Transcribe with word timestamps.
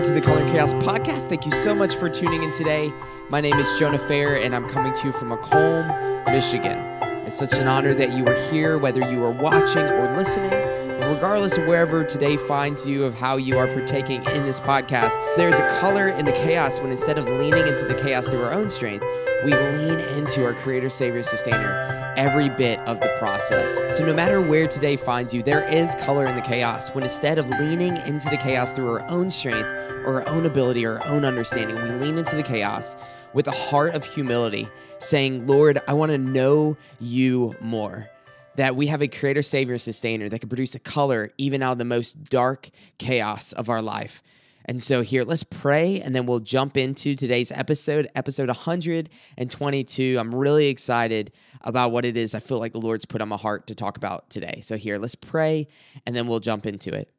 Welcome 0.00 0.14
to 0.14 0.20
the 0.22 0.26
Color 0.26 0.50
Chaos 0.50 0.72
podcast. 0.72 1.28
Thank 1.28 1.44
you 1.44 1.52
so 1.52 1.74
much 1.74 1.94
for 1.94 2.08
tuning 2.08 2.42
in 2.42 2.52
today. 2.52 2.90
My 3.28 3.42
name 3.42 3.58
is 3.58 3.78
Jonah 3.78 3.98
Fair, 3.98 4.42
and 4.42 4.54
I'm 4.54 4.66
coming 4.66 4.94
to 4.94 5.08
you 5.08 5.12
from 5.12 5.28
Macomb, 5.28 5.88
Michigan. 6.24 6.78
It's 7.26 7.36
such 7.36 7.52
an 7.52 7.68
honor 7.68 7.92
that 7.92 8.14
you 8.14 8.24
are 8.24 8.50
here, 8.50 8.78
whether 8.78 9.00
you 9.12 9.22
are 9.22 9.30
watching 9.30 9.82
or 9.82 10.16
listening. 10.16 10.48
But 10.48 11.06
regardless 11.12 11.58
of 11.58 11.66
wherever 11.66 12.02
today 12.02 12.38
finds 12.38 12.86
you, 12.86 13.04
of 13.04 13.12
how 13.12 13.36
you 13.36 13.58
are 13.58 13.66
partaking 13.66 14.24
in 14.24 14.46
this 14.46 14.58
podcast, 14.58 15.12
there's 15.36 15.58
a 15.58 15.68
color 15.80 16.08
in 16.08 16.24
the 16.24 16.32
chaos 16.32 16.80
when 16.80 16.90
instead 16.90 17.18
of 17.18 17.26
leaning 17.26 17.66
into 17.66 17.84
the 17.84 17.94
chaos 17.94 18.26
through 18.26 18.42
our 18.42 18.54
own 18.54 18.70
strength, 18.70 19.04
we 19.44 19.52
lean 19.52 20.00
into 20.16 20.46
our 20.46 20.54
Creator, 20.54 20.88
Savior, 20.88 21.22
Sustainer 21.22 21.99
every 22.20 22.50
bit 22.50 22.78
of 22.80 23.00
the 23.00 23.08
process. 23.18 23.78
So, 23.96 24.04
no 24.04 24.12
matter 24.12 24.42
where 24.42 24.68
today 24.68 24.94
finds 24.94 25.32
you, 25.32 25.42
there 25.42 25.66
is 25.72 25.94
color 25.94 26.26
in 26.26 26.36
the 26.36 26.42
chaos 26.42 26.90
when 26.90 27.02
instead 27.02 27.38
of 27.38 27.48
leaning 27.48 27.96
into 28.06 28.28
the 28.28 28.36
chaos 28.36 28.72
through 28.72 28.90
our 28.90 29.08
own 29.08 29.30
strength 29.30 29.66
or 30.04 30.20
our 30.22 30.28
own 30.28 30.44
ability 30.44 30.84
or 30.84 31.00
our 31.00 31.06
own 31.06 31.24
understanding, 31.24 31.76
we 31.76 31.92
lean 31.92 32.18
into 32.18 32.36
the 32.36 32.42
chaos 32.42 32.94
with 33.32 33.46
a 33.46 33.52
heart 33.52 33.94
of 33.94 34.04
humility, 34.04 34.68
saying, 34.98 35.46
Lord, 35.46 35.80
I 35.88 35.94
want 35.94 36.12
to 36.12 36.18
know 36.18 36.76
you 37.00 37.56
more 37.62 38.10
that 38.56 38.76
we 38.76 38.88
have 38.88 39.00
a 39.00 39.08
creator, 39.08 39.40
savior, 39.40 39.78
sustainer 39.78 40.28
that 40.28 40.40
can 40.40 40.50
produce 40.50 40.74
a 40.74 40.78
color 40.78 41.32
even 41.38 41.62
out 41.62 41.72
of 41.72 41.78
the 41.78 41.86
most 41.86 42.22
dark 42.24 42.68
chaos 42.98 43.54
of 43.54 43.70
our 43.70 43.80
life. 43.80 44.22
And 44.70 44.80
so, 44.80 45.02
here, 45.02 45.24
let's 45.24 45.42
pray 45.42 46.00
and 46.00 46.14
then 46.14 46.26
we'll 46.26 46.38
jump 46.38 46.76
into 46.76 47.16
today's 47.16 47.50
episode, 47.50 48.08
episode 48.14 48.46
122. 48.46 50.16
I'm 50.16 50.32
really 50.32 50.68
excited 50.68 51.32
about 51.62 51.90
what 51.90 52.04
it 52.04 52.16
is 52.16 52.36
I 52.36 52.38
feel 52.38 52.60
like 52.60 52.72
the 52.72 52.78
Lord's 52.80 53.04
put 53.04 53.20
on 53.20 53.28
my 53.30 53.36
heart 53.36 53.66
to 53.66 53.74
talk 53.74 53.96
about 53.96 54.30
today. 54.30 54.60
So, 54.62 54.76
here, 54.76 54.96
let's 54.96 55.16
pray 55.16 55.66
and 56.06 56.14
then 56.14 56.28
we'll 56.28 56.38
jump 56.38 56.66
into 56.66 56.94
it. 56.94 57.10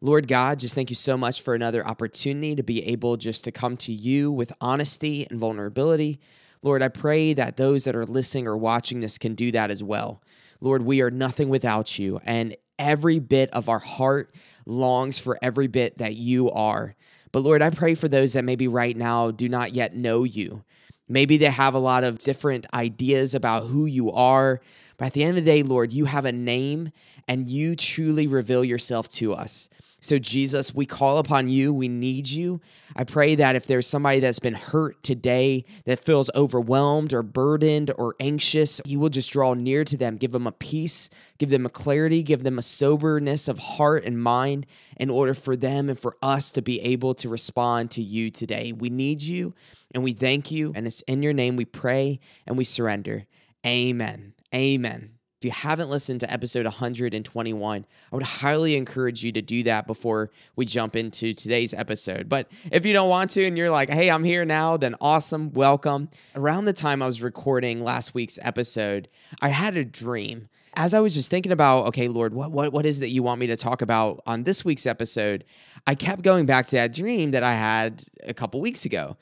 Lord 0.00 0.26
God, 0.26 0.60
just 0.60 0.74
thank 0.74 0.88
you 0.88 0.96
so 0.96 1.18
much 1.18 1.42
for 1.42 1.54
another 1.54 1.86
opportunity 1.86 2.54
to 2.54 2.62
be 2.62 2.82
able 2.86 3.18
just 3.18 3.44
to 3.44 3.52
come 3.52 3.76
to 3.76 3.92
you 3.92 4.32
with 4.32 4.50
honesty 4.58 5.26
and 5.28 5.38
vulnerability. 5.38 6.20
Lord, 6.62 6.82
I 6.82 6.88
pray 6.88 7.34
that 7.34 7.58
those 7.58 7.84
that 7.84 7.94
are 7.94 8.06
listening 8.06 8.46
or 8.46 8.56
watching 8.56 9.00
this 9.00 9.18
can 9.18 9.34
do 9.34 9.52
that 9.52 9.70
as 9.70 9.84
well. 9.84 10.22
Lord, 10.62 10.84
we 10.84 11.02
are 11.02 11.10
nothing 11.10 11.50
without 11.50 11.98
you, 11.98 12.18
and 12.24 12.56
every 12.82 13.18
bit 13.18 13.50
of 13.50 13.68
our 13.68 13.78
heart 13.78 14.34
longs 14.66 15.18
for 15.18 15.38
every 15.42 15.66
bit 15.66 15.98
that 15.98 16.16
you 16.16 16.50
are. 16.50 16.94
But 17.32 17.40
Lord, 17.40 17.62
I 17.62 17.70
pray 17.70 17.94
for 17.94 18.08
those 18.08 18.34
that 18.34 18.44
maybe 18.44 18.68
right 18.68 18.96
now 18.96 19.30
do 19.30 19.48
not 19.48 19.74
yet 19.74 19.94
know 19.94 20.24
you. 20.24 20.64
Maybe 21.08 21.36
they 21.36 21.46
have 21.46 21.74
a 21.74 21.78
lot 21.78 22.04
of 22.04 22.18
different 22.18 22.66
ideas 22.72 23.34
about 23.34 23.66
who 23.66 23.86
you 23.86 24.10
are. 24.12 24.60
But 24.96 25.06
at 25.06 25.12
the 25.14 25.24
end 25.24 25.38
of 25.38 25.44
the 25.44 25.50
day, 25.50 25.62
Lord, 25.62 25.92
you 25.92 26.04
have 26.04 26.24
a 26.24 26.32
name 26.32 26.92
and 27.26 27.50
you 27.50 27.76
truly 27.76 28.26
reveal 28.26 28.64
yourself 28.64 29.08
to 29.10 29.32
us. 29.34 29.68
So, 30.02 30.18
Jesus, 30.18 30.74
we 30.74 30.84
call 30.84 31.18
upon 31.18 31.48
you. 31.48 31.72
We 31.72 31.86
need 31.86 32.28
you. 32.28 32.60
I 32.96 33.04
pray 33.04 33.36
that 33.36 33.54
if 33.54 33.68
there's 33.68 33.86
somebody 33.86 34.18
that's 34.18 34.40
been 34.40 34.52
hurt 34.52 35.00
today, 35.04 35.64
that 35.84 36.04
feels 36.04 36.28
overwhelmed 36.34 37.12
or 37.12 37.22
burdened 37.22 37.92
or 37.96 38.16
anxious, 38.18 38.80
you 38.84 38.98
will 38.98 39.10
just 39.10 39.32
draw 39.32 39.54
near 39.54 39.84
to 39.84 39.96
them, 39.96 40.16
give 40.16 40.32
them 40.32 40.48
a 40.48 40.52
peace, 40.52 41.08
give 41.38 41.50
them 41.50 41.64
a 41.64 41.70
clarity, 41.70 42.24
give 42.24 42.42
them 42.42 42.58
a 42.58 42.62
soberness 42.62 43.46
of 43.46 43.60
heart 43.60 44.04
and 44.04 44.20
mind 44.20 44.66
in 44.96 45.08
order 45.08 45.34
for 45.34 45.54
them 45.54 45.88
and 45.88 45.98
for 45.98 46.16
us 46.20 46.50
to 46.52 46.62
be 46.62 46.80
able 46.80 47.14
to 47.14 47.28
respond 47.28 47.92
to 47.92 48.02
you 48.02 48.28
today. 48.28 48.72
We 48.72 48.90
need 48.90 49.22
you 49.22 49.54
and 49.94 50.02
we 50.02 50.12
thank 50.14 50.50
you. 50.50 50.72
And 50.74 50.84
it's 50.84 51.02
in 51.02 51.22
your 51.22 51.32
name 51.32 51.54
we 51.54 51.64
pray 51.64 52.18
and 52.44 52.58
we 52.58 52.64
surrender. 52.64 53.24
Amen. 53.64 54.34
Amen. 54.52 55.12
If 55.42 55.46
you 55.46 55.50
haven't 55.50 55.90
listened 55.90 56.20
to 56.20 56.32
episode 56.32 56.66
121, 56.66 57.86
I 58.12 58.14
would 58.14 58.22
highly 58.22 58.76
encourage 58.76 59.24
you 59.24 59.32
to 59.32 59.42
do 59.42 59.64
that 59.64 59.88
before 59.88 60.30
we 60.54 60.64
jump 60.64 60.94
into 60.94 61.34
today's 61.34 61.74
episode. 61.74 62.28
But 62.28 62.48
if 62.70 62.86
you 62.86 62.92
don't 62.92 63.08
want 63.08 63.30
to 63.30 63.44
and 63.44 63.58
you're 63.58 63.68
like, 63.68 63.90
hey, 63.90 64.08
I'm 64.08 64.22
here 64.22 64.44
now, 64.44 64.76
then 64.76 64.94
awesome, 65.00 65.52
welcome. 65.52 66.10
Around 66.36 66.66
the 66.66 66.72
time 66.72 67.02
I 67.02 67.06
was 67.06 67.22
recording 67.22 67.82
last 67.82 68.14
week's 68.14 68.38
episode, 68.40 69.08
I 69.40 69.48
had 69.48 69.76
a 69.76 69.84
dream. 69.84 70.48
As 70.74 70.94
I 70.94 71.00
was 71.00 71.12
just 71.12 71.28
thinking 71.28 71.50
about, 71.50 71.86
okay, 71.86 72.06
Lord, 72.06 72.34
what, 72.34 72.52
what, 72.52 72.72
what 72.72 72.86
is 72.86 72.98
it 72.98 73.00
that 73.00 73.10
you 73.10 73.24
want 73.24 73.40
me 73.40 73.48
to 73.48 73.56
talk 73.56 73.82
about 73.82 74.22
on 74.24 74.44
this 74.44 74.64
week's 74.64 74.86
episode? 74.86 75.42
I 75.88 75.96
kept 75.96 76.22
going 76.22 76.46
back 76.46 76.66
to 76.66 76.76
that 76.76 76.92
dream 76.92 77.32
that 77.32 77.42
I 77.42 77.54
had 77.54 78.04
a 78.22 78.32
couple 78.32 78.60
weeks 78.60 78.84
ago. 78.84 79.16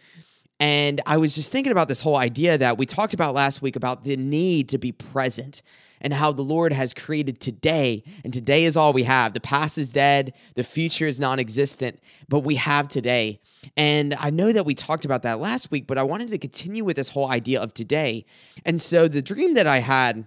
And 0.62 1.00
I 1.06 1.16
was 1.16 1.34
just 1.34 1.50
thinking 1.50 1.72
about 1.72 1.88
this 1.88 2.03
whole 2.03 2.16
idea 2.16 2.59
that 2.59 2.76
we 2.76 2.84
talked 2.84 3.14
about 3.14 3.34
last 3.34 3.62
week 3.62 3.75
about 3.75 4.04
the 4.04 4.19
need 4.19 4.69
to 4.69 4.76
be 4.76 4.92
present 4.92 5.62
and 6.00 6.12
how 6.12 6.32
the 6.32 6.42
Lord 6.42 6.72
has 6.72 6.94
created 6.94 7.40
today. 7.40 8.02
And 8.24 8.32
today 8.32 8.64
is 8.64 8.76
all 8.76 8.92
we 8.92 9.04
have. 9.04 9.34
The 9.34 9.40
past 9.40 9.78
is 9.78 9.90
dead, 9.92 10.34
the 10.54 10.64
future 10.64 11.06
is 11.06 11.20
non 11.20 11.38
existent, 11.38 12.00
but 12.28 12.40
we 12.40 12.56
have 12.56 12.88
today. 12.88 13.40
And 13.76 14.14
I 14.14 14.30
know 14.30 14.52
that 14.52 14.64
we 14.64 14.74
talked 14.74 15.04
about 15.04 15.22
that 15.22 15.38
last 15.38 15.70
week, 15.70 15.86
but 15.86 15.98
I 15.98 16.02
wanted 16.02 16.30
to 16.30 16.38
continue 16.38 16.84
with 16.84 16.96
this 16.96 17.10
whole 17.10 17.28
idea 17.28 17.60
of 17.60 17.74
today. 17.74 18.24
And 18.64 18.80
so 18.80 19.08
the 19.08 19.22
dream 19.22 19.54
that 19.54 19.66
I 19.66 19.78
had 19.78 20.26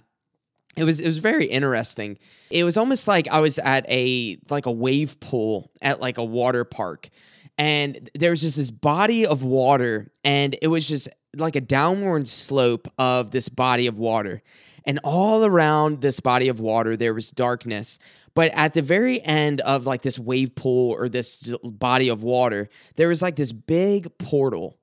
it 0.76 0.84
was 0.84 1.00
it 1.00 1.08
was 1.08 1.20
very 1.20 1.46
interesting. 1.46 2.18
It 2.50 2.64
was 2.64 2.78
almost 2.78 3.08
like 3.08 3.28
I 3.30 3.40
was 3.42 3.60
at 3.60 3.86
a 3.90 4.38
like 4.50 4.66
a 4.66 4.72
wave 4.72 5.20
pool 5.20 5.72
at 5.82 6.02
like 6.02 6.18
a 6.18 6.24
water 6.24 6.64
park. 6.64 7.10
And 7.58 8.10
there 8.16 8.32
was 8.32 8.42
just 8.42 8.58
this 8.58 8.72
body 8.72 9.28
of 9.28 9.44
water 9.44 10.12
and 10.24 10.56
it 10.62 10.68
was 10.68 10.88
just 10.88 11.08
like 11.36 11.56
a 11.56 11.62
downward 11.62 12.28
slope 12.28 12.88
of 12.98 13.32
this 13.32 13.50
body 13.50 13.86
of 13.86 14.00
water. 14.00 14.42
And 14.86 15.00
all 15.04 15.46
around 15.46 16.02
this 16.02 16.20
body 16.20 16.50
of 16.50 16.60
water, 16.60 16.98
there 16.98 17.14
was 17.14 17.32
darkness. 17.32 18.00
But 18.34 18.52
at 18.54 18.74
the 18.74 18.82
very 18.82 19.22
end 19.22 19.62
of 19.62 19.86
like 19.86 20.02
this 20.02 20.20
wave 20.20 20.56
pool 20.56 20.92
or 20.92 21.08
this 21.08 21.56
body 21.64 22.10
of 22.10 22.24
water, 22.24 22.70
there 22.96 23.10
was 23.10 23.22
like 23.22 23.36
this 23.36 23.52
big 23.52 24.18
portal. 24.18 24.78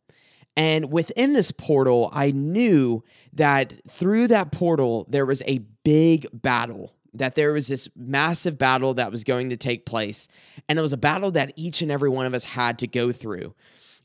And 0.57 0.93
within 0.93 1.33
this 1.33 1.53
portal, 1.53 2.11
I 2.13 2.31
knew 2.33 3.03
that 3.33 3.73
through 3.89 4.29
that 4.29 4.53
portal, 4.53 5.07
there 5.09 5.27
was 5.27 5.43
a 5.47 5.59
big 5.85 6.27
battle, 6.33 6.95
that 7.15 7.35
there 7.35 7.53
was 7.53 7.69
this 7.69 7.89
massive 7.97 8.59
battle 8.59 8.95
that 8.95 9.11
was 9.11 9.25
going 9.25 9.51
to 9.51 9.57
take 9.57 9.87
place. 9.87 10.29
And 10.69 10.79
it 10.79 10.83
was 10.83 10.93
a 10.93 10.99
battle 10.99 11.31
that 11.33 11.53
each 11.57 11.83
and 11.83 11.91
every 11.91 12.11
one 12.11 12.27
of 12.27 12.35
us 12.35 12.45
had 12.45 12.79
to 12.81 12.87
go 12.87 13.13
through. 13.13 13.55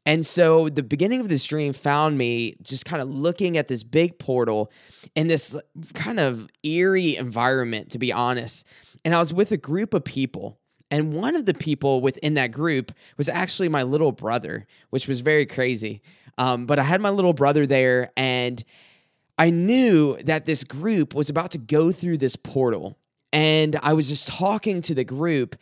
And 0.05 0.25
so 0.25 0.69
the 0.69 0.83
beginning 0.83 1.19
of 1.19 1.29
this 1.29 1.45
dream 1.45 1.73
found 1.73 2.17
me 2.17 2.55
just 2.61 2.85
kind 2.85 3.01
of 3.01 3.09
looking 3.09 3.57
at 3.57 3.67
this 3.67 3.83
big 3.83 4.19
portal 4.19 4.71
in 5.15 5.27
this 5.27 5.59
kind 5.93 6.19
of 6.19 6.47
eerie 6.63 7.15
environment, 7.15 7.91
to 7.91 7.99
be 7.99 8.13
honest. 8.13 8.65
And 9.03 9.15
I 9.15 9.19
was 9.19 9.33
with 9.33 9.51
a 9.51 9.57
group 9.57 9.93
of 9.93 10.03
people. 10.03 10.59
And 10.91 11.13
one 11.13 11.35
of 11.35 11.45
the 11.45 11.55
people 11.55 12.01
within 12.01 12.35
that 12.35 12.51
group 12.51 12.91
was 13.17 13.27
actually 13.27 13.69
my 13.69 13.83
little 13.83 14.11
brother, 14.11 14.67
which 14.91 15.07
was 15.07 15.21
very 15.21 15.47
crazy. 15.47 16.01
Um, 16.37 16.67
but 16.67 16.77
I 16.77 16.83
had 16.83 17.01
my 17.01 17.09
little 17.09 17.33
brother 17.33 17.65
there, 17.65 18.11
and 18.15 18.63
I 19.37 19.49
knew 19.49 20.17
that 20.23 20.45
this 20.45 20.63
group 20.63 21.15
was 21.15 21.29
about 21.29 21.51
to 21.51 21.57
go 21.57 21.91
through 21.91 22.17
this 22.17 22.35
portal. 22.35 22.97
And 23.33 23.77
I 23.81 23.93
was 23.93 24.07
just 24.07 24.27
talking 24.27 24.81
to 24.83 24.93
the 24.93 25.03
group, 25.03 25.55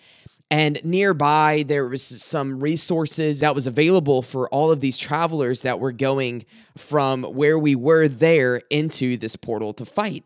and 0.51 0.83
nearby, 0.83 1.63
there 1.67 1.87
was 1.87 2.03
some 2.03 2.59
resources 2.59 3.39
that 3.39 3.55
was 3.55 3.65
available 3.65 4.21
for 4.21 4.47
all 4.49 4.71
of 4.71 4.81
these 4.81 4.97
travelers 4.97 5.63
that 5.63 5.79
were 5.79 5.91
going 5.91 6.45
from 6.77 7.23
where 7.23 7.57
we 7.57 7.75
were 7.75 8.07
there 8.07 8.61
into 8.69 9.17
this 9.17 9.35
portal 9.35 9.73
to 9.73 9.85
fight. 9.85 10.23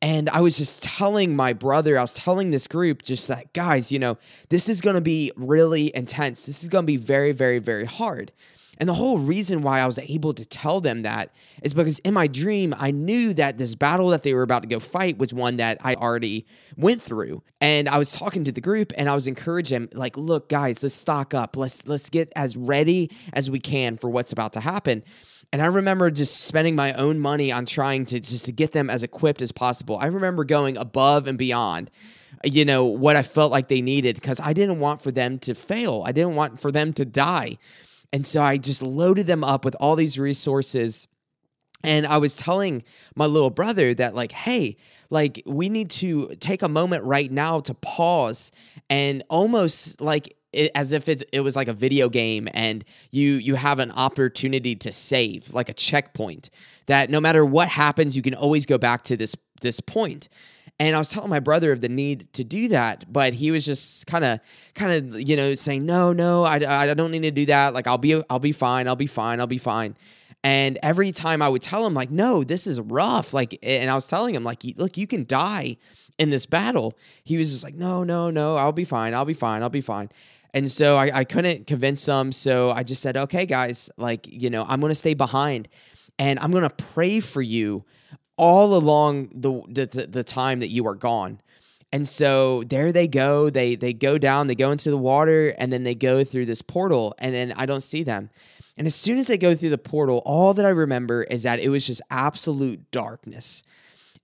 And 0.00 0.28
I 0.30 0.40
was 0.40 0.56
just 0.56 0.82
telling 0.82 1.34
my 1.34 1.52
brother, 1.52 1.98
I 1.98 2.02
was 2.02 2.14
telling 2.14 2.50
this 2.50 2.66
group, 2.66 3.02
just 3.02 3.26
that, 3.28 3.52
guys, 3.52 3.90
you 3.90 3.98
know, 3.98 4.16
this 4.48 4.68
is 4.68 4.80
going 4.80 4.94
to 4.94 5.02
be 5.02 5.32
really 5.36 5.94
intense. 5.94 6.46
This 6.46 6.62
is 6.62 6.68
going 6.68 6.84
to 6.84 6.86
be 6.86 6.96
very, 6.96 7.32
very, 7.32 7.58
very 7.58 7.84
hard. 7.84 8.32
And 8.78 8.88
the 8.88 8.94
whole 8.94 9.18
reason 9.18 9.62
why 9.62 9.80
I 9.80 9.86
was 9.86 9.98
able 9.98 10.32
to 10.34 10.44
tell 10.44 10.80
them 10.80 11.02
that 11.02 11.30
is 11.62 11.74
because 11.74 11.98
in 12.00 12.14
my 12.14 12.28
dream, 12.28 12.74
I 12.78 12.92
knew 12.92 13.34
that 13.34 13.58
this 13.58 13.74
battle 13.74 14.08
that 14.10 14.22
they 14.22 14.32
were 14.32 14.42
about 14.42 14.62
to 14.62 14.68
go 14.68 14.78
fight 14.78 15.18
was 15.18 15.34
one 15.34 15.56
that 15.56 15.78
I 15.82 15.94
already 15.96 16.46
went 16.76 17.02
through. 17.02 17.42
And 17.60 17.88
I 17.88 17.98
was 17.98 18.12
talking 18.12 18.44
to 18.44 18.52
the 18.52 18.60
group 18.60 18.92
and 18.96 19.08
I 19.08 19.14
was 19.14 19.26
encouraging 19.26 19.86
them, 19.86 19.88
like, 19.98 20.16
look, 20.16 20.48
guys, 20.48 20.82
let's 20.82 20.94
stock 20.94 21.34
up. 21.34 21.56
Let's 21.56 21.86
let's 21.88 22.08
get 22.08 22.32
as 22.36 22.56
ready 22.56 23.10
as 23.32 23.50
we 23.50 23.58
can 23.58 23.96
for 23.96 24.08
what's 24.08 24.32
about 24.32 24.52
to 24.52 24.60
happen. 24.60 25.02
And 25.52 25.60
I 25.60 25.66
remember 25.66 26.10
just 26.10 26.42
spending 26.42 26.76
my 26.76 26.92
own 26.92 27.18
money 27.18 27.50
on 27.50 27.66
trying 27.66 28.04
to 28.06 28.20
just 28.20 28.44
to 28.44 28.52
get 28.52 28.72
them 28.72 28.90
as 28.90 29.02
equipped 29.02 29.42
as 29.42 29.50
possible. 29.50 29.98
I 30.00 30.06
remember 30.06 30.44
going 30.44 30.76
above 30.76 31.26
and 31.26 31.36
beyond 31.36 31.90
you 32.44 32.64
know 32.64 32.84
what 32.84 33.16
I 33.16 33.22
felt 33.22 33.50
like 33.50 33.68
they 33.68 33.82
needed 33.82 34.14
because 34.14 34.38
I 34.38 34.52
didn't 34.52 34.78
want 34.78 35.02
for 35.02 35.10
them 35.10 35.38
to 35.40 35.54
fail. 35.54 36.02
I 36.06 36.12
didn't 36.12 36.36
want 36.36 36.60
for 36.60 36.70
them 36.70 36.92
to 36.92 37.04
die. 37.04 37.58
And 38.12 38.24
so 38.24 38.42
I 38.42 38.56
just 38.56 38.82
loaded 38.82 39.26
them 39.26 39.44
up 39.44 39.64
with 39.64 39.76
all 39.80 39.96
these 39.96 40.18
resources. 40.18 41.06
And 41.84 42.06
I 42.06 42.18
was 42.18 42.36
telling 42.36 42.82
my 43.14 43.26
little 43.26 43.50
brother 43.50 43.94
that, 43.94 44.14
like, 44.14 44.32
hey, 44.32 44.76
like, 45.10 45.42
we 45.46 45.68
need 45.68 45.90
to 45.90 46.34
take 46.40 46.62
a 46.62 46.68
moment 46.68 47.04
right 47.04 47.30
now 47.30 47.60
to 47.60 47.74
pause 47.74 48.50
and 48.90 49.22
almost 49.30 50.00
like 50.00 50.34
it, 50.52 50.70
as 50.74 50.92
if 50.92 51.08
it's, 51.08 51.22
it 51.32 51.40
was 51.40 51.56
like 51.56 51.68
a 51.68 51.72
video 51.72 52.08
game 52.08 52.48
and 52.54 52.84
you 53.10 53.32
you 53.32 53.54
have 53.54 53.78
an 53.78 53.90
opportunity 53.90 54.74
to 54.76 54.92
save 54.92 55.52
like 55.52 55.68
a 55.68 55.74
checkpoint 55.74 56.50
that 56.86 57.10
no 57.10 57.20
matter 57.20 57.44
what 57.44 57.68
happens 57.68 58.16
you 58.16 58.22
can 58.22 58.34
always 58.34 58.64
go 58.64 58.78
back 58.78 59.02
to 59.02 59.16
this 59.16 59.36
this 59.60 59.78
point 59.80 60.28
And 60.80 60.94
I 60.94 60.98
was 60.98 61.08
telling 61.08 61.28
my 61.28 61.40
brother 61.40 61.72
of 61.72 61.80
the 61.80 61.88
need 61.88 62.32
to 62.34 62.44
do 62.44 62.68
that, 62.68 63.12
but 63.12 63.34
he 63.34 63.50
was 63.50 63.64
just 63.64 64.06
kind 64.06 64.24
of, 64.24 64.40
kind 64.74 64.92
of, 64.92 65.20
you 65.20 65.36
know, 65.36 65.56
saying, 65.56 65.84
no, 65.84 66.12
no, 66.12 66.44
I, 66.44 66.56
I 66.82 66.94
don't 66.94 67.10
need 67.10 67.22
to 67.22 67.32
do 67.32 67.46
that. 67.46 67.74
Like, 67.74 67.88
I'll 67.88 67.98
be, 67.98 68.22
I'll 68.30 68.38
be 68.38 68.52
fine. 68.52 68.86
I'll 68.86 68.94
be 68.94 69.08
fine. 69.08 69.40
I'll 69.40 69.48
be 69.48 69.58
fine. 69.58 69.96
And 70.44 70.78
every 70.82 71.10
time 71.10 71.42
I 71.42 71.48
would 71.48 71.62
tell 71.62 71.84
him, 71.84 71.94
like, 71.94 72.12
no, 72.12 72.44
this 72.44 72.68
is 72.68 72.80
rough. 72.80 73.34
Like, 73.34 73.58
and 73.62 73.90
I 73.90 73.94
was 73.96 74.06
telling 74.06 74.36
him, 74.36 74.44
like, 74.44 74.62
look, 74.76 74.96
you 74.96 75.08
can 75.08 75.26
die 75.26 75.78
in 76.16 76.30
this 76.30 76.46
battle. 76.46 76.96
He 77.24 77.36
was 77.36 77.50
just 77.50 77.64
like, 77.64 77.74
no, 77.74 78.04
no, 78.04 78.30
no, 78.30 78.56
I'll 78.56 78.72
be 78.72 78.84
fine. 78.84 79.14
I'll 79.14 79.24
be 79.24 79.34
fine. 79.34 79.62
I'll 79.62 79.68
be 79.68 79.80
fine. 79.80 80.10
And 80.54 80.70
so 80.70 80.96
I, 80.96 81.10
I 81.12 81.24
couldn't 81.24 81.66
convince 81.66 82.04
them. 82.06 82.32
So 82.32 82.70
I 82.70 82.82
just 82.84 83.02
said, 83.02 83.16
okay, 83.16 83.46
guys, 83.46 83.90
like, 83.96 84.26
you 84.28 84.48
know, 84.48 84.64
I'm 84.66 84.80
going 84.80 84.90
to 84.90 84.94
stay 84.94 85.14
behind 85.14 85.68
and 86.18 86.38
I'm 86.38 86.50
going 86.50 86.62
to 86.62 86.70
pray 86.70 87.20
for 87.20 87.42
you 87.42 87.84
all 88.38 88.74
along 88.74 89.28
the, 89.34 89.62
the 89.68 90.06
the 90.06 90.24
time 90.24 90.60
that 90.60 90.68
you 90.68 90.86
are 90.86 90.94
gone. 90.94 91.40
And 91.92 92.06
so 92.06 92.62
there 92.64 92.92
they 92.92 93.08
go. 93.08 93.50
They 93.50 93.74
they 93.74 93.92
go 93.92 94.18
down, 94.18 94.46
they 94.46 94.54
go 94.54 94.70
into 94.70 94.90
the 94.90 94.98
water, 94.98 95.54
and 95.58 95.72
then 95.72 95.84
they 95.84 95.94
go 95.94 96.24
through 96.24 96.46
this 96.46 96.62
portal, 96.62 97.14
and 97.18 97.34
then 97.34 97.52
I 97.56 97.66
don't 97.66 97.82
see 97.82 98.02
them. 98.02 98.30
And 98.76 98.86
as 98.86 98.94
soon 98.94 99.18
as 99.18 99.26
they 99.26 99.38
go 99.38 99.54
through 99.54 99.70
the 99.70 99.78
portal, 99.78 100.22
all 100.24 100.54
that 100.54 100.64
I 100.64 100.70
remember 100.70 101.24
is 101.24 101.42
that 101.42 101.58
it 101.58 101.68
was 101.68 101.86
just 101.86 102.00
absolute 102.10 102.90
darkness. 102.90 103.62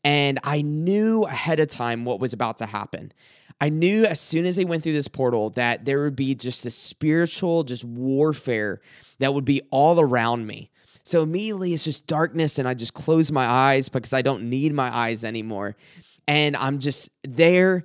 And 0.05 0.39
I 0.45 0.63
knew 0.63 1.23
ahead 1.23 1.59
of 1.59 1.69
time 1.69 2.05
what 2.05 2.21
was 2.21 2.33
about 2.33 2.59
to 2.59 2.67
happen. 2.67 3.13
I 3.61 3.71
knew 3.71 4.05
as 4.05 4.21
soon 4.21 4.45
as 4.47 4.57
they 4.57 4.65
went 4.65 4.83
through 4.83 4.93
this 4.93 5.09
portal 5.09 5.51
that 5.51 5.85
there 5.85 6.03
would 6.03 6.17
be 6.17 6.35
just 6.35 6.63
this 6.63 6.77
spiritual, 6.77 7.65
just 7.65 7.85
warfare 7.85 8.81
that 9.19 9.33
would 9.33 9.45
be 9.45 9.63
all 9.71 10.01
around 10.01 10.47
me. 10.47 10.71
So 11.05 11.23
immediately 11.23 11.75
it's 11.75 11.85
just 11.85 12.07
darkness, 12.07 12.59
and 12.59 12.67
I 12.67 12.75
just 12.75 12.95
close 12.95 13.31
my 13.31 13.45
eyes 13.45 13.89
because 13.89 14.13
I 14.13 14.23
don't 14.23 14.49
need 14.49 14.73
my 14.73 14.95
eyes 14.95 15.23
anymore. 15.23 15.77
And 16.27 16.57
I'm 16.57 16.79
just 16.79 17.11
there 17.23 17.85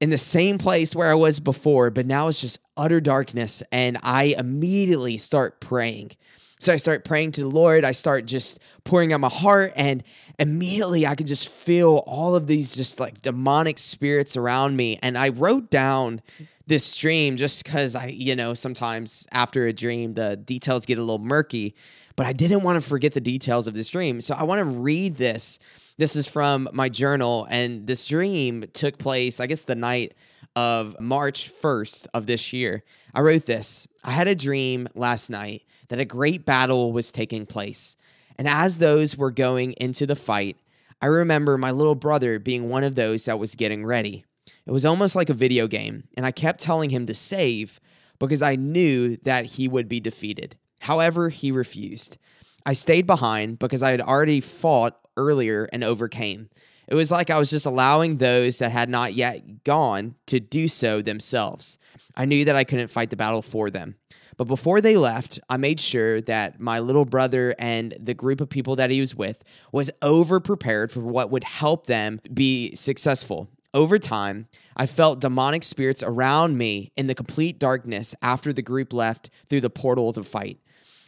in 0.00 0.10
the 0.10 0.18
same 0.18 0.58
place 0.58 0.94
where 0.94 1.10
I 1.10 1.14
was 1.14 1.40
before, 1.40 1.90
but 1.90 2.06
now 2.06 2.28
it's 2.28 2.40
just 2.40 2.60
utter 2.76 3.00
darkness. 3.00 3.62
And 3.72 3.98
I 4.02 4.34
immediately 4.38 5.16
start 5.16 5.60
praying. 5.60 6.12
So 6.58 6.72
I 6.72 6.76
start 6.76 7.04
praying 7.04 7.32
to 7.32 7.40
the 7.40 7.48
Lord. 7.48 7.84
I 7.84 7.92
start 7.92 8.26
just 8.26 8.60
pouring 8.84 9.12
out 9.12 9.20
my 9.20 9.30
heart, 9.30 9.72
and 9.74 10.02
immediately 10.38 11.06
I 11.06 11.14
could 11.14 11.26
just 11.26 11.48
feel 11.48 12.04
all 12.06 12.34
of 12.34 12.46
these 12.46 12.76
just 12.76 13.00
like 13.00 13.22
demonic 13.22 13.78
spirits 13.78 14.36
around 14.36 14.76
me. 14.76 14.98
And 15.02 15.16
I 15.16 15.30
wrote 15.30 15.70
down 15.70 16.20
this 16.66 16.96
dream 16.96 17.36
just 17.36 17.64
because 17.64 17.96
I, 17.96 18.06
you 18.06 18.36
know, 18.36 18.54
sometimes 18.54 19.26
after 19.32 19.66
a 19.66 19.72
dream, 19.72 20.12
the 20.12 20.36
details 20.36 20.86
get 20.86 20.98
a 20.98 21.00
little 21.00 21.18
murky 21.18 21.74
but 22.16 22.26
I 22.26 22.32
didn't 22.32 22.62
want 22.62 22.82
to 22.82 22.88
forget 22.88 23.12
the 23.12 23.20
details 23.20 23.66
of 23.66 23.74
this 23.74 23.90
dream. 23.90 24.20
So 24.20 24.34
I 24.34 24.42
want 24.44 24.58
to 24.58 24.64
read 24.64 25.16
this. 25.16 25.58
This 25.98 26.16
is 26.16 26.26
from 26.26 26.68
my 26.72 26.88
journal, 26.88 27.46
and 27.50 27.86
this 27.86 28.06
dream 28.06 28.64
took 28.72 28.98
place, 28.98 29.40
I 29.40 29.46
guess, 29.46 29.64
the 29.64 29.74
night 29.74 30.14
of 30.56 30.98
March 31.00 31.52
1st 31.62 32.08
of 32.14 32.26
this 32.26 32.52
year. 32.52 32.82
I 33.14 33.20
wrote 33.20 33.46
this 33.46 33.86
I 34.04 34.12
had 34.12 34.28
a 34.28 34.34
dream 34.34 34.88
last 34.94 35.30
night 35.30 35.62
that 35.88 36.00
a 36.00 36.04
great 36.04 36.44
battle 36.44 36.92
was 36.92 37.12
taking 37.12 37.46
place. 37.46 37.96
And 38.36 38.48
as 38.48 38.78
those 38.78 39.16
were 39.16 39.30
going 39.30 39.72
into 39.72 40.06
the 40.06 40.16
fight, 40.16 40.56
I 41.00 41.06
remember 41.06 41.58
my 41.58 41.70
little 41.70 41.94
brother 41.94 42.38
being 42.38 42.68
one 42.68 42.84
of 42.84 42.94
those 42.94 43.26
that 43.26 43.38
was 43.38 43.54
getting 43.54 43.84
ready. 43.84 44.24
It 44.66 44.70
was 44.70 44.84
almost 44.84 45.16
like 45.16 45.28
a 45.28 45.34
video 45.34 45.66
game, 45.66 46.04
and 46.16 46.24
I 46.24 46.30
kept 46.30 46.60
telling 46.60 46.90
him 46.90 47.06
to 47.06 47.14
save 47.14 47.80
because 48.18 48.42
I 48.42 48.56
knew 48.56 49.16
that 49.18 49.44
he 49.44 49.68
would 49.68 49.88
be 49.88 50.00
defeated. 50.00 50.56
However, 50.82 51.28
he 51.28 51.52
refused. 51.52 52.18
I 52.66 52.72
stayed 52.72 53.06
behind 53.06 53.60
because 53.60 53.84
I 53.84 53.92
had 53.92 54.00
already 54.00 54.40
fought 54.40 54.98
earlier 55.16 55.68
and 55.72 55.84
overcame. 55.84 56.48
It 56.88 56.96
was 56.96 57.12
like 57.12 57.30
I 57.30 57.38
was 57.38 57.50
just 57.50 57.66
allowing 57.66 58.16
those 58.16 58.58
that 58.58 58.72
had 58.72 58.88
not 58.88 59.14
yet 59.14 59.62
gone 59.62 60.16
to 60.26 60.40
do 60.40 60.66
so 60.66 61.00
themselves. 61.00 61.78
I 62.16 62.24
knew 62.24 62.44
that 62.46 62.56
I 62.56 62.64
couldn't 62.64 62.88
fight 62.88 63.10
the 63.10 63.16
battle 63.16 63.42
for 63.42 63.70
them. 63.70 63.94
But 64.36 64.48
before 64.48 64.80
they 64.80 64.96
left, 64.96 65.38
I 65.48 65.56
made 65.56 65.78
sure 65.78 66.20
that 66.22 66.58
my 66.58 66.80
little 66.80 67.04
brother 67.04 67.54
and 67.60 67.96
the 68.00 68.14
group 68.14 68.40
of 68.40 68.48
people 68.48 68.74
that 68.74 68.90
he 68.90 68.98
was 68.98 69.14
with 69.14 69.44
was 69.70 69.90
over 70.02 70.40
prepared 70.40 70.90
for 70.90 71.00
what 71.00 71.30
would 71.30 71.44
help 71.44 71.86
them 71.86 72.20
be 72.34 72.74
successful. 72.74 73.48
Over 73.72 73.98
time, 74.00 74.48
I 74.76 74.86
felt 74.86 75.20
demonic 75.20 75.62
spirits 75.62 76.02
around 76.02 76.58
me 76.58 76.90
in 76.96 77.06
the 77.06 77.14
complete 77.14 77.58
darkness 77.60 78.14
after 78.20 78.52
the 78.52 78.62
group 78.62 78.92
left 78.92 79.30
through 79.48 79.60
the 79.60 79.70
portal 79.70 80.12
to 80.12 80.24
fight. 80.24 80.58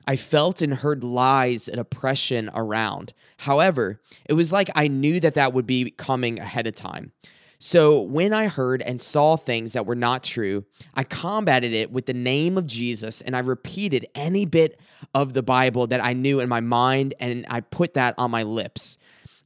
I 0.07 0.17
felt 0.17 0.63
and 0.63 0.75
heard 0.75 1.03
lies 1.03 1.69
and 1.69 1.81
oppression 1.81 2.51
around. 2.55 3.13
However, 3.39 4.01
it 4.27 4.35
was 4.35 4.53
like 4.53 4.71
I 4.75 4.89
knew 4.89 5.21
that 5.21 5.35
that 5.35 5.53
would 5.53 5.67
be 5.67 5.91
coming 5.91 6.39
ahead 6.39 6.67
of 6.67 6.75
time. 6.75 7.13
So 7.59 8.03
when 8.03 8.35
I 8.35 8.49
heard 8.49 8.83
and 8.83 9.01
saw 9.01 9.37
things 9.37 9.73
that 9.73 9.87
were 9.87 9.95
not 9.95 10.23
true, 10.23 10.67
I 10.93 11.05
combated 11.05 11.73
it 11.73 11.91
with 11.91 12.05
the 12.05 12.13
name 12.13 12.59
of 12.59 12.67
Jesus 12.67 13.23
and 13.23 13.35
I 13.35 13.39
repeated 13.39 14.07
any 14.15 14.45
bit 14.45 14.79
of 15.15 15.33
the 15.33 15.43
Bible 15.43 15.87
that 15.87 16.05
I 16.05 16.13
knew 16.13 16.41
in 16.41 16.49
my 16.51 16.61
mind 16.61 17.15
and 17.19 17.47
I 17.49 17.61
put 17.61 17.95
that 17.95 18.15
on 18.19 18.31
my 18.31 18.43
lips. 18.43 18.99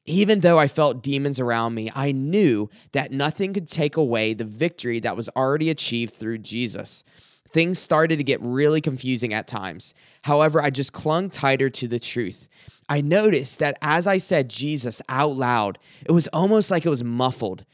Even 0.05 0.41
though 0.41 0.59
I 0.59 0.67
felt 0.67 1.03
demons 1.03 1.39
around 1.39 1.75
me, 1.75 1.93
I 1.95 2.13
knew 2.13 2.71
that 2.91 3.13
nothing 3.13 3.53
could 3.53 3.69
take 3.69 3.97
away 3.97 4.35
the 4.35 4.45
victory 4.45 4.99
that 5.01 5.17
was 5.17 5.29
already 5.37 5.71
achieved 5.71 6.15
through 6.15 6.39
Jesus. 6.39 7.05
Things 7.53 7.79
started 7.79 8.17
to 8.17 8.25
get 8.25 8.41
really 8.43 8.81
confusing 8.81 9.33
at 9.33 9.47
times. 9.47 9.95
However, 10.23 10.63
I 10.63 10.71
just 10.71 10.93
clung 10.93 11.31
tighter 11.31 11.71
to 11.71 11.89
the 11.89 12.01
truth. 12.01 12.49
I 12.89 13.01
noticed 13.01 13.59
that 13.59 13.79
as 13.83 14.07
I 14.07 14.19
said 14.19 14.49
Jesus 14.49 15.03
out 15.09 15.37
loud, 15.37 15.79
it 16.07 16.13
was 16.13 16.29
almost 16.29 16.71
like 16.71 16.87
it 16.87 16.91
was 16.91 17.05
muffled. 17.05 17.65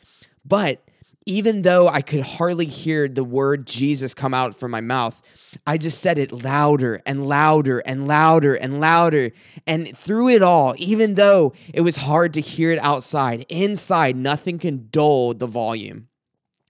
But 0.45 0.85
even 1.27 1.63
though 1.63 1.89
I 1.89 2.03
could 2.03 2.21
hardly 2.21 2.67
hear 2.67 3.09
the 3.09 3.25
word 3.25 3.67
Jesus 3.67 4.13
come 4.13 4.35
out 4.35 4.55
from 4.55 4.71
my 4.71 4.83
mouth, 4.83 5.23
I 5.67 5.79
just 5.79 6.01
said 6.01 6.19
it 6.19 6.33
louder 6.33 7.01
and 7.07 7.27
louder 7.27 7.79
and 7.79 8.07
louder 8.07 8.55
and 8.55 8.79
louder. 8.81 9.31
And 9.67 9.97
through 9.97 10.31
it 10.31 10.43
all, 10.43 10.75
even 10.77 11.15
though 11.15 11.55
it 11.73 11.81
was 11.81 11.97
hard 11.97 12.35
to 12.35 12.41
hear 12.41 12.73
it 12.73 12.79
outside, 12.81 13.47
inside, 13.49 14.17
nothing 14.17 14.59
can 14.59 14.89
dull 14.91 15.33
the 15.33 15.47
volume. 15.47 16.09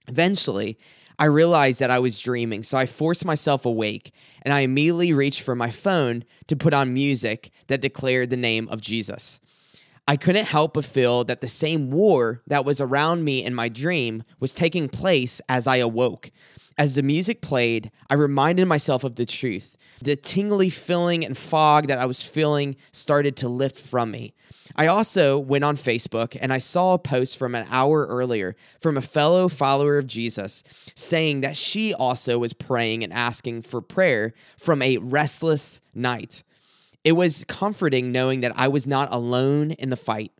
Eventually, 0.07 0.77
I 1.17 1.25
realized 1.25 1.79
that 1.79 1.91
I 1.91 1.99
was 1.99 2.19
dreaming, 2.19 2.63
so 2.63 2.77
I 2.77 2.85
forced 2.85 3.25
myself 3.25 3.65
awake 3.65 4.11
and 4.41 4.53
I 4.53 4.61
immediately 4.61 5.13
reached 5.13 5.41
for 5.41 5.55
my 5.55 5.69
phone 5.69 6.25
to 6.47 6.55
put 6.55 6.73
on 6.73 6.93
music 6.93 7.51
that 7.67 7.81
declared 7.81 8.29
the 8.29 8.37
name 8.37 8.67
of 8.69 8.81
Jesus. 8.81 9.39
I 10.07 10.17
couldn't 10.17 10.45
help 10.45 10.75
but 10.75 10.85
feel 10.85 11.23
that 11.23 11.41
the 11.41 11.47
same 11.47 11.89
war 11.89 12.41
that 12.45 12.65
was 12.65 12.79
around 12.79 13.23
me 13.23 13.43
in 13.43 13.55
my 13.55 13.69
dream 13.69 14.23
was 14.39 14.53
taking 14.53 14.87
place 14.87 15.41
as 15.49 15.65
I 15.65 15.77
awoke. 15.77 16.31
As 16.77 16.95
the 16.95 17.01
music 17.01 17.41
played, 17.41 17.91
I 18.09 18.15
reminded 18.15 18.67
myself 18.67 19.03
of 19.03 19.15
the 19.15 19.25
truth. 19.25 19.77
The 20.01 20.15
tingly 20.15 20.69
feeling 20.69 21.25
and 21.25 21.37
fog 21.37 21.87
that 21.87 21.97
I 21.97 22.05
was 22.05 22.21
feeling 22.21 22.75
started 22.91 23.37
to 23.37 23.47
lift 23.47 23.77
from 23.77 24.11
me. 24.11 24.34
I 24.75 24.87
also 24.87 25.37
went 25.37 25.63
on 25.63 25.77
Facebook 25.77 26.37
and 26.39 26.51
I 26.51 26.57
saw 26.57 26.93
a 26.93 26.99
post 26.99 27.37
from 27.37 27.53
an 27.53 27.67
hour 27.69 28.05
earlier 28.07 28.55
from 28.79 28.97
a 28.97 29.01
fellow 29.01 29.47
follower 29.47 29.97
of 29.97 30.07
Jesus 30.07 30.63
saying 30.95 31.41
that 31.41 31.55
she 31.55 31.93
also 31.93 32.39
was 32.39 32.53
praying 32.53 33.03
and 33.03 33.13
asking 33.13 33.61
for 33.61 33.81
prayer 33.81 34.33
from 34.57 34.81
a 34.81 34.97
restless 34.97 35.81
night. 35.93 36.43
It 37.03 37.11
was 37.11 37.45
comforting 37.47 38.11
knowing 38.11 38.41
that 38.41 38.53
I 38.55 38.67
was 38.67 38.87
not 38.87 39.13
alone 39.13 39.71
in 39.71 39.91
the 39.91 39.97
fight. 39.97 40.31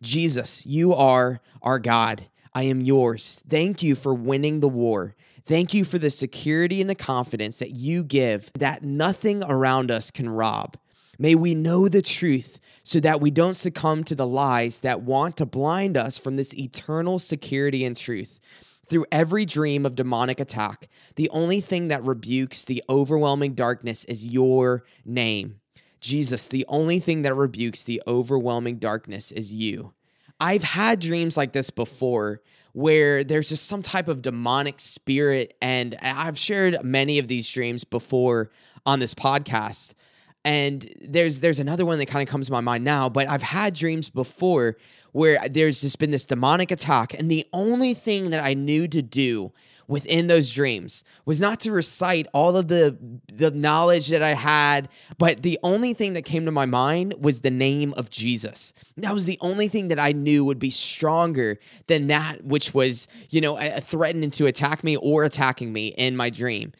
Jesus, 0.00 0.64
you 0.64 0.94
are 0.94 1.40
our 1.62 1.80
God. 1.80 2.26
I 2.52 2.64
am 2.64 2.80
yours. 2.80 3.42
Thank 3.48 3.82
you 3.82 3.96
for 3.96 4.14
winning 4.14 4.60
the 4.60 4.68
war. 4.68 5.16
Thank 5.44 5.74
you 5.74 5.84
for 5.84 5.98
the 5.98 6.10
security 6.10 6.80
and 6.80 6.88
the 6.88 6.94
confidence 6.94 7.58
that 7.58 7.72
you 7.72 8.04
give 8.04 8.50
that 8.54 8.82
nothing 8.82 9.42
around 9.44 9.90
us 9.90 10.10
can 10.10 10.30
rob. 10.30 10.76
May 11.18 11.34
we 11.34 11.54
know 11.54 11.88
the 11.88 12.02
truth 12.02 12.60
so 12.84 13.00
that 13.00 13.20
we 13.20 13.30
don't 13.30 13.56
succumb 13.56 14.04
to 14.04 14.14
the 14.14 14.26
lies 14.26 14.80
that 14.80 15.02
want 15.02 15.36
to 15.38 15.46
blind 15.46 15.96
us 15.96 16.18
from 16.18 16.36
this 16.36 16.54
eternal 16.54 17.18
security 17.18 17.84
and 17.84 17.96
truth. 17.96 18.38
Through 18.86 19.06
every 19.10 19.46
dream 19.46 19.86
of 19.86 19.94
demonic 19.94 20.38
attack, 20.38 20.88
the 21.16 21.30
only 21.30 21.62
thing 21.62 21.88
that 21.88 22.04
rebukes 22.04 22.64
the 22.64 22.84
overwhelming 22.88 23.54
darkness 23.54 24.04
is 24.04 24.28
your 24.28 24.84
name. 25.06 25.60
Jesus, 26.00 26.46
the 26.48 26.66
only 26.68 27.00
thing 27.00 27.22
that 27.22 27.34
rebukes 27.34 27.82
the 27.82 28.02
overwhelming 28.06 28.76
darkness 28.76 29.32
is 29.32 29.54
you. 29.54 29.94
I've 30.38 30.64
had 30.64 31.00
dreams 31.00 31.38
like 31.38 31.52
this 31.52 31.70
before 31.70 32.42
where 32.74 33.24
there's 33.24 33.48
just 33.48 33.66
some 33.66 33.80
type 33.80 34.08
of 34.08 34.20
demonic 34.20 34.80
spirit, 34.80 35.56
and 35.62 35.96
I've 36.02 36.36
shared 36.36 36.76
many 36.82 37.18
of 37.18 37.28
these 37.28 37.48
dreams 37.48 37.84
before 37.84 38.50
on 38.84 38.98
this 38.98 39.14
podcast. 39.14 39.94
And 40.44 40.92
there's 41.00 41.40
there's 41.40 41.60
another 41.60 41.86
one 41.86 41.98
that 41.98 42.06
kind 42.06 42.26
of 42.26 42.30
comes 42.30 42.46
to 42.46 42.52
my 42.52 42.60
mind 42.60 42.84
now, 42.84 43.08
but 43.08 43.28
I've 43.28 43.42
had 43.42 43.74
dreams 43.74 44.10
before 44.10 44.76
where 45.12 45.38
there's 45.48 45.80
just 45.80 45.98
been 45.98 46.10
this 46.10 46.26
demonic 46.26 46.70
attack, 46.70 47.14
and 47.14 47.30
the 47.30 47.46
only 47.52 47.94
thing 47.94 48.30
that 48.30 48.44
I 48.44 48.54
knew 48.54 48.88
to 48.88 49.00
do 49.00 49.52
within 49.86 50.26
those 50.26 50.52
dreams 50.52 51.04
was 51.24 51.40
not 51.40 51.60
to 51.60 51.70
recite 51.70 52.26
all 52.32 52.56
of 52.56 52.68
the 52.68 52.96
the 53.32 53.50
knowledge 53.50 54.08
that 54.08 54.22
I 54.22 54.34
had, 54.34 54.88
but 55.18 55.42
the 55.42 55.58
only 55.62 55.94
thing 55.94 56.14
that 56.14 56.22
came 56.22 56.44
to 56.46 56.52
my 56.52 56.66
mind 56.66 57.14
was 57.18 57.40
the 57.40 57.50
name 57.50 57.94
of 57.96 58.10
Jesus. 58.10 58.72
That 58.96 59.14
was 59.14 59.26
the 59.26 59.38
only 59.40 59.68
thing 59.68 59.88
that 59.88 60.00
I 60.00 60.12
knew 60.12 60.44
would 60.44 60.58
be 60.58 60.70
stronger 60.70 61.58
than 61.86 62.08
that 62.08 62.44
which 62.44 62.74
was, 62.74 63.08
you 63.30 63.40
know, 63.40 63.56
threatening 63.80 64.30
to 64.32 64.46
attack 64.46 64.84
me 64.84 64.96
or 64.96 65.24
attacking 65.24 65.72
me 65.72 65.88
in 65.88 66.16
my 66.16 66.30
dream. 66.30 66.72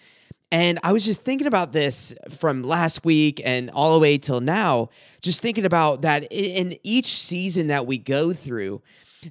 And 0.52 0.78
I 0.82 0.92
was 0.92 1.04
just 1.04 1.22
thinking 1.22 1.46
about 1.46 1.72
this 1.72 2.14
from 2.30 2.62
last 2.62 3.04
week 3.04 3.40
and 3.44 3.70
all 3.70 3.94
the 3.94 3.98
way 3.98 4.18
till 4.18 4.40
now, 4.40 4.90
just 5.20 5.42
thinking 5.42 5.64
about 5.64 6.02
that 6.02 6.28
in 6.30 6.76
each 6.82 7.08
season 7.08 7.68
that 7.68 7.86
we 7.86 7.98
go 7.98 8.32
through, 8.32 8.82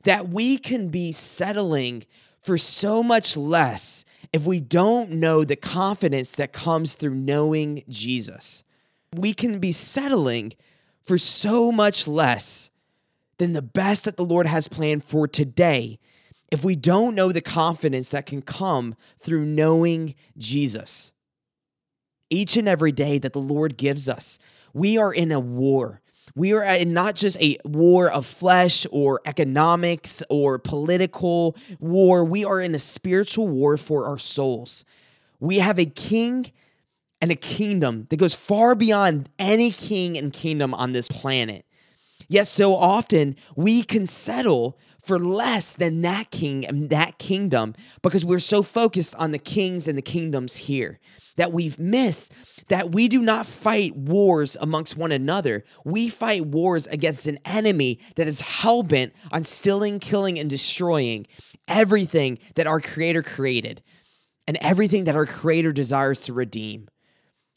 that 0.04 0.30
we 0.30 0.58
can 0.58 0.90
be 0.90 1.12
settling 1.12 2.06
for 2.42 2.58
so 2.58 3.02
much 3.02 3.38
less 3.38 4.04
if 4.34 4.46
we 4.46 4.60
don't 4.60 5.12
know 5.12 5.44
the 5.44 5.56
confidence 5.56 6.36
that 6.36 6.52
comes 6.52 6.96
through 6.96 7.16
knowing 7.16 7.84
Jesus. 7.88 8.64
We 9.16 9.34
can 9.34 9.60
be 9.60 9.72
settling 9.72 10.54
for 11.04 11.18
so 11.18 11.72
much 11.72 12.08
less 12.08 12.70
than 13.38 13.54
the 13.54 13.62
best 13.62 14.06
that 14.06 14.18
the 14.18 14.26
Lord 14.26 14.48
has 14.48 14.68
planned 14.68 15.04
for 15.04 15.28
today 15.28 16.00
if 16.54 16.64
we 16.64 16.76
don't 16.76 17.16
know 17.16 17.32
the 17.32 17.42
confidence 17.42 18.12
that 18.12 18.28
can 18.28 18.40
come 18.40 18.96
through 19.18 19.44
knowing 19.44 20.14
Jesus. 20.38 21.12
Each 22.30 22.56
and 22.56 22.70
every 22.70 22.92
day 22.92 23.18
that 23.18 23.34
the 23.34 23.40
Lord 23.40 23.76
gives 23.76 24.08
us, 24.08 24.38
we 24.72 25.00
are 25.00 25.12
in 25.12 25.32
a 25.32 25.40
war. 25.40 26.00
We 26.36 26.54
are 26.54 26.64
in 26.64 26.94
not 26.94 27.16
just 27.16 27.42
a 27.42 27.58
war 27.66 28.08
of 28.08 28.28
flesh 28.28 28.86
or 28.92 29.20
economics 29.26 30.22
or 30.30 30.60
political 30.60 31.58
war. 31.80 32.24
We 32.24 32.46
are 32.46 32.60
in 32.60 32.76
a 32.76 32.80
spiritual 32.80 33.48
war 33.48 33.76
for 33.76 34.06
our 34.08 34.20
souls. 34.20 34.86
We 35.40 35.58
have 35.58 35.80
a 35.80 35.88
king 35.88 36.52
and 37.20 37.32
a 37.32 37.36
kingdom 37.36 38.06
that 38.12 38.18
goes 38.18 38.36
far 38.36 38.76
beyond 38.76 39.28
any 39.40 39.72
king 39.72 40.20
and 40.20 40.32
kingdom 40.32 40.76
on 40.76 40.92
this 40.92 41.08
planet. 41.08 41.66
Yet, 42.28 42.46
so 42.46 42.76
often 42.76 43.38
we 43.56 43.82
can 43.82 44.06
settle 44.06 44.78
for 45.04 45.20
less 45.20 45.74
than 45.74 46.02
that 46.02 46.32
king 46.32 46.66
and 46.66 46.90
that 46.90 47.18
kingdom 47.18 47.76
because 48.02 48.26
we're 48.26 48.40
so 48.40 48.64
focused 48.64 49.16
on 49.18 49.32
the 49.32 49.40
kings 49.40 49.88
and 49.88 49.98
the 49.98 50.02
kingdoms 50.02 50.56
here 50.56 51.00
that 51.36 51.52
we've 51.52 51.80
missed 51.80 52.34
that 52.70 52.92
we 52.92 53.08
do 53.08 53.22
not 53.22 53.46
fight 53.46 53.96
wars 53.96 54.56
amongst 54.62 54.96
one 54.96 55.12
another. 55.12 55.64
We 55.84 56.08
fight 56.08 56.46
wars 56.46 56.88
against 56.88 57.28
an 57.28 57.40
enemy 57.46 58.00
that 58.16 58.28
is 58.28 58.42
hell 58.42 58.84
bent 58.84 59.14
on 59.32 59.44
stealing, 59.44 60.00
killing, 60.00 60.40
and 60.40 60.50
destroying 60.50 61.28
everything 61.68 62.40
that 62.56 62.68
our 62.68 62.80
Creator 62.80 63.24
created 63.24 63.82
and 64.48 64.58
everything 64.62 65.06
that 65.06 65.16
our 65.16 65.26
Creator 65.26 65.74
desires 65.74 66.24
to 66.24 66.34
redeem. 66.34 66.88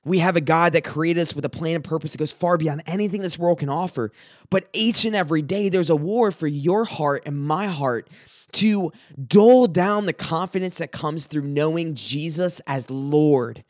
We 0.07 0.21
have 0.21 0.37
a 0.37 0.41
God 0.41 0.73
that 0.75 0.85
created 0.85 1.21
us 1.21 1.35
with 1.35 1.45
a 1.45 1.49
plan 1.49 1.75
and 1.75 1.83
purpose 1.83 2.13
that 2.13 2.19
goes 2.19 2.31
far 2.31 2.57
beyond 2.57 2.85
anything 2.87 3.23
this 3.23 3.41
world 3.41 3.59
can 3.59 3.69
offer. 3.69 4.13
But 4.51 4.69
each 4.73 5.05
and 5.05 5.17
every 5.17 5.43
day, 5.43 5.69
there's 5.69 5.91
a 5.91 5.97
war 5.97 6.31
for 6.31 6.47
your 6.47 6.85
heart 6.85 7.25
and 7.27 7.37
my 7.37 7.67
heart 7.67 8.09
to 8.53 8.93
dull 9.27 9.67
down 9.67 10.07
the 10.07 10.13
confidence 10.13 10.79
that 10.79 10.93
comes 10.93 11.27
through 11.27 11.43
knowing 11.43 11.97
Jesus 11.97 12.61
as 12.69 12.89
Lord. 12.89 13.65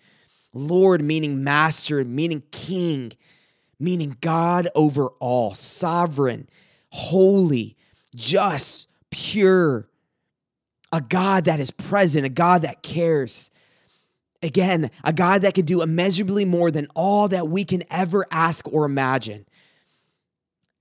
Lord 0.52 1.02
meaning 1.02 1.43
master, 1.43 2.05
meaning 2.05 2.43
king, 2.50 3.12
meaning 3.81 4.19
God 4.21 4.69
over 4.75 5.09
all, 5.19 5.55
sovereign, 5.55 6.50
holy, 6.90 7.78
just, 8.14 8.88
pure, 9.11 9.88
a 10.93 11.00
God 11.00 11.47
that 11.47 11.61
is 11.61 11.71
present, 11.71 12.26
a 12.26 12.31
God 12.31 12.61
that 12.61 12.83
cares. 12.83 13.50
Again, 14.43 14.90
a 15.05 15.12
God 15.12 15.43
that 15.43 15.55
can 15.55 15.64
do 15.64 15.83
immeasurably 15.83 16.45
more 16.45 16.71
than 16.71 16.88
all 16.95 17.28
that 17.28 17.49
we 17.49 17.64
can 17.64 17.83
ever 17.90 18.25
ask 18.31 18.66
or 18.73 18.85
imagine. 18.85 19.47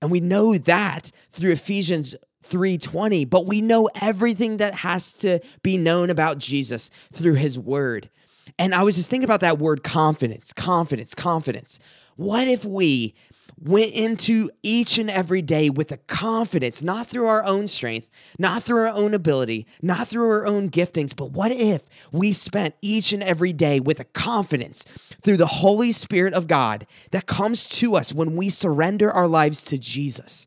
And 0.02 0.10
we 0.10 0.20
know 0.20 0.56
that 0.58 1.10
through 1.30 1.52
Ephesians 1.52 2.14
3:20, 2.42 3.24
but 3.24 3.46
we 3.46 3.60
know 3.60 3.88
everything 4.00 4.58
that 4.58 4.76
has 4.76 5.12
to 5.14 5.40
be 5.62 5.76
known 5.76 6.10
about 6.10 6.38
Jesus 6.38 6.90
through 7.12 7.34
his 7.34 7.58
word. 7.58 8.10
And 8.58 8.74
I 8.74 8.82
was 8.82 8.96
just 8.96 9.10
thinking 9.10 9.24
about 9.24 9.40
that 9.40 9.58
word 9.58 9.82
confidence, 9.82 10.52
confidence, 10.52 11.14
confidence. 11.14 11.78
What 12.16 12.48
if 12.48 12.64
we 12.64 13.14
went 13.58 13.92
into 13.92 14.50
each 14.62 14.98
and 14.98 15.10
every 15.10 15.40
day 15.40 15.70
with 15.70 15.90
a 15.90 15.96
confidence, 15.96 16.82
not 16.82 17.06
through 17.06 17.26
our 17.26 17.42
own 17.44 17.66
strength, 17.66 18.10
not 18.38 18.62
through 18.62 18.86
our 18.86 18.92
own 18.92 19.14
ability, 19.14 19.66
not 19.80 20.08
through 20.08 20.28
our 20.28 20.46
own 20.46 20.70
giftings, 20.70 21.16
but 21.16 21.30
what 21.30 21.50
if 21.50 21.82
we 22.12 22.32
spent 22.32 22.74
each 22.82 23.12
and 23.12 23.22
every 23.22 23.52
day 23.52 23.80
with 23.80 23.98
a 23.98 24.04
confidence 24.04 24.84
through 25.22 25.38
the 25.38 25.46
Holy 25.46 25.90
Spirit 25.90 26.34
of 26.34 26.46
God 26.46 26.86
that 27.12 27.26
comes 27.26 27.66
to 27.66 27.96
us 27.96 28.12
when 28.12 28.36
we 28.36 28.50
surrender 28.50 29.10
our 29.10 29.26
lives 29.26 29.64
to 29.64 29.78
Jesus? 29.78 30.46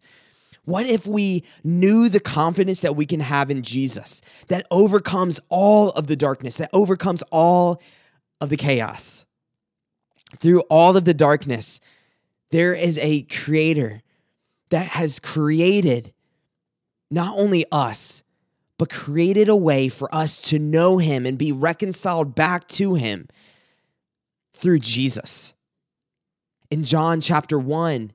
What 0.66 0.86
if 0.86 1.08
we 1.08 1.44
knew 1.64 2.10
the 2.10 2.20
confidence 2.20 2.82
that 2.82 2.96
we 2.96 3.08
can 3.08 3.22
have 3.22 3.50
in 3.50 3.64
Jesus 3.64 4.22
that 4.50 4.68
overcomes 4.70 5.40
all 5.50 5.90
of 5.92 6.06
the 6.06 6.16
darkness, 6.16 6.58
that 6.58 6.70
overcomes 6.74 7.24
all 7.32 7.82
of 8.40 8.50
the 8.50 8.58
chaos? 8.58 9.26
Through 10.38 10.60
all 10.70 10.96
of 10.96 11.06
the 11.06 11.16
darkness, 11.16 11.80
there 12.52 12.74
is 12.74 12.98
a 13.00 13.24
creator 13.24 14.02
that 14.70 14.88
has 14.88 15.20
created 15.20 16.14
not 17.12 17.38
only 17.38 17.66
us, 17.72 18.24
but 18.78 18.90
created 18.90 19.50
a 19.50 19.56
way 19.56 19.90
for 19.90 20.14
us 20.14 20.42
to 20.42 20.60
know 20.60 20.98
him 20.98 21.26
and 21.26 21.38
be 21.38 21.52
reconciled 21.52 22.36
back 22.36 22.68
to 22.68 22.96
him 22.96 23.28
through 24.54 24.80
Jesus. 24.80 25.54
In 26.72 26.84
John 26.84 27.20
chapter 27.20 27.58
1, 27.60 28.14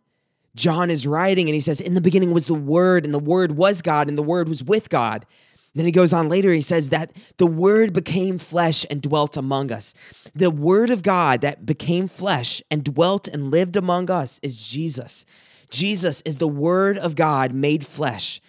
John 0.55 0.91
is 0.91 1.07
writing 1.07 1.49
and 1.49 1.55
he 1.55 1.61
says, 1.61 1.81
In 1.81 1.95
the 1.95 2.01
beginning 2.01 2.33
was 2.33 2.47
the 2.47 2.55
Word, 2.55 3.05
and 3.05 3.13
the 3.13 3.19
Word 3.19 3.57
was 3.57 3.83
God, 3.83 4.09
and 4.09 4.17
the 4.17 4.23
Word 4.23 4.49
was 4.49 4.63
with 4.63 4.89
God. 4.89 5.27
Then 5.75 5.87
he 5.87 5.93
goes 5.93 6.13
on 6.13 6.29
later, 6.29 6.53
he 6.53 6.61
says 6.61 6.91
that 6.91 7.13
the 7.37 7.47
Word 7.47 7.93
became 7.93 8.39
flesh 8.39 8.87
and 8.91 9.03
dwelt 9.03 9.37
among 9.37 9.73
us. 9.73 9.93
The 10.35 10.51
Word 10.51 10.91
of 10.91 11.03
God 11.03 11.41
that 11.41 11.67
became 11.67 12.07
flesh 12.07 12.63
and 12.71 12.85
dwelt 12.85 13.27
and 13.27 13.51
lived 13.51 13.77
among 13.77 14.11
us 14.11 14.39
is 14.43 14.65
Jesus. 14.65 15.27
Jesus 15.71 16.21
is 16.23 16.37
the 16.37 16.49
Word 16.49 16.97
of 16.97 17.17
God 17.17 17.53
made 17.53 17.85
flesh. 17.85 18.41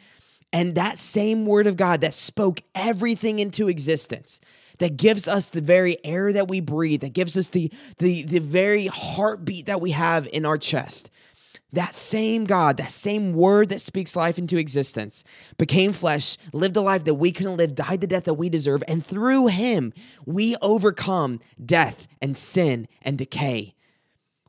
And 0.53 0.75
that 0.75 1.00
same 1.00 1.48
Word 1.48 1.65
of 1.65 1.77
God 1.77 2.01
that 2.01 2.13
spoke 2.13 2.62
everything 2.75 3.39
into 3.39 3.70
existence, 3.70 4.39
that 4.77 4.96
gives 4.96 5.27
us 5.27 5.50
the 5.50 5.62
very 5.62 5.98
air 6.05 6.32
that 6.32 6.48
we 6.48 6.60
breathe, 6.60 7.01
that 7.01 7.13
gives 7.13 7.36
us 7.36 7.50
the, 7.50 7.72
the, 7.98 8.24
the 8.24 8.39
very 8.39 8.86
heartbeat 8.86 9.65
that 9.65 9.82
we 9.82 9.91
have 9.91 10.27
in 10.32 10.46
our 10.46 10.60
chest 10.60 11.10
that 11.75 11.96
same 11.96 12.46
God, 12.46 12.77
that 12.77 12.91
same 12.91 13.34
word 13.34 13.70
that 13.70 13.82
speaks 13.82 14.15
life 14.15 14.38
into 14.38 14.58
existence, 14.58 15.24
became 15.58 15.94
flesh, 15.94 16.38
lived 16.53 16.75
a 16.75 16.82
life 16.82 17.05
that 17.05 17.15
we 17.15 17.32
couldn't 17.32 17.58
live, 17.58 17.75
died 17.75 18.01
the 18.01 18.08
death 18.08 18.25
that 18.25 18.34
we 18.34 18.50
deserve, 18.50 18.84
and 18.88 19.05
through 19.05 19.48
him, 19.48 19.94
we 20.25 20.55
overcome 20.62 21.39
death 21.63 22.08
and 22.22 22.36
sin 22.36 22.88
and 23.01 23.17
decay. 23.17 23.75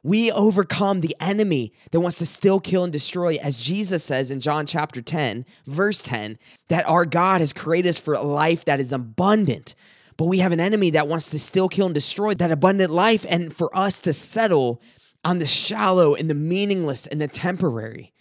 We 0.03 0.31
overcome 0.31 1.01
the 1.01 1.17
enemy 1.19 1.73
that 1.91 1.99
wants 1.99 2.19
to 2.19 2.27
still 2.27 2.61
kill 2.61 2.85
and 2.85 2.93
destroy, 2.93 3.37
as 3.43 3.61
Jesus 3.61 4.05
says 4.05 4.31
in 4.31 4.39
John 4.39 4.65
chapter 4.65 5.03
10, 5.03 5.45
verse 5.67 6.03
10, 6.05 6.39
that 6.69 6.89
our 6.89 7.05
God 7.05 7.41
has 7.41 7.53
created 7.53 7.89
us 7.89 7.99
for 7.99 8.15
a 8.15 8.23
life 8.23 8.65
that 8.67 8.79
is 8.79 8.93
abundant. 8.93 9.75
But 10.17 10.27
we 10.27 10.39
have 10.39 10.53
an 10.53 10.61
enemy 10.61 10.91
that 10.91 11.09
wants 11.09 11.31
to 11.31 11.41
still 11.41 11.69
kill 11.69 11.87
and 11.87 11.95
destroy 11.95 12.35
that 12.35 12.53
abundant 12.53 12.93
life, 12.93 13.27
and 13.29 13.53
for 13.53 13.77
us 13.77 13.99
to 14.03 14.13
settle 14.13 14.81
on 15.27 15.39
the 15.39 15.47
shallow 15.47 16.15
and 16.15 16.31
the 16.31 16.35
meaningless 16.35 17.05
and 17.09 17.21
the 17.21 17.27
temporary. 17.27 18.13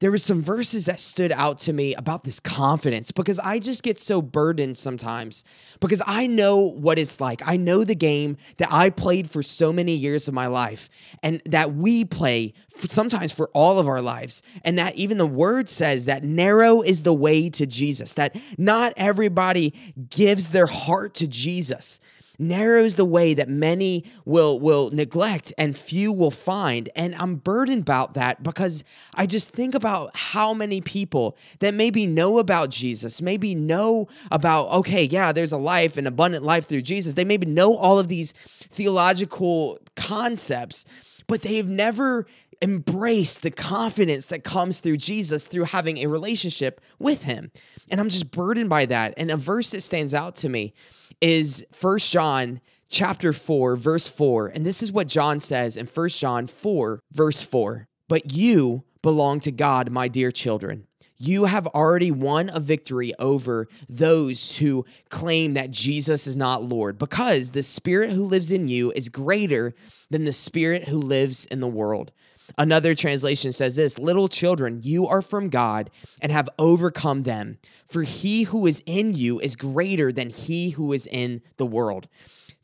There 0.00 0.10
were 0.10 0.18
some 0.18 0.40
verses 0.40 0.86
that 0.86 0.98
stood 0.98 1.32
out 1.32 1.58
to 1.58 1.72
me 1.72 1.94
about 1.94 2.24
this 2.24 2.40
confidence 2.40 3.12
because 3.12 3.38
I 3.38 3.58
just 3.58 3.82
get 3.82 4.00
so 4.00 4.22
burdened 4.22 4.78
sometimes 4.78 5.44
because 5.80 6.02
I 6.06 6.26
know 6.26 6.56
what 6.56 6.98
it's 6.98 7.20
like. 7.20 7.42
I 7.46 7.58
know 7.58 7.84
the 7.84 7.94
game 7.94 8.38
that 8.56 8.68
I 8.72 8.88
played 8.88 9.30
for 9.30 9.42
so 9.42 9.70
many 9.70 9.94
years 9.94 10.26
of 10.26 10.32
my 10.32 10.46
life 10.46 10.88
and 11.22 11.42
that 11.44 11.74
we 11.74 12.06
play 12.06 12.54
sometimes 12.88 13.32
for 13.32 13.50
all 13.52 13.78
of 13.78 13.86
our 13.86 14.02
lives. 14.02 14.42
And 14.64 14.78
that 14.78 14.96
even 14.96 15.18
the 15.18 15.26
word 15.26 15.68
says 15.68 16.06
that 16.06 16.24
narrow 16.24 16.80
is 16.80 17.02
the 17.02 17.14
way 17.14 17.50
to 17.50 17.66
Jesus, 17.66 18.14
that 18.14 18.34
not 18.56 18.94
everybody 18.96 19.74
gives 20.08 20.52
their 20.52 20.66
heart 20.66 21.14
to 21.16 21.26
Jesus 21.26 22.00
narrows 22.38 22.96
the 22.96 23.04
way 23.04 23.34
that 23.34 23.48
many 23.48 24.04
will 24.24 24.58
will 24.58 24.90
neglect 24.90 25.52
and 25.56 25.76
few 25.76 26.12
will 26.12 26.30
find 26.30 26.88
and 26.96 27.14
i'm 27.16 27.36
burdened 27.36 27.82
about 27.82 28.14
that 28.14 28.42
because 28.42 28.82
i 29.14 29.24
just 29.24 29.50
think 29.50 29.74
about 29.74 30.10
how 30.14 30.52
many 30.52 30.80
people 30.80 31.36
that 31.60 31.72
maybe 31.74 32.06
know 32.06 32.38
about 32.38 32.70
jesus 32.70 33.22
maybe 33.22 33.54
know 33.54 34.08
about 34.30 34.68
okay 34.70 35.04
yeah 35.04 35.32
there's 35.32 35.52
a 35.52 35.58
life 35.58 35.96
an 35.96 36.06
abundant 36.06 36.44
life 36.44 36.66
through 36.66 36.82
jesus 36.82 37.14
they 37.14 37.24
maybe 37.24 37.46
know 37.46 37.74
all 37.74 37.98
of 37.98 38.08
these 38.08 38.32
theological 38.70 39.78
concepts 39.94 40.84
but 41.26 41.40
they've 41.42 41.68
never 41.68 42.26
embraced 42.62 43.42
the 43.42 43.50
confidence 43.50 44.28
that 44.28 44.42
comes 44.44 44.80
through 44.80 44.96
Jesus 44.96 45.46
through 45.46 45.64
having 45.64 45.98
a 45.98 46.06
relationship 46.06 46.80
with 46.98 47.24
him. 47.24 47.50
And 47.90 48.00
I'm 48.00 48.08
just 48.08 48.30
burdened 48.30 48.70
by 48.70 48.86
that. 48.86 49.14
And 49.16 49.30
a 49.30 49.36
verse 49.36 49.70
that 49.72 49.82
stands 49.82 50.14
out 50.14 50.36
to 50.36 50.48
me 50.48 50.72
is 51.20 51.66
First 51.72 52.12
John 52.12 52.60
chapter 52.88 53.32
4 53.32 53.76
verse 53.76 54.08
4. 54.08 54.48
And 54.48 54.64
this 54.64 54.82
is 54.82 54.92
what 54.92 55.08
John 55.08 55.40
says 55.40 55.76
in 55.76 55.86
First 55.86 56.20
John 56.20 56.46
4 56.46 57.00
verse 57.12 57.42
4. 57.44 57.86
But 58.08 58.32
you 58.32 58.84
belong 59.02 59.40
to 59.40 59.52
God, 59.52 59.90
my 59.90 60.08
dear 60.08 60.30
children. 60.30 60.86
You 61.16 61.44
have 61.44 61.66
already 61.68 62.10
won 62.10 62.50
a 62.52 62.58
victory 62.58 63.12
over 63.18 63.68
those 63.88 64.58
who 64.58 64.84
claim 65.10 65.54
that 65.54 65.70
Jesus 65.70 66.26
is 66.26 66.36
not 66.36 66.64
Lord 66.64 66.98
because 66.98 67.52
the 67.52 67.62
spirit 67.62 68.10
who 68.10 68.24
lives 68.24 68.50
in 68.50 68.68
you 68.68 68.92
is 68.96 69.08
greater 69.08 69.74
than 70.10 70.24
the 70.24 70.32
spirit 70.32 70.88
who 70.88 70.96
lives 70.98 71.46
in 71.46 71.60
the 71.60 71.68
world. 71.68 72.12
Another 72.58 72.94
translation 72.94 73.52
says 73.52 73.76
this 73.76 73.98
Little 73.98 74.28
children, 74.28 74.80
you 74.82 75.06
are 75.06 75.22
from 75.22 75.48
God 75.48 75.90
and 76.20 76.30
have 76.30 76.48
overcome 76.58 77.22
them, 77.22 77.58
for 77.86 78.02
he 78.02 78.44
who 78.44 78.66
is 78.66 78.82
in 78.86 79.14
you 79.14 79.40
is 79.40 79.56
greater 79.56 80.12
than 80.12 80.30
he 80.30 80.70
who 80.70 80.92
is 80.92 81.06
in 81.06 81.42
the 81.56 81.66
world. 81.66 82.08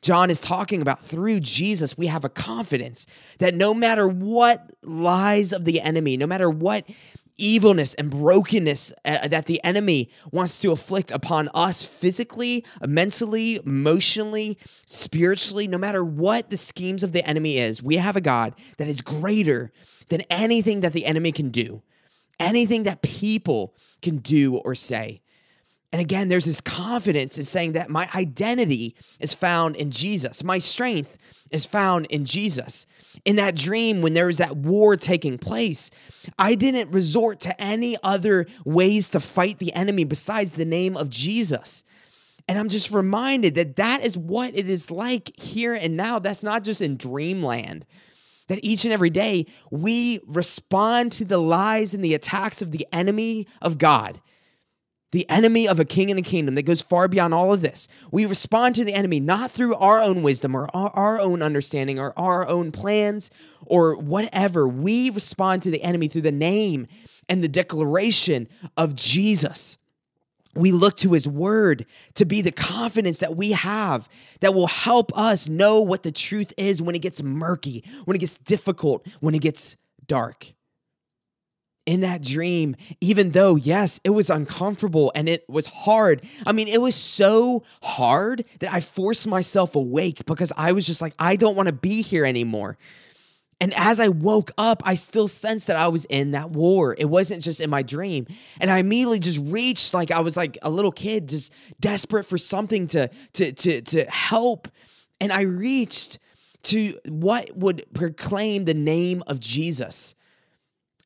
John 0.02 0.30
is 0.30 0.40
talking 0.40 0.80
about 0.80 1.04
through 1.04 1.40
Jesus, 1.40 1.98
we 1.98 2.06
have 2.06 2.24
a 2.24 2.30
confidence 2.30 3.06
that 3.38 3.54
no 3.54 3.74
matter 3.74 4.08
what 4.08 4.70
lies 4.82 5.52
of 5.52 5.66
the 5.66 5.80
enemy, 5.80 6.16
no 6.16 6.26
matter 6.26 6.48
what 6.48 6.88
evilness 7.40 7.94
and 7.94 8.10
brokenness 8.10 8.92
uh, 9.04 9.28
that 9.28 9.46
the 9.46 9.62
enemy 9.64 10.10
wants 10.30 10.58
to 10.58 10.72
afflict 10.72 11.10
upon 11.10 11.48
us 11.54 11.82
physically, 11.82 12.64
mentally, 12.86 13.56
emotionally, 13.64 14.58
spiritually, 14.86 15.66
no 15.66 15.78
matter 15.78 16.04
what 16.04 16.50
the 16.50 16.56
schemes 16.56 17.02
of 17.02 17.12
the 17.12 17.26
enemy 17.26 17.58
is, 17.58 17.82
we 17.82 17.96
have 17.96 18.16
a 18.16 18.20
God 18.20 18.54
that 18.78 18.88
is 18.88 19.00
greater 19.00 19.72
than 20.08 20.20
anything 20.30 20.80
that 20.80 20.92
the 20.92 21.06
enemy 21.06 21.32
can 21.32 21.50
do, 21.50 21.82
anything 22.38 22.82
that 22.82 23.02
people 23.02 23.74
can 24.02 24.18
do 24.18 24.56
or 24.56 24.74
say. 24.74 25.22
And 25.92 26.00
again, 26.00 26.28
there's 26.28 26.44
this 26.44 26.60
confidence 26.60 27.36
in 27.36 27.44
saying 27.44 27.72
that 27.72 27.90
my 27.90 28.08
identity 28.14 28.94
is 29.18 29.34
found 29.34 29.76
in 29.76 29.90
Jesus. 29.90 30.44
My 30.44 30.58
strength 30.58 31.18
is 31.50 31.66
found 31.66 32.06
in 32.06 32.24
Jesus. 32.24 32.86
In 33.24 33.36
that 33.36 33.56
dream, 33.56 34.02
when 34.02 34.14
there 34.14 34.26
was 34.26 34.38
that 34.38 34.56
war 34.56 34.96
taking 34.96 35.36
place, 35.36 35.90
I 36.38 36.54
didn't 36.54 36.92
resort 36.92 37.40
to 37.40 37.60
any 37.60 37.96
other 38.02 38.46
ways 38.64 39.08
to 39.10 39.20
fight 39.20 39.58
the 39.58 39.72
enemy 39.74 40.04
besides 40.04 40.52
the 40.52 40.64
name 40.64 40.96
of 40.96 41.10
Jesus. 41.10 41.84
And 42.48 42.58
I'm 42.58 42.68
just 42.68 42.90
reminded 42.90 43.54
that 43.56 43.76
that 43.76 44.04
is 44.04 44.16
what 44.16 44.56
it 44.56 44.68
is 44.68 44.90
like 44.90 45.38
here 45.38 45.74
and 45.74 45.96
now. 45.96 46.18
That's 46.18 46.42
not 46.42 46.64
just 46.64 46.80
in 46.80 46.96
dreamland. 46.96 47.86
That 48.48 48.64
each 48.64 48.84
and 48.84 48.92
every 48.92 49.10
day 49.10 49.46
we 49.70 50.20
respond 50.26 51.12
to 51.12 51.24
the 51.24 51.38
lies 51.38 51.94
and 51.94 52.04
the 52.04 52.14
attacks 52.14 52.62
of 52.62 52.72
the 52.72 52.86
enemy 52.92 53.46
of 53.62 53.78
God 53.78 54.20
the 55.12 55.28
enemy 55.28 55.66
of 55.66 55.80
a 55.80 55.84
king 55.84 56.10
and 56.10 56.18
a 56.18 56.22
kingdom 56.22 56.54
that 56.54 56.62
goes 56.62 56.82
far 56.82 57.08
beyond 57.08 57.34
all 57.34 57.52
of 57.52 57.62
this. 57.62 57.88
We 58.10 58.26
respond 58.26 58.74
to 58.76 58.84
the 58.84 58.94
enemy 58.94 59.20
not 59.20 59.50
through 59.50 59.74
our 59.74 60.00
own 60.00 60.22
wisdom 60.22 60.54
or 60.54 60.68
our, 60.74 61.20
own 61.20 61.42
understanding 61.42 61.98
or 61.98 62.16
our 62.16 62.46
own 62.46 62.70
plans 62.72 63.30
or 63.66 63.96
whatever. 63.96 64.68
We 64.68 65.10
respond 65.10 65.62
to 65.62 65.70
the 65.70 65.82
enemy 65.82 66.08
through 66.08 66.22
the 66.22 66.32
name 66.32 66.86
and 67.28 67.42
the 67.42 67.48
declaration 67.48 68.48
of 68.76 68.94
Jesus. 68.94 69.76
We 70.54 70.72
look 70.72 70.96
to 70.98 71.12
his 71.12 71.28
word 71.28 71.86
to 72.14 72.24
be 72.24 72.42
the 72.42 72.52
confidence 72.52 73.18
that 73.18 73.36
we 73.36 73.52
have 73.52 74.08
that 74.40 74.54
will 74.54 74.66
help 74.66 75.16
us 75.16 75.48
know 75.48 75.80
what 75.80 76.02
the 76.02 76.12
truth 76.12 76.52
is 76.56 76.82
when 76.82 76.94
it 76.94 77.00
gets 77.00 77.22
murky, 77.22 77.84
when 78.04 78.16
it 78.16 78.20
gets 78.20 78.38
difficult, 78.38 79.06
when 79.20 79.34
it 79.34 79.42
gets 79.42 79.76
dark 80.06 80.54
in 81.90 82.02
that 82.02 82.22
dream, 82.22 82.76
even 83.00 83.32
though, 83.32 83.56
yes, 83.56 83.98
it 84.04 84.10
was 84.10 84.30
uncomfortable 84.30 85.10
and 85.16 85.28
it 85.28 85.44
was 85.48 85.66
hard. 85.66 86.24
I 86.46 86.52
mean, 86.52 86.68
it 86.68 86.80
was 86.80 86.94
so 86.94 87.64
hard 87.82 88.44
that 88.60 88.72
I 88.72 88.78
forced 88.78 89.26
myself 89.26 89.74
awake 89.74 90.24
because 90.24 90.52
I 90.56 90.70
was 90.70 90.86
just 90.86 91.02
like, 91.02 91.14
I 91.18 91.34
don't 91.34 91.56
want 91.56 91.66
to 91.66 91.72
be 91.72 92.02
here 92.02 92.24
anymore. 92.24 92.78
And 93.60 93.74
as 93.76 93.98
I 93.98 94.06
woke 94.06 94.52
up, 94.56 94.84
I 94.86 94.94
still 94.94 95.26
sensed 95.26 95.66
that 95.66 95.74
I 95.74 95.88
was 95.88 96.04
in 96.04 96.30
that 96.30 96.50
war. 96.50 96.94
It 96.96 97.06
wasn't 97.06 97.42
just 97.42 97.60
in 97.60 97.70
my 97.70 97.82
dream. 97.82 98.28
And 98.60 98.70
I 98.70 98.78
immediately 98.78 99.18
just 99.18 99.40
reached 99.42 99.92
like 99.92 100.12
I 100.12 100.20
was 100.20 100.36
like 100.36 100.58
a 100.62 100.70
little 100.70 100.92
kid, 100.92 101.28
just 101.28 101.52
desperate 101.80 102.24
for 102.24 102.38
something 102.38 102.86
to 102.86 103.10
to 103.32 103.52
to 103.52 103.82
to 103.82 104.04
help. 104.04 104.68
And 105.20 105.32
I 105.32 105.40
reached 105.40 106.20
to 106.62 106.96
what 107.08 107.50
would 107.56 107.82
proclaim 107.94 108.64
the 108.64 108.74
name 108.74 109.24
of 109.26 109.40
Jesus. 109.40 110.14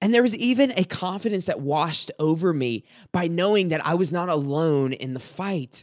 And 0.05 0.13
there 0.13 0.21
was 0.23 0.37
even 0.37 0.71
a 0.77 0.85
confidence 0.85 1.47
that 1.47 1.63
washed 1.63 2.11
over 2.19 2.53
me 2.53 2.85
by 3.11 3.27
knowing 3.27 3.69
that 3.69 3.87
I 3.87 3.95
was 3.95 4.13
not 4.13 4.29
alone 4.29 4.93
in 4.93 5.15
the 5.15 5.19
fight 5.19 5.83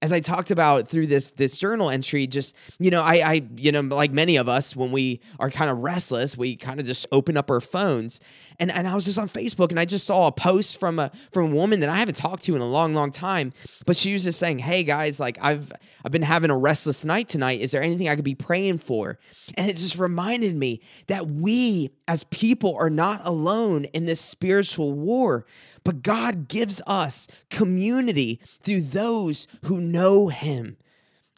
as 0.00 0.12
I 0.12 0.20
talked 0.20 0.50
about 0.52 0.86
through 0.86 1.08
this 1.08 1.32
this 1.32 1.58
journal 1.58 1.90
entry, 1.90 2.26
just 2.26 2.54
you 2.78 2.90
know, 2.90 3.02
I, 3.02 3.14
I 3.14 3.42
you 3.56 3.72
know, 3.72 3.80
like 3.80 4.12
many 4.12 4.36
of 4.36 4.48
us, 4.48 4.76
when 4.76 4.92
we 4.92 5.20
are 5.40 5.50
kind 5.50 5.70
of 5.70 5.78
restless, 5.78 6.36
we 6.36 6.54
kind 6.54 6.78
of 6.78 6.86
just 6.86 7.06
open 7.10 7.36
up 7.36 7.50
our 7.50 7.60
phones, 7.60 8.20
and 8.60 8.70
and 8.70 8.86
I 8.86 8.94
was 8.94 9.04
just 9.04 9.18
on 9.18 9.28
Facebook, 9.28 9.70
and 9.70 9.80
I 9.80 9.84
just 9.84 10.06
saw 10.06 10.28
a 10.28 10.32
post 10.32 10.78
from 10.78 11.00
a 11.00 11.10
from 11.32 11.52
a 11.52 11.54
woman 11.54 11.80
that 11.80 11.88
I 11.88 11.96
haven't 11.96 12.16
talked 12.16 12.44
to 12.44 12.54
in 12.54 12.62
a 12.62 12.68
long, 12.68 12.94
long 12.94 13.10
time, 13.10 13.52
but 13.86 13.96
she 13.96 14.12
was 14.12 14.22
just 14.22 14.38
saying, 14.38 14.60
"Hey 14.60 14.84
guys, 14.84 15.18
like 15.18 15.36
I've 15.40 15.72
I've 16.04 16.12
been 16.12 16.22
having 16.22 16.50
a 16.50 16.58
restless 16.58 17.04
night 17.04 17.28
tonight. 17.28 17.60
Is 17.60 17.72
there 17.72 17.82
anything 17.82 18.08
I 18.08 18.14
could 18.14 18.24
be 18.24 18.36
praying 18.36 18.78
for?" 18.78 19.18
And 19.56 19.68
it 19.68 19.74
just 19.74 19.98
reminded 19.98 20.54
me 20.54 20.80
that 21.08 21.26
we 21.26 21.90
as 22.06 22.22
people 22.24 22.76
are 22.78 22.90
not 22.90 23.20
alone 23.24 23.84
in 23.86 24.06
this 24.06 24.20
spiritual 24.20 24.92
war. 24.92 25.44
But 25.84 26.02
God 26.02 26.48
gives 26.48 26.82
us 26.86 27.28
community 27.50 28.40
through 28.62 28.82
those 28.82 29.46
who 29.64 29.80
know 29.80 30.28
Him. 30.28 30.76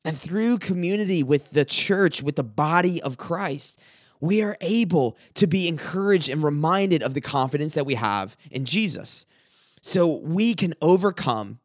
And 0.04 0.16
through 0.16 0.58
community 0.58 1.22
with 1.22 1.50
the 1.50 1.64
church, 1.64 2.22
with 2.22 2.36
the 2.36 2.42
body 2.42 3.02
of 3.02 3.18
Christ, 3.18 3.78
we 4.20 4.42
are 4.42 4.56
able 4.60 5.16
to 5.34 5.46
be 5.46 5.68
encouraged 5.68 6.28
and 6.28 6.42
reminded 6.42 7.02
of 7.02 7.14
the 7.14 7.20
confidence 7.20 7.74
that 7.74 7.86
we 7.86 7.94
have 7.94 8.36
in 8.50 8.64
Jesus. 8.64 9.26
So 9.82 10.18
we 10.18 10.54
can 10.54 10.74
overcome 10.80 11.58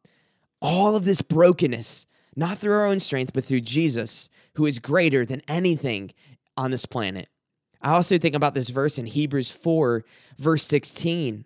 all 0.60 0.96
of 0.96 1.04
this 1.04 1.22
brokenness, 1.22 2.06
not 2.34 2.58
through 2.58 2.72
our 2.72 2.86
own 2.86 3.00
strength, 3.00 3.32
but 3.32 3.44
through 3.44 3.60
Jesus, 3.60 4.28
who 4.54 4.66
is 4.66 4.78
greater 4.78 5.24
than 5.26 5.42
anything 5.48 6.12
on 6.56 6.70
this 6.70 6.86
planet. 6.86 7.28
I 7.82 7.92
also 7.92 8.18
think 8.18 8.34
about 8.34 8.54
this 8.54 8.70
verse 8.70 8.98
in 8.98 9.06
Hebrews 9.06 9.50
4, 9.50 10.04
verse 10.38 10.64
16. 10.64 11.44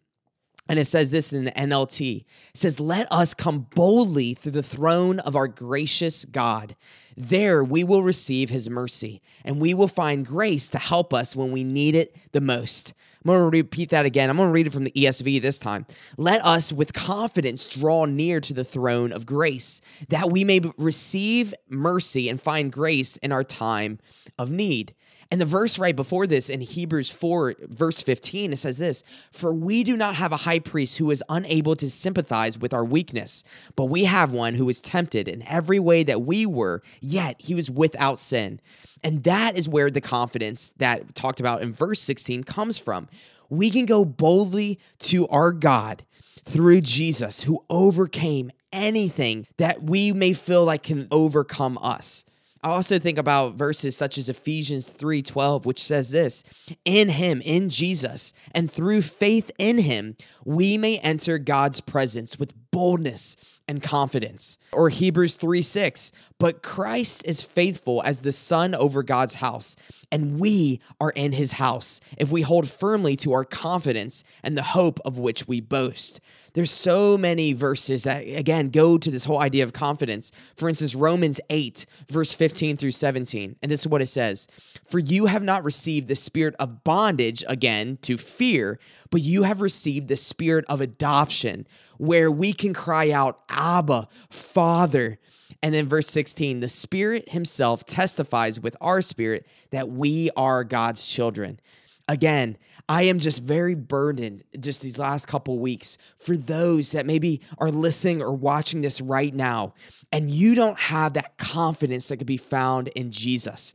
And 0.70 0.78
it 0.78 0.84
says 0.84 1.10
this 1.10 1.32
in 1.32 1.46
the 1.46 1.50
NLT. 1.50 2.18
It 2.18 2.24
says, 2.54 2.78
Let 2.78 3.12
us 3.12 3.34
come 3.34 3.66
boldly 3.74 4.34
through 4.34 4.52
the 4.52 4.62
throne 4.62 5.18
of 5.18 5.34
our 5.34 5.48
gracious 5.48 6.24
God. 6.24 6.76
There 7.16 7.64
we 7.64 7.82
will 7.82 8.04
receive 8.04 8.50
his 8.50 8.70
mercy, 8.70 9.20
and 9.44 9.58
we 9.58 9.74
will 9.74 9.88
find 9.88 10.24
grace 10.24 10.68
to 10.68 10.78
help 10.78 11.12
us 11.12 11.34
when 11.34 11.50
we 11.50 11.64
need 11.64 11.96
it 11.96 12.14
the 12.30 12.40
most. 12.40 12.94
I'm 13.16 13.32
going 13.32 13.50
to 13.50 13.58
repeat 13.58 13.90
that 13.90 14.06
again. 14.06 14.30
I'm 14.30 14.36
going 14.36 14.48
to 14.48 14.52
read 14.52 14.68
it 14.68 14.72
from 14.72 14.84
the 14.84 14.92
ESV 14.92 15.42
this 15.42 15.58
time. 15.58 15.86
Let 16.16 16.40
us 16.46 16.72
with 16.72 16.92
confidence 16.92 17.68
draw 17.68 18.04
near 18.04 18.40
to 18.40 18.54
the 18.54 18.62
throne 18.62 19.12
of 19.12 19.26
grace, 19.26 19.80
that 20.08 20.30
we 20.30 20.44
may 20.44 20.60
receive 20.78 21.52
mercy 21.68 22.28
and 22.28 22.40
find 22.40 22.70
grace 22.70 23.16
in 23.16 23.32
our 23.32 23.42
time 23.42 23.98
of 24.38 24.52
need. 24.52 24.94
And 25.30 25.40
the 25.40 25.46
verse 25.46 25.78
right 25.78 25.94
before 25.94 26.26
this 26.26 26.50
in 26.50 26.60
Hebrews 26.60 27.08
4, 27.10 27.54
verse 27.60 28.02
15, 28.02 28.52
it 28.52 28.56
says 28.56 28.78
this 28.78 29.04
For 29.30 29.54
we 29.54 29.84
do 29.84 29.96
not 29.96 30.16
have 30.16 30.32
a 30.32 30.38
high 30.38 30.58
priest 30.58 30.98
who 30.98 31.10
is 31.10 31.22
unable 31.28 31.76
to 31.76 31.88
sympathize 31.88 32.58
with 32.58 32.74
our 32.74 32.84
weakness, 32.84 33.44
but 33.76 33.84
we 33.84 34.04
have 34.04 34.32
one 34.32 34.54
who 34.54 34.66
was 34.66 34.80
tempted 34.80 35.28
in 35.28 35.42
every 35.42 35.78
way 35.78 36.02
that 36.02 36.22
we 36.22 36.46
were, 36.46 36.82
yet 37.00 37.36
he 37.38 37.54
was 37.54 37.70
without 37.70 38.18
sin. 38.18 38.60
And 39.04 39.22
that 39.22 39.56
is 39.56 39.68
where 39.68 39.90
the 39.90 40.00
confidence 40.00 40.72
that 40.78 41.14
talked 41.14 41.38
about 41.38 41.62
in 41.62 41.72
verse 41.72 42.00
16 42.00 42.42
comes 42.44 42.76
from. 42.76 43.08
We 43.48 43.70
can 43.70 43.86
go 43.86 44.04
boldly 44.04 44.80
to 45.00 45.28
our 45.28 45.52
God 45.52 46.04
through 46.42 46.80
Jesus, 46.80 47.42
who 47.42 47.64
overcame 47.70 48.50
anything 48.72 49.46
that 49.58 49.82
we 49.82 50.12
may 50.12 50.32
feel 50.32 50.64
like 50.64 50.82
can 50.84 51.06
overcome 51.10 51.78
us. 51.80 52.24
I 52.62 52.70
also 52.70 52.98
think 52.98 53.16
about 53.16 53.54
verses 53.54 53.96
such 53.96 54.18
as 54.18 54.28
Ephesians 54.28 54.86
3:12 54.86 55.64
which 55.64 55.82
says 55.82 56.10
this, 56.10 56.44
in 56.84 57.08
him 57.08 57.40
in 57.42 57.68
Jesus 57.68 58.32
and 58.52 58.70
through 58.70 59.02
faith 59.02 59.50
in 59.58 59.78
him 59.78 60.16
we 60.44 60.76
may 60.76 60.98
enter 60.98 61.38
God's 61.38 61.80
presence 61.80 62.38
with 62.38 62.52
boldness 62.70 63.36
and 63.70 63.82
confidence. 63.82 64.58
Or 64.72 64.88
Hebrews 64.88 65.34
3 65.34 65.62
6, 65.62 66.12
but 66.38 66.62
Christ 66.62 67.24
is 67.24 67.42
faithful 67.42 68.02
as 68.04 68.20
the 68.20 68.32
Son 68.32 68.74
over 68.74 69.02
God's 69.04 69.36
house, 69.36 69.76
and 70.10 70.40
we 70.40 70.80
are 71.00 71.10
in 71.10 71.32
his 71.32 71.52
house 71.52 72.00
if 72.18 72.32
we 72.32 72.42
hold 72.42 72.68
firmly 72.68 73.14
to 73.16 73.32
our 73.32 73.44
confidence 73.44 74.24
and 74.42 74.58
the 74.58 74.62
hope 74.62 74.98
of 75.04 75.18
which 75.18 75.46
we 75.46 75.60
boast. 75.60 76.20
There's 76.52 76.70
so 76.70 77.16
many 77.16 77.52
verses 77.52 78.04
that 78.04 78.20
again 78.20 78.70
go 78.70 78.98
to 78.98 79.10
this 79.10 79.24
whole 79.24 79.40
idea 79.40 79.64
of 79.64 79.72
confidence. 79.72 80.32
For 80.56 80.68
instance, 80.68 80.94
Romans 80.94 81.40
8, 81.50 81.86
verse 82.08 82.34
15 82.34 82.76
through 82.76 82.90
17. 82.92 83.56
And 83.62 83.70
this 83.70 83.80
is 83.80 83.88
what 83.88 84.02
it 84.02 84.08
says 84.08 84.48
For 84.86 84.98
you 84.98 85.26
have 85.26 85.42
not 85.42 85.64
received 85.64 86.08
the 86.08 86.16
spirit 86.16 86.54
of 86.58 86.84
bondage 86.84 87.44
again 87.48 87.98
to 88.02 88.16
fear, 88.16 88.78
but 89.10 89.20
you 89.20 89.44
have 89.44 89.60
received 89.60 90.08
the 90.08 90.16
spirit 90.16 90.64
of 90.68 90.80
adoption, 90.80 91.66
where 91.98 92.30
we 92.30 92.52
can 92.52 92.74
cry 92.74 93.10
out, 93.10 93.40
Abba, 93.50 94.08
Father. 94.30 95.18
And 95.62 95.74
then 95.74 95.86
verse 95.86 96.08
16, 96.08 96.60
the 96.60 96.68
Spirit 96.68 97.28
Himself 97.30 97.84
testifies 97.84 98.58
with 98.58 98.76
our 98.80 99.02
spirit 99.02 99.46
that 99.70 99.90
we 99.90 100.30
are 100.36 100.64
God's 100.64 101.06
children. 101.06 101.60
Again, 102.08 102.56
I 102.90 103.04
am 103.04 103.20
just 103.20 103.44
very 103.44 103.76
burdened 103.76 104.42
just 104.58 104.82
these 104.82 104.98
last 104.98 105.28
couple 105.28 105.60
weeks 105.60 105.96
for 106.18 106.36
those 106.36 106.90
that 106.90 107.06
maybe 107.06 107.40
are 107.58 107.70
listening 107.70 108.20
or 108.20 108.32
watching 108.32 108.80
this 108.80 109.00
right 109.00 109.32
now, 109.32 109.74
and 110.10 110.28
you 110.28 110.56
don't 110.56 110.76
have 110.76 111.12
that 111.12 111.38
confidence 111.38 112.08
that 112.08 112.16
could 112.16 112.26
be 112.26 112.36
found 112.36 112.88
in 112.88 113.12
Jesus. 113.12 113.74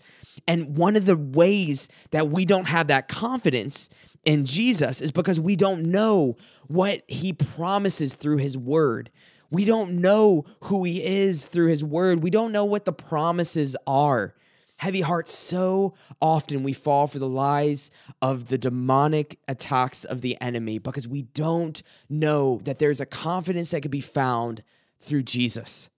And 0.50 0.76
one 0.76 0.98
of 0.98 1.06
the 1.06 1.16
ways 1.16 1.88
that 2.12 2.28
we 2.28 2.44
don't 2.44 2.66
have 2.66 2.88
that 2.88 3.08
confidence 3.08 3.88
in 4.26 4.44
Jesus 4.44 5.00
is 5.00 5.14
because 5.14 5.40
we 5.40 5.56
don't 5.56 5.84
know 5.84 6.36
what 6.68 7.02
he 7.08 7.32
promises 7.32 8.16
through 8.16 8.40
his 8.40 8.58
word. 8.58 9.12
We 9.50 9.64
don't 9.64 10.02
know 10.02 10.44
who 10.64 10.84
he 10.84 11.02
is 11.02 11.46
through 11.46 11.68
his 11.68 11.86
word. 11.86 12.22
We 12.22 12.32
don't 12.32 12.52
know 12.52 12.66
what 12.66 12.84
the 12.84 12.92
promises 12.92 13.78
are. 13.88 14.36
Heavy 14.78 15.02
hearts, 15.02 15.34
so 15.34 15.94
often 16.22 16.64
we 16.64 16.74
fall 16.74 17.08
for 17.08 17.18
the 17.18 17.30
lies 17.30 17.92
of 18.22 18.48
the 18.48 18.58
demonic 18.58 19.40
attacks 19.48 20.04
of 20.04 20.22
the 20.22 20.38
enemy 20.42 20.80
because 20.80 21.08
we 21.08 21.22
don't 21.22 21.82
know 22.10 22.60
that 22.64 22.80
there's 22.80 23.00
a 23.00 23.06
confidence 23.06 23.72
that 23.72 23.82
can 23.82 23.92
be 23.92 24.02
found 24.02 24.64
through 25.00 25.24
Jesus. 25.24 25.90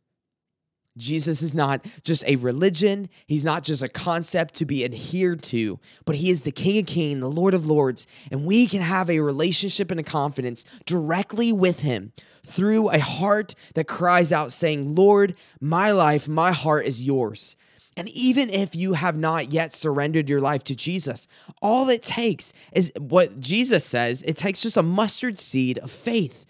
Jesus 0.98 1.42
is 1.42 1.56
not 1.56 1.86
just 2.04 2.28
a 2.28 2.36
religion, 2.38 3.10
he's 3.28 3.46
not 3.46 3.64
just 3.64 3.84
a 3.84 3.88
concept 3.88 4.56
to 4.56 4.66
be 4.66 4.84
adhered 4.84 5.42
to, 5.44 5.80
but 6.06 6.16
he 6.16 6.30
is 6.30 6.42
the 6.42 6.52
King 6.52 6.80
of 6.80 6.86
Kings, 6.88 7.20
the 7.20 7.30
Lord 7.30 7.54
of 7.54 7.68
Lords, 7.68 8.08
and 8.32 8.46
we 8.46 8.66
can 8.66 8.82
have 8.82 9.10
a 9.10 9.20
relationship 9.20 9.92
and 9.92 10.00
a 10.00 10.04
confidence 10.04 10.66
directly 10.86 11.52
with 11.54 11.82
him 11.82 12.14
through 12.44 12.90
a 12.90 13.00
heart 13.00 13.54
that 13.76 13.88
cries 13.88 14.32
out, 14.32 14.52
saying, 14.52 14.96
Lord, 14.96 15.36
my 15.62 15.92
life, 15.92 16.28
my 16.28 16.52
heart 16.52 16.86
is 16.86 17.06
yours. 17.06 17.56
And 17.98 18.08
even 18.10 18.52
if 18.52 18.76
you 18.76 18.94
have 18.94 19.18
not 19.18 19.52
yet 19.52 19.74
surrendered 19.74 20.30
your 20.30 20.40
life 20.40 20.64
to 20.66 20.76
Jesus, 20.76 21.28
all 21.64 21.90
it 21.90 22.04
takes 22.04 22.54
is 22.72 22.94
what 23.00 23.40
Jesus 23.40 23.84
says 23.84 24.22
it 24.22 24.38
takes 24.38 24.62
just 24.62 24.78
a 24.78 24.84
mustard 24.84 25.40
seed 25.40 25.80
of 25.80 25.90
faith 25.92 26.46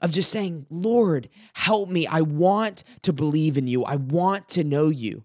of 0.00 0.12
just 0.12 0.30
saying, 0.30 0.66
Lord, 0.70 1.28
help 1.54 1.90
me. 1.90 2.06
I 2.06 2.20
want 2.20 2.84
to 3.02 3.12
believe 3.12 3.58
in 3.58 3.66
you. 3.66 3.84
I 3.84 3.96
want 3.96 4.48
to 4.50 4.64
know 4.64 4.88
you. 4.88 5.24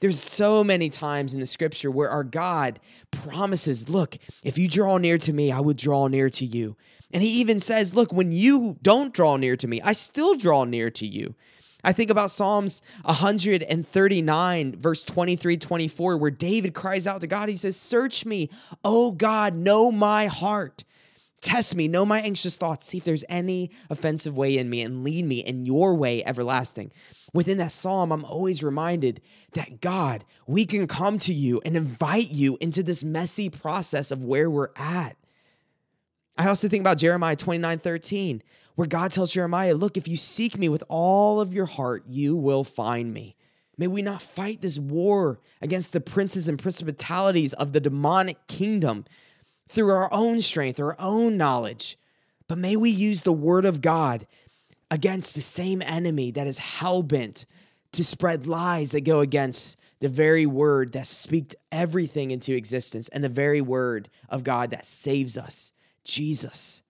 There's 0.00 0.18
so 0.18 0.64
many 0.64 0.88
times 0.88 1.34
in 1.34 1.38
the 1.38 1.46
scripture 1.46 1.90
where 1.90 2.10
our 2.10 2.24
God 2.24 2.80
promises, 3.12 3.88
Look, 3.88 4.18
if 4.42 4.58
you 4.58 4.66
draw 4.66 4.98
near 4.98 5.18
to 5.18 5.32
me, 5.32 5.52
I 5.52 5.60
will 5.60 5.74
draw 5.74 6.08
near 6.08 6.30
to 6.30 6.44
you. 6.44 6.76
And 7.12 7.22
he 7.22 7.28
even 7.40 7.60
says, 7.60 7.94
Look, 7.94 8.12
when 8.12 8.32
you 8.32 8.76
don't 8.82 9.14
draw 9.14 9.36
near 9.36 9.56
to 9.56 9.68
me, 9.68 9.80
I 9.82 9.92
still 9.92 10.34
draw 10.34 10.64
near 10.64 10.90
to 10.90 11.06
you. 11.06 11.36
I 11.84 11.92
think 11.92 12.10
about 12.10 12.30
Psalms 12.30 12.80
139, 13.04 14.76
verse 14.76 15.02
23, 15.02 15.56
24, 15.56 16.16
where 16.16 16.30
David 16.30 16.74
cries 16.74 17.06
out 17.06 17.20
to 17.22 17.26
God. 17.26 17.48
He 17.48 17.56
says, 17.56 17.76
Search 17.76 18.24
me, 18.24 18.50
oh 18.84 19.10
God, 19.10 19.54
know 19.54 19.90
my 19.90 20.26
heart. 20.26 20.84
Test 21.40 21.74
me, 21.74 21.88
know 21.88 22.06
my 22.06 22.20
anxious 22.20 22.56
thoughts, 22.56 22.86
see 22.86 22.98
if 22.98 23.04
there's 23.04 23.24
any 23.28 23.72
offensive 23.90 24.36
way 24.36 24.56
in 24.56 24.70
me, 24.70 24.80
and 24.80 25.02
lead 25.02 25.24
me 25.24 25.40
in 25.40 25.66
your 25.66 25.92
way 25.96 26.24
everlasting. 26.24 26.92
Within 27.34 27.58
that 27.58 27.72
psalm, 27.72 28.12
I'm 28.12 28.24
always 28.24 28.62
reminded 28.62 29.20
that 29.54 29.80
God, 29.80 30.24
we 30.46 30.66
can 30.66 30.86
come 30.86 31.18
to 31.18 31.34
you 31.34 31.60
and 31.64 31.76
invite 31.76 32.30
you 32.30 32.58
into 32.60 32.84
this 32.84 33.02
messy 33.02 33.50
process 33.50 34.12
of 34.12 34.22
where 34.22 34.48
we're 34.48 34.68
at. 34.76 35.16
I 36.36 36.46
also 36.46 36.68
think 36.68 36.82
about 36.82 36.98
Jeremiah 36.98 37.36
29 37.36 37.78
13, 37.78 38.42
where 38.74 38.88
God 38.88 39.12
tells 39.12 39.32
Jeremiah, 39.32 39.74
Look, 39.74 39.96
if 39.96 40.08
you 40.08 40.16
seek 40.16 40.58
me 40.58 40.68
with 40.68 40.84
all 40.88 41.40
of 41.40 41.52
your 41.52 41.66
heart, 41.66 42.04
you 42.08 42.36
will 42.36 42.64
find 42.64 43.12
me. 43.12 43.36
May 43.78 43.86
we 43.86 44.02
not 44.02 44.22
fight 44.22 44.60
this 44.60 44.78
war 44.78 45.40
against 45.60 45.92
the 45.92 46.00
princes 46.00 46.48
and 46.48 46.58
principalities 46.58 47.52
of 47.54 47.72
the 47.72 47.80
demonic 47.80 48.46
kingdom 48.46 49.04
through 49.68 49.90
our 49.90 50.12
own 50.12 50.40
strength, 50.40 50.78
our 50.78 50.96
own 50.98 51.36
knowledge. 51.36 51.98
But 52.48 52.58
may 52.58 52.76
we 52.76 52.90
use 52.90 53.22
the 53.22 53.32
word 53.32 53.64
of 53.64 53.80
God 53.80 54.26
against 54.90 55.34
the 55.34 55.40
same 55.40 55.80
enemy 55.82 56.30
that 56.32 56.46
is 56.46 56.58
hell 56.58 57.02
bent 57.02 57.46
to 57.92 58.04
spread 58.04 58.46
lies 58.46 58.90
that 58.92 59.02
go 59.02 59.20
against 59.20 59.76
the 60.00 60.08
very 60.08 60.44
word 60.44 60.92
that 60.92 61.06
speaks 61.06 61.54
everything 61.70 62.30
into 62.30 62.54
existence 62.54 63.08
and 63.08 63.22
the 63.22 63.28
very 63.28 63.60
word 63.60 64.10
of 64.28 64.44
God 64.44 64.70
that 64.70 64.84
saves 64.84 65.38
us, 65.38 65.72
Jesus. 66.04 66.81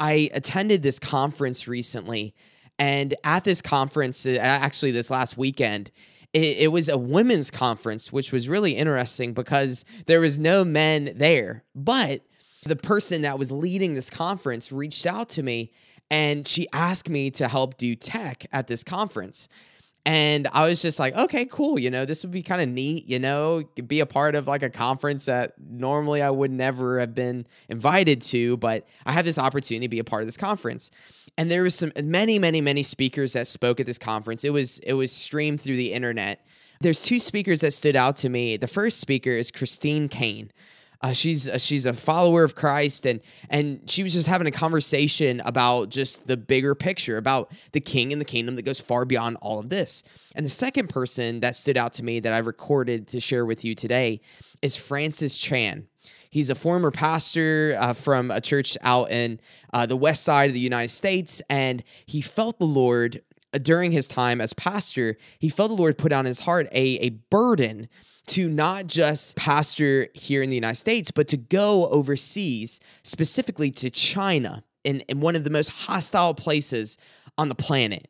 I 0.00 0.30
attended 0.32 0.82
this 0.82 0.98
conference 0.98 1.66
recently, 1.66 2.34
and 2.78 3.14
at 3.24 3.44
this 3.44 3.60
conference, 3.60 4.24
uh, 4.24 4.38
actually, 4.40 4.92
this 4.92 5.10
last 5.10 5.36
weekend, 5.36 5.90
it, 6.32 6.58
it, 6.58 6.68
was 6.68 6.88
a 6.88 6.98
women's 6.98 7.50
conference, 7.50 8.12
which 8.12 8.32
was 8.32 8.48
really 8.48 8.72
interesting 8.76 9.32
because 9.32 9.84
there 10.06 10.20
was 10.20 10.38
no 10.38 10.64
men 10.64 11.12
there. 11.16 11.64
But 11.74 12.22
the 12.64 12.76
person 12.76 13.22
that 13.22 13.38
was 13.38 13.50
leading 13.50 13.94
this 13.94 14.10
conference 14.10 14.70
reached 14.70 15.06
out 15.06 15.28
to 15.30 15.42
me 15.42 15.72
and 16.10 16.46
she 16.46 16.66
asked 16.72 17.08
me 17.08 17.30
to 17.32 17.48
help 17.48 17.76
do 17.76 17.94
tech 17.94 18.46
at 18.52 18.66
this 18.66 18.82
conference. 18.82 19.48
And 20.08 20.48
I 20.54 20.66
was 20.66 20.80
just 20.80 20.98
like, 20.98 21.14
okay, 21.14 21.44
cool. 21.44 21.78
You 21.78 21.90
know, 21.90 22.06
this 22.06 22.24
would 22.24 22.30
be 22.30 22.42
kind 22.42 22.62
of 22.62 22.68
neat, 22.70 23.06
you 23.10 23.18
know, 23.18 23.64
be 23.86 24.00
a 24.00 24.06
part 24.06 24.36
of 24.36 24.48
like 24.48 24.62
a 24.62 24.70
conference 24.70 25.26
that 25.26 25.52
normally 25.60 26.22
I 26.22 26.30
would 26.30 26.50
never 26.50 26.98
have 26.98 27.14
been 27.14 27.46
invited 27.68 28.22
to, 28.22 28.56
but 28.56 28.88
I 29.04 29.12
have 29.12 29.26
this 29.26 29.38
opportunity 29.38 29.84
to 29.84 29.90
be 29.90 29.98
a 29.98 30.04
part 30.04 30.22
of 30.22 30.26
this 30.26 30.38
conference. 30.38 30.90
And 31.36 31.50
there 31.50 31.62
was 31.62 31.74
some 31.74 31.92
many, 32.02 32.38
many, 32.38 32.62
many 32.62 32.82
speakers 32.82 33.34
that 33.34 33.48
spoke 33.48 33.80
at 33.80 33.86
this 33.86 33.98
conference. 33.98 34.44
It 34.44 34.50
was 34.50 34.78
it 34.78 34.94
was 34.94 35.12
streamed 35.12 35.60
through 35.60 35.76
the 35.76 35.92
internet. 35.92 36.42
There's 36.80 37.02
two 37.02 37.18
speakers 37.18 37.60
that 37.60 37.74
stood 37.74 37.94
out 37.94 38.16
to 38.16 38.30
me. 38.30 38.56
The 38.56 38.66
first 38.66 39.00
speaker 39.00 39.32
is 39.32 39.50
Christine 39.50 40.08
Caine. 40.08 40.50
Uh, 41.00 41.12
she's 41.12 41.48
uh, 41.48 41.58
she's 41.58 41.86
a 41.86 41.92
follower 41.92 42.42
of 42.42 42.56
Christ, 42.56 43.06
and 43.06 43.20
and 43.50 43.88
she 43.88 44.02
was 44.02 44.12
just 44.12 44.26
having 44.26 44.48
a 44.48 44.50
conversation 44.52 45.40
about 45.44 45.90
just 45.90 46.26
the 46.26 46.36
bigger 46.36 46.74
picture 46.74 47.16
about 47.16 47.52
the 47.72 47.80
King 47.80 48.12
and 48.12 48.20
the 48.20 48.24
kingdom 48.24 48.56
that 48.56 48.64
goes 48.64 48.80
far 48.80 49.04
beyond 49.04 49.36
all 49.40 49.60
of 49.60 49.70
this. 49.70 50.02
And 50.34 50.44
the 50.44 50.50
second 50.50 50.88
person 50.88 51.40
that 51.40 51.54
stood 51.54 51.76
out 51.76 51.92
to 51.94 52.04
me 52.04 52.18
that 52.20 52.32
I 52.32 52.38
recorded 52.38 53.06
to 53.08 53.20
share 53.20 53.46
with 53.46 53.64
you 53.64 53.76
today 53.76 54.20
is 54.60 54.76
Francis 54.76 55.38
Chan. 55.38 55.86
He's 56.30 56.50
a 56.50 56.54
former 56.54 56.90
pastor 56.90 57.76
uh, 57.78 57.92
from 57.92 58.30
a 58.30 58.40
church 58.40 58.76
out 58.82 59.10
in 59.10 59.40
uh, 59.72 59.86
the 59.86 59.96
west 59.96 60.24
side 60.24 60.48
of 60.50 60.54
the 60.54 60.60
United 60.60 60.90
States, 60.90 61.40
and 61.48 61.82
he 62.06 62.20
felt 62.20 62.58
the 62.58 62.66
Lord 62.66 63.22
uh, 63.54 63.58
during 63.58 63.92
his 63.92 64.08
time 64.08 64.40
as 64.40 64.52
pastor. 64.52 65.16
He 65.38 65.48
felt 65.48 65.70
the 65.70 65.76
Lord 65.76 65.96
put 65.96 66.12
on 66.12 66.24
his 66.24 66.40
heart 66.40 66.66
a 66.72 66.98
a 66.98 67.10
burden 67.30 67.88
to 68.28 68.48
not 68.48 68.86
just 68.86 69.36
pastor 69.36 70.08
here 70.14 70.42
in 70.42 70.50
the 70.50 70.56
United 70.56 70.76
States, 70.76 71.10
but 71.10 71.28
to 71.28 71.36
go 71.36 71.88
overseas, 71.88 72.80
specifically 73.02 73.70
to 73.72 73.90
China, 73.90 74.64
in, 74.84 75.00
in 75.08 75.20
one 75.20 75.36
of 75.36 75.44
the 75.44 75.50
most 75.50 75.68
hostile 75.68 76.34
places 76.34 76.96
on 77.36 77.48
the 77.48 77.54
planet. 77.54 78.08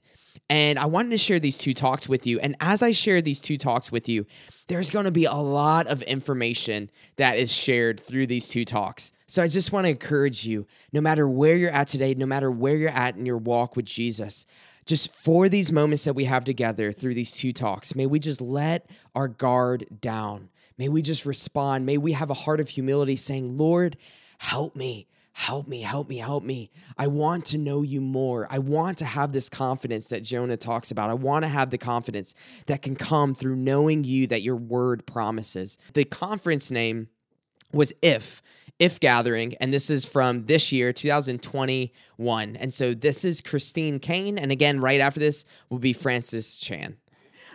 And 0.50 0.78
I 0.78 0.86
wanted 0.86 1.10
to 1.10 1.18
share 1.18 1.38
these 1.38 1.58
two 1.58 1.74
talks 1.74 2.08
with 2.08 2.26
you. 2.26 2.40
And 2.40 2.56
as 2.60 2.82
I 2.82 2.92
share 2.92 3.20
these 3.20 3.40
two 3.40 3.58
talks 3.58 3.92
with 3.92 4.08
you, 4.08 4.24
there's 4.68 4.90
going 4.90 5.04
to 5.04 5.10
be 5.10 5.26
a 5.26 5.34
lot 5.34 5.86
of 5.86 6.02
information 6.02 6.90
that 7.16 7.36
is 7.36 7.52
shared 7.52 8.00
through 8.00 8.28
these 8.28 8.48
two 8.48 8.64
talks. 8.64 9.12
So 9.26 9.42
I 9.42 9.48
just 9.48 9.72
want 9.72 9.84
to 9.84 9.90
encourage 9.90 10.46
you 10.46 10.66
no 10.92 11.02
matter 11.02 11.28
where 11.28 11.56
you're 11.56 11.70
at 11.70 11.88
today, 11.88 12.14
no 12.14 12.24
matter 12.24 12.50
where 12.50 12.76
you're 12.76 12.88
at 12.88 13.16
in 13.16 13.26
your 13.26 13.36
walk 13.36 13.76
with 13.76 13.84
Jesus, 13.84 14.46
just 14.88 15.14
for 15.14 15.50
these 15.50 15.70
moments 15.70 16.04
that 16.04 16.14
we 16.14 16.24
have 16.24 16.44
together 16.44 16.92
through 16.92 17.12
these 17.12 17.32
two 17.32 17.52
talks, 17.52 17.94
may 17.94 18.06
we 18.06 18.18
just 18.18 18.40
let 18.40 18.90
our 19.14 19.28
guard 19.28 19.86
down. 20.00 20.48
May 20.78 20.88
we 20.88 21.02
just 21.02 21.26
respond. 21.26 21.84
May 21.84 21.98
we 21.98 22.12
have 22.12 22.30
a 22.30 22.34
heart 22.34 22.58
of 22.58 22.70
humility 22.70 23.14
saying, 23.14 23.58
Lord, 23.58 23.98
help 24.38 24.74
me. 24.74 25.06
Help 25.32 25.68
me, 25.68 25.82
help 25.82 26.08
me, 26.08 26.16
help 26.16 26.42
me. 26.42 26.70
I 26.96 27.06
want 27.06 27.44
to 27.46 27.58
know 27.58 27.82
you 27.82 28.00
more. 28.00 28.48
I 28.50 28.58
want 28.58 28.98
to 28.98 29.04
have 29.04 29.30
this 29.30 29.48
confidence 29.48 30.08
that 30.08 30.24
Jonah 30.24 30.56
talks 30.56 30.90
about. 30.90 31.10
I 31.10 31.14
want 31.14 31.44
to 31.44 31.48
have 31.48 31.70
the 31.70 31.78
confidence 31.78 32.34
that 32.66 32.82
can 32.82 32.96
come 32.96 33.34
through 33.34 33.54
knowing 33.54 34.02
you 34.02 34.26
that 34.28 34.42
your 34.42 34.56
word 34.56 35.06
promises. 35.06 35.78
The 35.92 36.04
conference 36.04 36.72
name 36.72 37.08
was 37.72 37.92
If. 38.02 38.42
If 38.78 39.00
Gathering, 39.00 39.54
and 39.56 39.74
this 39.74 39.90
is 39.90 40.04
from 40.04 40.46
this 40.46 40.70
year, 40.70 40.92
2021. 40.92 42.56
And 42.56 42.72
so 42.72 42.94
this 42.94 43.24
is 43.24 43.40
Christine 43.40 43.98
Caine. 43.98 44.38
And 44.38 44.52
again, 44.52 44.80
right 44.80 45.00
after 45.00 45.18
this 45.18 45.44
will 45.68 45.80
be 45.80 45.92
Francis 45.92 46.58
Chan. 46.58 46.96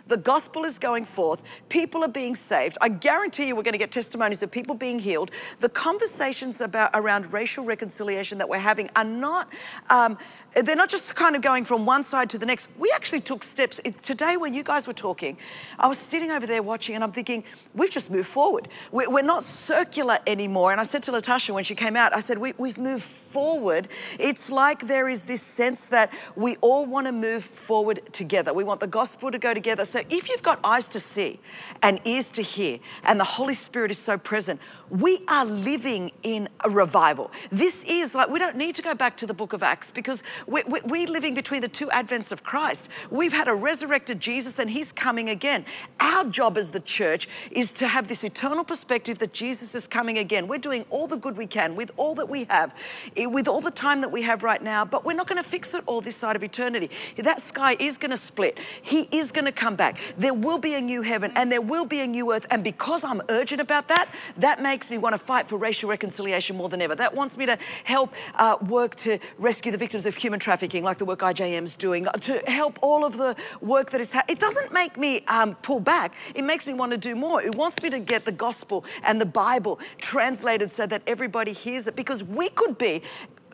The 0.06 0.16
gospel 0.18 0.64
is 0.64 0.78
going 0.78 1.06
forth. 1.06 1.42
People 1.68 2.04
are 2.04 2.08
being 2.08 2.36
saved. 2.36 2.76
I 2.80 2.88
guarantee 2.90 3.46
you 3.48 3.56
we're 3.56 3.62
going 3.62 3.72
to 3.72 3.78
get 3.78 3.90
testimonies 3.90 4.42
of 4.42 4.50
people 4.50 4.74
being 4.74 4.98
healed. 4.98 5.30
The 5.60 5.68
conversations 5.68 6.60
about 6.60 6.90
around 6.92 7.32
racial 7.32 7.64
reconciliation 7.64 8.38
that 8.38 8.48
we're 8.48 8.58
having 8.58 8.90
are 8.96 9.04
not, 9.04 9.50
um, 9.88 10.18
they're 10.54 10.76
not 10.76 10.90
just 10.90 11.14
kind 11.14 11.34
of 11.34 11.42
going 11.42 11.64
from 11.64 11.86
one 11.86 12.02
side 12.02 12.28
to 12.30 12.38
the 12.38 12.44
next. 12.44 12.68
We 12.78 12.92
actually 12.94 13.20
took 13.20 13.42
steps. 13.42 13.80
Today, 14.02 14.36
when 14.36 14.52
you 14.52 14.62
guys 14.62 14.86
were 14.86 14.92
talking, 14.92 15.38
I 15.78 15.86
was 15.86 15.98
sitting 15.98 16.30
over 16.30 16.46
there 16.46 16.62
watching 16.62 16.94
and 16.94 17.02
I'm 17.02 17.12
thinking, 17.12 17.44
we've 17.74 17.90
just 17.90 18.10
moved 18.10 18.28
forward. 18.28 18.68
We're 18.92 19.22
not 19.22 19.42
circular 19.42 20.18
anymore. 20.26 20.72
And 20.72 20.80
I 20.80 20.84
said 20.84 21.02
to 21.04 21.12
Latasha 21.12 21.54
when 21.54 21.64
she 21.64 21.74
came 21.74 21.96
out, 21.96 22.14
I 22.14 22.20
said, 22.20 22.36
we, 22.36 22.52
we've 22.58 22.78
moved 22.78 23.04
forward. 23.04 23.88
It's 24.18 24.50
like 24.50 24.86
there 24.86 25.08
is 25.08 25.24
this 25.24 25.42
sense 25.42 25.86
that 25.86 26.12
we 26.36 26.56
all 26.56 26.84
want 26.86 27.06
to 27.06 27.12
move 27.12 27.42
forward 27.42 28.00
together. 28.12 28.52
We 28.52 28.64
want 28.64 28.80
the 28.80 28.86
gospel 28.86 29.30
to 29.30 29.38
go 29.38 29.54
together. 29.54 29.84
So 29.94 30.02
if 30.10 30.28
you've 30.28 30.42
got 30.42 30.58
eyes 30.64 30.88
to 30.88 30.98
see 30.98 31.38
and 31.80 32.00
ears 32.04 32.28
to 32.32 32.42
hear, 32.42 32.80
and 33.04 33.20
the 33.20 33.22
Holy 33.22 33.54
Spirit 33.54 33.92
is 33.92 33.98
so 33.98 34.18
present, 34.18 34.58
we 34.90 35.20
are 35.28 35.44
living 35.44 36.10
in 36.24 36.48
a 36.64 36.68
revival. 36.68 37.30
This 37.52 37.84
is 37.84 38.12
like, 38.12 38.28
we 38.28 38.40
don't 38.40 38.56
need 38.56 38.74
to 38.74 38.82
go 38.82 38.96
back 38.96 39.16
to 39.18 39.26
the 39.28 39.34
book 39.34 39.52
of 39.52 39.62
Acts 39.62 39.92
because 39.92 40.24
we're, 40.48 40.64
we're 40.66 41.06
living 41.06 41.32
between 41.32 41.60
the 41.60 41.68
two 41.68 41.86
advents 41.90 42.32
of 42.32 42.42
Christ. 42.42 42.88
We've 43.08 43.32
had 43.32 43.46
a 43.46 43.54
resurrected 43.54 44.18
Jesus 44.18 44.58
and 44.58 44.68
he's 44.68 44.90
coming 44.90 45.28
again. 45.28 45.64
Our 46.00 46.24
job 46.24 46.58
as 46.58 46.72
the 46.72 46.80
church 46.80 47.28
is 47.52 47.72
to 47.74 47.86
have 47.86 48.08
this 48.08 48.24
eternal 48.24 48.64
perspective 48.64 49.20
that 49.20 49.32
Jesus 49.32 49.76
is 49.76 49.86
coming 49.86 50.18
again. 50.18 50.48
We're 50.48 50.58
doing 50.58 50.84
all 50.90 51.06
the 51.06 51.18
good 51.18 51.36
we 51.36 51.46
can 51.46 51.76
with 51.76 51.92
all 51.96 52.16
that 52.16 52.28
we 52.28 52.46
have, 52.50 52.76
eh, 53.16 53.26
with 53.26 53.46
all 53.46 53.60
the 53.60 53.70
time 53.70 54.00
that 54.00 54.10
we 54.10 54.22
have 54.22 54.42
right 54.42 54.60
now, 54.60 54.84
but 54.84 55.04
we're 55.04 55.14
not 55.14 55.28
going 55.28 55.40
to 55.40 55.48
fix 55.48 55.72
it 55.72 55.84
all 55.86 56.00
this 56.00 56.16
side 56.16 56.34
of 56.34 56.42
eternity. 56.42 56.90
That 57.16 57.40
sky 57.40 57.76
is 57.78 57.96
going 57.96 58.10
to 58.10 58.16
split. 58.16 58.58
He 58.82 59.08
is 59.12 59.30
going 59.30 59.44
to 59.44 59.52
come 59.52 59.76
back. 59.76 59.83
There 60.16 60.34
will 60.34 60.58
be 60.58 60.74
a 60.74 60.80
new 60.80 61.02
heaven 61.02 61.32
and 61.36 61.50
there 61.50 61.60
will 61.60 61.84
be 61.84 62.00
a 62.00 62.06
new 62.06 62.32
earth. 62.32 62.46
And 62.50 62.62
because 62.62 63.02
I'm 63.02 63.22
urgent 63.28 63.60
about 63.60 63.88
that, 63.88 64.08
that 64.36 64.62
makes 64.62 64.74
makes 64.74 64.90
me 64.90 64.98
want 64.98 65.14
to 65.14 65.18
fight 65.18 65.48
for 65.48 65.56
racial 65.56 65.88
reconciliation 65.88 66.56
more 66.56 66.68
than 66.68 66.82
ever. 66.82 66.94
That 66.94 67.14
wants 67.14 67.38
me 67.38 67.46
to 67.46 67.56
help 67.84 68.12
uh, 68.34 68.56
work 68.66 68.96
to 68.96 69.18
rescue 69.38 69.72
the 69.72 69.78
victims 69.78 70.04
of 70.04 70.14
human 70.14 70.40
trafficking, 70.40 70.84
like 70.84 70.98
the 70.98 71.04
work 71.04 71.20
IJM's 71.20 71.76
doing, 71.76 72.06
to 72.22 72.42
help 72.46 72.78
all 72.82 73.04
of 73.04 73.16
the 73.16 73.34
work 73.60 73.90
that 73.92 74.00
is 74.00 74.12
happening. 74.12 74.36
It 74.36 74.40
doesn't 74.40 74.72
make 74.72 74.98
me 74.98 75.20
um, 75.28 75.54
pull 75.62 75.80
back. 75.80 76.14
It 76.34 76.42
makes 76.42 76.66
me 76.66 76.74
want 76.74 76.90
to 76.90 76.98
do 76.98 77.14
more. 77.14 77.40
It 77.40 77.54
wants 77.54 77.80
me 77.82 77.88
to 77.90 77.98
get 77.98 78.24
the 78.24 78.32
gospel 78.32 78.84
and 79.04 79.20
the 79.20 79.26
Bible 79.26 79.78
translated 79.96 80.70
so 80.70 80.86
that 80.86 81.02
everybody 81.06 81.52
hears 81.52 81.86
it 81.86 81.96
because 81.96 82.22
we 82.22 82.48
could 82.50 82.76
be 82.76 83.00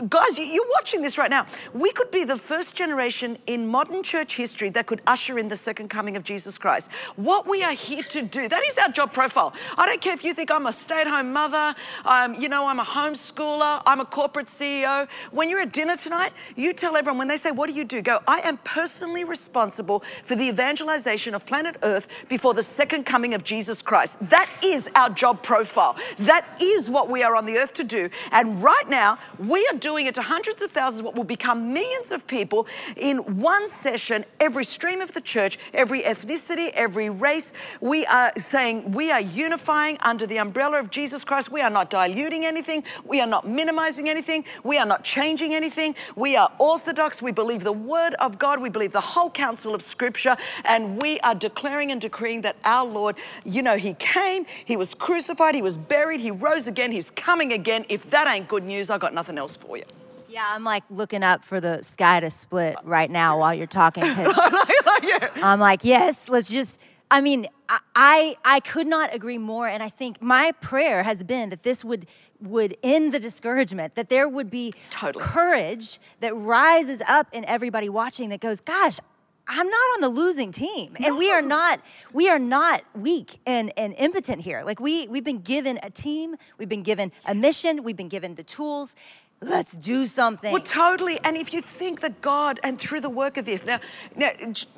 guys, 0.09 0.39
you're 0.39 0.69
watching 0.71 1.03
this 1.03 1.19
right 1.19 1.31
now. 1.31 1.47
We 1.75 1.93
could 1.93 2.11
be 2.11 2.25
the 2.25 2.37
first 2.37 2.75
generation 2.75 3.39
in 3.47 3.67
modern 3.67 4.03
church 4.03 4.37
history 4.37 4.71
that 4.71 4.87
could 4.87 5.03
usher 5.07 5.39
in 5.39 5.49
the 5.49 5.57
second 5.57 5.89
coming 5.89 6.17
of 6.17 6.25
Jesus 6.25 6.59
Christ. 6.59 6.91
What 7.17 7.47
we 7.47 7.63
are 7.63 7.73
here 7.73 8.03
to 8.03 8.23
do, 8.23 8.49
that 8.49 8.63
is 8.69 8.79
our 8.79 8.89
job 8.89 9.13
profile. 9.13 9.53
I 9.77 9.87
don't 9.87 10.01
care 10.01 10.15
if 10.15 10.25
you 10.25 10.35
think 10.35 10.51
I'm 10.51 10.67
a 10.67 10.73
stay 10.73 11.03
at 11.03 11.07
home 11.07 11.33
mother, 11.33 11.75
um, 12.05 12.35
you 12.35 12.49
know, 12.49 12.67
I'm 12.67 12.81
a 12.81 12.85
homeschooler, 12.85 13.83
I'm 13.87 14.01
a 14.01 14.05
corporate 14.05 14.47
CEO. 14.47 15.09
When 15.31 15.49
you're 15.49 15.61
at 15.61 15.73
dinner 15.73 15.97
tonight, 15.97 16.33
you 16.57 16.73
tell 16.73 16.97
everyone, 16.97 17.19
when 17.19 17.29
they 17.29 17.37
say, 17.37 17.51
What 17.51 17.69
do 17.69 17.75
you 17.75 17.85
do? 17.85 18.03
Go, 18.03 18.21
I 18.27 18.41
am 18.41 18.57
personally 18.59 19.25
responsible 19.25 20.01
for 20.25 20.35
the 20.35 20.45
evangelization 20.45 21.35
of 21.35 21.45
planet 21.47 21.77
Earth 21.83 22.27
before 22.29 22.55
the 22.55 22.63
second 22.63 23.05
coming 23.05 23.35
of 23.35 23.45
Jesus 23.45 23.83
Christ. 23.83 24.17
That 24.23 24.49
is 24.65 24.89
our 24.95 25.11
job 25.11 25.43
profile. 25.43 25.97
That 26.21 26.47
is 26.61 26.89
what 26.89 27.11
we 27.11 27.23
are 27.23 27.37
on 27.37 27.47
the 27.47 27.57
earth 27.59 27.75
to 27.75 27.85
do. 27.85 28.09
And 28.33 28.63
right 28.63 28.89
now, 28.89 29.19
we 29.39 29.67
are 29.73 29.79
doing 29.79 29.90
doing 29.91 30.07
it 30.07 30.15
to 30.15 30.23
hundreds 30.23 30.63
of 30.63 30.71
thousands, 30.71 31.03
what 31.03 31.17
will 31.17 31.25
become 31.25 31.73
millions 31.73 32.13
of 32.13 32.25
people 32.29 32.65
in 32.97 33.19
one 33.41 33.67
session, 33.67 34.25
every 34.39 34.63
stream 34.63 35.01
of 35.01 35.13
the 35.15 35.21
church, 35.21 35.59
every 35.75 36.03
ethnicity, 36.03 36.71
every 36.75 37.11
race. 37.11 37.53
We 37.81 38.07
are 38.07 38.31
saying 38.39 38.93
we 38.93 39.11
are 39.11 39.21
unifying 39.21 39.99
under 40.01 40.29
the 40.29 40.37
umbrella 40.39 40.79
of 40.79 40.91
Jesus 40.93 41.25
Christ. 41.25 41.51
We 41.51 41.61
are 41.61 41.71
not 41.71 41.91
diluting 41.91 42.47
anything. 42.47 42.85
We 43.05 43.21
are 43.21 43.27
not 43.27 43.49
minimizing 43.49 44.09
anything. 44.09 44.45
We 44.63 44.79
are 44.79 44.87
not 44.87 45.03
changing 45.03 45.55
anything. 45.55 45.97
We 46.15 46.37
are 46.37 46.53
orthodox. 46.61 47.21
We 47.21 47.33
believe 47.33 47.65
the 47.65 47.73
word 47.73 48.15
of 48.15 48.39
God. 48.39 48.61
We 48.61 48.71
believe 48.71 48.93
the 48.93 49.01
whole 49.01 49.31
counsel 49.31 49.75
of 49.75 49.83
scripture. 49.83 50.37
And 50.65 51.03
we 51.03 51.19
are 51.21 51.35
declaring 51.35 51.91
and 51.91 52.01
decreeing 52.01 52.43
that 52.43 52.55
our 52.63 52.87
Lord, 52.87 53.17
you 53.45 53.61
know, 53.61 53.77
He 53.77 53.95
came, 53.95 54.47
He 54.65 54.77
was 54.77 54.95
crucified, 54.95 55.57
He 55.57 55.63
was 55.63 55.77
buried, 55.77 56.21
He 56.21 56.31
rose 56.31 56.69
again, 56.69 56.93
He's 56.93 57.11
coming 57.11 57.53
again. 57.53 57.85
If 57.89 58.09
that 58.11 58.29
ain't 58.29 58.47
good 58.47 58.63
news, 58.63 58.89
I 58.89 58.99
got 58.99 59.13
nothing 59.13 59.37
else 59.37 59.57
for 59.57 59.77
you. 59.77 59.80
Yeah, 60.31 60.47
I'm 60.49 60.63
like 60.63 60.85
looking 60.91 61.25
up 61.25 61.45
for 61.45 61.61
the 61.61 61.83
sky 61.83 62.21
to 62.21 62.31
split 62.31 62.77
right 62.85 63.11
now 63.11 63.39
while 63.39 63.53
you're 63.53 63.67
talking. 63.67 64.05
I'm 64.07 65.59
like, 65.59 65.85
yes, 65.85 66.29
let's 66.29 66.51
just. 66.51 66.81
I 67.11 67.21
mean, 67.21 67.49
I 67.69 68.37
I 68.45 68.61
could 68.61 68.87
not 68.87 69.13
agree 69.13 69.39
more, 69.39 69.67
and 69.67 69.83
I 69.83 69.89
think 69.89 70.23
my 70.23 70.53
prayer 70.61 71.03
has 71.03 71.25
been 71.25 71.51
that 71.51 71.65
this 71.65 71.85
would 71.85 72.07
would 72.41 72.77
end 72.85 73.13
the 73.13 73.19
discouragement, 73.19 73.97
that 73.97 74.09
there 74.09 74.29
would 74.29 74.51
be 74.51 74.73
totally. 74.91 75.25
courage 75.25 75.99
that 76.21 76.35
rises 76.37 77.03
up 77.09 77.27
in 77.33 77.45
everybody 77.47 77.89
watching 77.89 78.29
that 78.29 78.41
goes, 78.41 78.61
gosh, 78.61 78.99
I'm 79.49 79.67
not 79.69 79.95
on 79.95 80.01
the 80.01 80.09
losing 80.09 80.53
team. 80.53 80.95
And 80.97 81.15
no. 81.15 81.19
we 81.19 81.33
are 81.33 81.43
not 81.43 81.81
we 82.13 82.29
are 82.29 82.39
not 82.39 82.83
weak 82.95 83.41
and, 83.47 83.73
and 83.77 83.95
impotent 83.99 84.43
here. 84.43 84.63
Like 84.63 84.79
we 84.79 85.09
we've 85.09 85.25
been 85.25 85.41
given 85.41 85.81
a 85.83 85.91
team, 85.91 86.37
we've 86.57 86.69
been 86.69 86.85
given 86.85 87.11
a 87.27 87.35
mission, 87.35 87.83
we've 87.83 87.97
been 87.97 88.09
given 88.09 88.37
the 88.37 88.45
tools 88.45 88.95
let's 89.43 89.75
do 89.75 90.05
something. 90.05 90.53
Well, 90.53 90.63
totally. 90.63 91.19
And 91.25 91.37
if 91.37 91.55
you 91.55 91.63
think 91.63 92.01
that 92.01 92.21
God, 92.21 92.61
and 92.63 92.79
through 92.79 93.01
the 93.01 93.09
work 93.09 93.39
of 93.39 93.49
if, 93.49 93.65
now, 93.65 93.81
now 94.15 94.31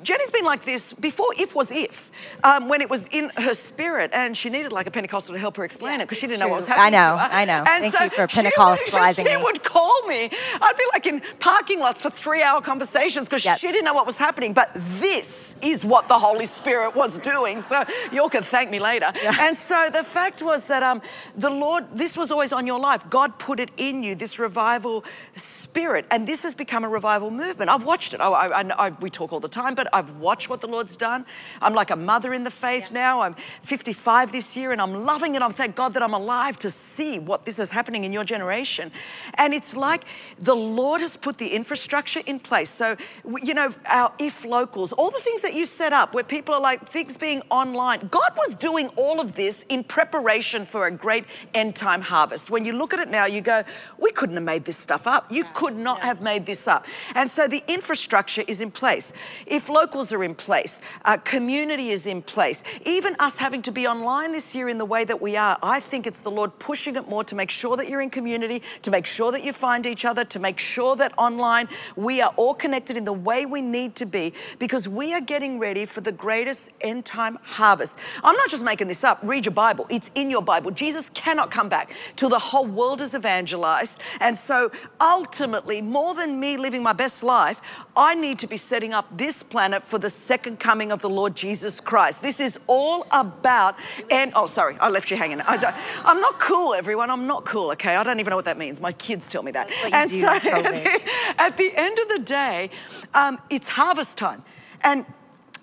Jennie's 0.03 0.31
been 0.31 0.45
like 0.45 0.63
this 0.63 0.93
before 0.93 1.27
if 1.37 1.53
was 1.53 1.69
if, 1.71 2.11
um, 2.43 2.69
when 2.69 2.81
it 2.81 2.89
was 2.89 3.07
in 3.11 3.29
her 3.37 3.53
spirit, 3.53 4.11
and 4.13 4.37
she 4.37 4.49
needed 4.49 4.71
like 4.71 4.87
a 4.87 4.91
Pentecostal 4.91 5.33
to 5.33 5.39
help 5.39 5.57
her 5.57 5.65
explain 5.65 5.95
yeah, 5.95 6.03
it 6.03 6.05
because 6.05 6.17
she 6.17 6.27
didn't 6.27 6.39
true. 6.39 6.47
know 6.47 6.51
what 6.51 6.57
was 6.57 6.67
happening. 6.67 6.85
I 6.85 6.89
know, 6.89 7.17
I 7.19 7.45
know. 7.45 7.63
And 7.67 7.91
Thank 7.91 7.93
so 7.93 8.03
you 8.03 8.09
for 8.09 8.27
Pentecostalizing 8.27 9.15
she 9.15 9.23
would, 9.23 9.31
she 9.31 9.43
would 9.43 9.63
call 9.63 10.01
me. 10.07 10.29
I'd 10.61 10.77
be 10.77 10.85
like 10.93 11.05
in 11.07 11.21
parking 11.39 11.79
lots 11.79 12.01
for 12.01 12.09
three 12.09 12.41
hour 12.41 12.61
conversations 12.61 13.25
because 13.25 13.43
yep. 13.43 13.59
she 13.59 13.67
didn't 13.67 13.83
know 13.83 13.93
what 13.93 14.05
was 14.05 14.17
happening. 14.17 14.53
But 14.53 14.71
this 14.73 15.57
is 15.61 15.83
what 15.83 16.07
the 16.07 16.17
Holy 16.17 16.45
Spirit 16.45 16.95
was 16.95 17.19
doing. 17.19 17.59
So 17.59 17.83
you 18.11 18.29
can 18.29 18.43
thank 18.43 18.69
me 18.69 18.79
later. 18.79 19.11
Yeah. 19.21 19.35
And 19.41 19.57
so 19.57 19.89
the 19.91 20.03
fact 20.03 20.41
was 20.41 20.67
that 20.67 20.83
um, 20.83 21.01
the 21.35 21.49
Lord, 21.49 21.85
this 21.93 22.15
was 22.15 22.31
always 22.31 22.53
on 22.53 22.65
your 22.65 22.79
life. 22.79 23.09
God 23.09 23.37
put 23.39 23.59
it 23.59 23.71
in 23.77 24.03
you, 24.03 24.15
this 24.15 24.39
revival 24.53 25.03
spirit. 25.33 26.05
And 26.11 26.27
this 26.27 26.43
has 26.43 26.53
become 26.53 26.83
a 26.83 26.87
revival 26.87 27.31
movement. 27.31 27.71
I've 27.71 27.85
watched 27.85 28.13
it. 28.13 28.21
I, 28.21 28.27
I, 28.27 28.85
I, 28.85 28.89
we 29.01 29.09
talk 29.09 29.33
all 29.33 29.39
the 29.39 29.47
time, 29.47 29.73
but 29.73 29.87
I've 29.91 30.11
watched 30.17 30.47
what 30.47 30.61
the 30.61 30.67
Lord's 30.67 30.95
done. 30.95 31.25
I'm 31.59 31.73
like 31.73 31.89
a 31.89 31.95
mother 31.95 32.35
in 32.35 32.43
the 32.43 32.51
faith 32.51 32.89
yeah. 32.91 33.01
now. 33.01 33.21
I'm 33.21 33.33
55 33.63 34.31
this 34.31 34.55
year 34.55 34.71
and 34.71 34.79
I'm 34.79 35.05
loving 35.05 35.33
it. 35.33 35.41
I'm 35.41 35.53
thank 35.53 35.75
God 35.75 35.95
that 35.95 36.03
I'm 36.03 36.13
alive 36.13 36.57
to 36.59 36.69
see 36.69 37.17
what 37.17 37.45
this 37.45 37.57
is 37.57 37.71
happening 37.71 38.03
in 38.03 38.13
your 38.13 38.23
generation. 38.23 38.91
And 39.39 39.55
it's 39.55 39.75
like 39.75 40.03
the 40.37 40.55
Lord 40.55 41.01
has 41.01 41.17
put 41.17 41.39
the 41.39 41.47
infrastructure 41.47 42.21
in 42.27 42.39
place. 42.39 42.69
So, 42.69 42.95
you 43.41 43.55
know, 43.55 43.73
our 43.87 44.13
if 44.19 44.45
locals, 44.45 44.93
all 44.93 45.09
the 45.09 45.21
things 45.21 45.41
that 45.41 45.55
you 45.55 45.65
set 45.65 45.93
up 45.93 46.13
where 46.13 46.23
people 46.23 46.53
are 46.53 46.61
like 46.61 46.87
things 46.87 47.17
being 47.17 47.41
online. 47.49 48.07
God 48.11 48.31
was 48.37 48.53
doing 48.53 48.89
all 48.97 49.19
of 49.19 49.33
this 49.33 49.65
in 49.69 49.83
preparation 49.83 50.67
for 50.67 50.85
a 50.85 50.91
great 50.91 51.25
end 51.55 51.75
time 51.75 52.01
harvest. 52.01 52.51
When 52.51 52.65
you 52.65 52.73
look 52.73 52.93
at 52.93 52.99
it 52.99 53.09
now, 53.09 53.25
you 53.25 53.41
go, 53.41 53.63
we 53.97 54.11
couldn't 54.11 54.37
have 54.43 54.55
made 54.55 54.65
this 54.65 54.77
stuff 54.77 55.07
up. 55.07 55.31
You 55.31 55.45
could 55.53 55.75
not 55.75 56.01
have 56.01 56.21
made 56.21 56.45
this 56.45 56.67
up. 56.67 56.85
And 57.15 57.29
so 57.29 57.47
the 57.47 57.63
infrastructure 57.67 58.43
is 58.47 58.61
in 58.61 58.71
place. 58.71 59.13
If 59.45 59.69
locals 59.69 60.11
are 60.11 60.23
in 60.23 60.35
place, 60.35 60.81
uh, 61.05 61.17
community 61.17 61.89
is 61.89 62.05
in 62.05 62.21
place, 62.21 62.63
even 62.85 63.15
us 63.19 63.37
having 63.37 63.61
to 63.63 63.71
be 63.71 63.87
online 63.87 64.31
this 64.31 64.53
year 64.53 64.69
in 64.69 64.77
the 64.77 64.85
way 64.85 65.05
that 65.05 65.21
we 65.21 65.37
are, 65.37 65.57
I 65.63 65.79
think 65.79 66.05
it's 66.05 66.21
the 66.21 66.31
Lord 66.31 66.57
pushing 66.59 66.95
it 66.95 67.07
more 67.07 67.23
to 67.23 67.35
make 67.35 67.49
sure 67.49 67.77
that 67.77 67.89
you're 67.89 68.01
in 68.01 68.09
community, 68.09 68.61
to 68.81 68.91
make 68.91 69.05
sure 69.05 69.31
that 69.31 69.43
you 69.43 69.53
find 69.53 69.85
each 69.85 70.05
other, 70.05 70.25
to 70.25 70.39
make 70.39 70.59
sure 70.59 70.95
that 70.97 71.13
online 71.17 71.67
we 71.95 72.21
are 72.21 72.33
all 72.35 72.53
connected 72.53 72.97
in 72.97 73.05
the 73.05 73.13
way 73.13 73.45
we 73.45 73.61
need 73.61 73.95
to 73.95 74.05
be 74.05 74.33
because 74.59 74.87
we 74.87 75.13
are 75.13 75.21
getting 75.21 75.59
ready 75.59 75.85
for 75.85 76.01
the 76.01 76.11
greatest 76.11 76.71
end 76.81 77.05
time 77.05 77.39
harvest. 77.43 77.97
I'm 78.23 78.35
not 78.35 78.49
just 78.49 78.63
making 78.63 78.87
this 78.87 79.03
up. 79.03 79.19
Read 79.23 79.45
your 79.45 79.53
Bible. 79.53 79.85
It's 79.89 80.11
in 80.15 80.29
your 80.29 80.41
Bible. 80.41 80.71
Jesus 80.71 81.09
cannot 81.11 81.51
come 81.51 81.69
back 81.69 81.91
till 82.15 82.29
the 82.29 82.39
whole 82.39 82.65
world 82.65 83.01
is 83.01 83.15
evangelized 83.15 83.99
and 84.19 84.32
and 84.33 84.39
so 84.39 84.71
ultimately, 84.99 85.79
more 85.79 86.15
than 86.15 86.39
me 86.39 86.57
living 86.57 86.81
my 86.81 86.93
best 86.93 87.21
life, 87.21 87.61
I 87.95 88.15
need 88.15 88.39
to 88.39 88.47
be 88.47 88.57
setting 88.57 88.91
up 88.91 89.05
this 89.15 89.43
planet 89.43 89.83
for 89.83 89.99
the 89.99 90.09
second 90.09 90.59
coming 90.59 90.91
of 90.91 91.03
the 91.03 91.09
Lord 91.09 91.35
Jesus 91.35 91.79
Christ. 91.79 92.23
This 92.23 92.39
is 92.39 92.57
all 92.65 93.05
about, 93.11 93.75
and 94.09 94.31
oh, 94.35 94.47
sorry, 94.47 94.75
I 94.79 94.89
left 94.89 95.11
you 95.11 95.17
hanging. 95.17 95.39
I 95.41 95.57
don't, 95.57 95.75
I'm 96.03 96.19
not 96.19 96.39
cool, 96.39 96.73
everyone. 96.73 97.11
I'm 97.11 97.27
not 97.27 97.45
cool, 97.45 97.69
okay? 97.73 97.95
I 97.95 98.01
don't 98.01 98.19
even 98.19 98.31
know 98.31 98.35
what 98.35 98.45
that 98.45 98.57
means. 98.57 98.81
My 98.81 98.91
kids 98.91 99.29
tell 99.29 99.43
me 99.43 99.51
that. 99.51 99.69
and 99.93 100.09
so 100.09 100.27
at 100.29 100.41
the, 100.41 101.01
at 101.37 101.55
the, 101.55 101.71
end 101.75 101.99
of 101.99 102.07
the 102.09 102.19
day, 102.25 102.71
um, 103.13 103.37
it's 103.51 103.69
harvest 103.69 104.17
time. 104.17 104.43
And 104.83 105.05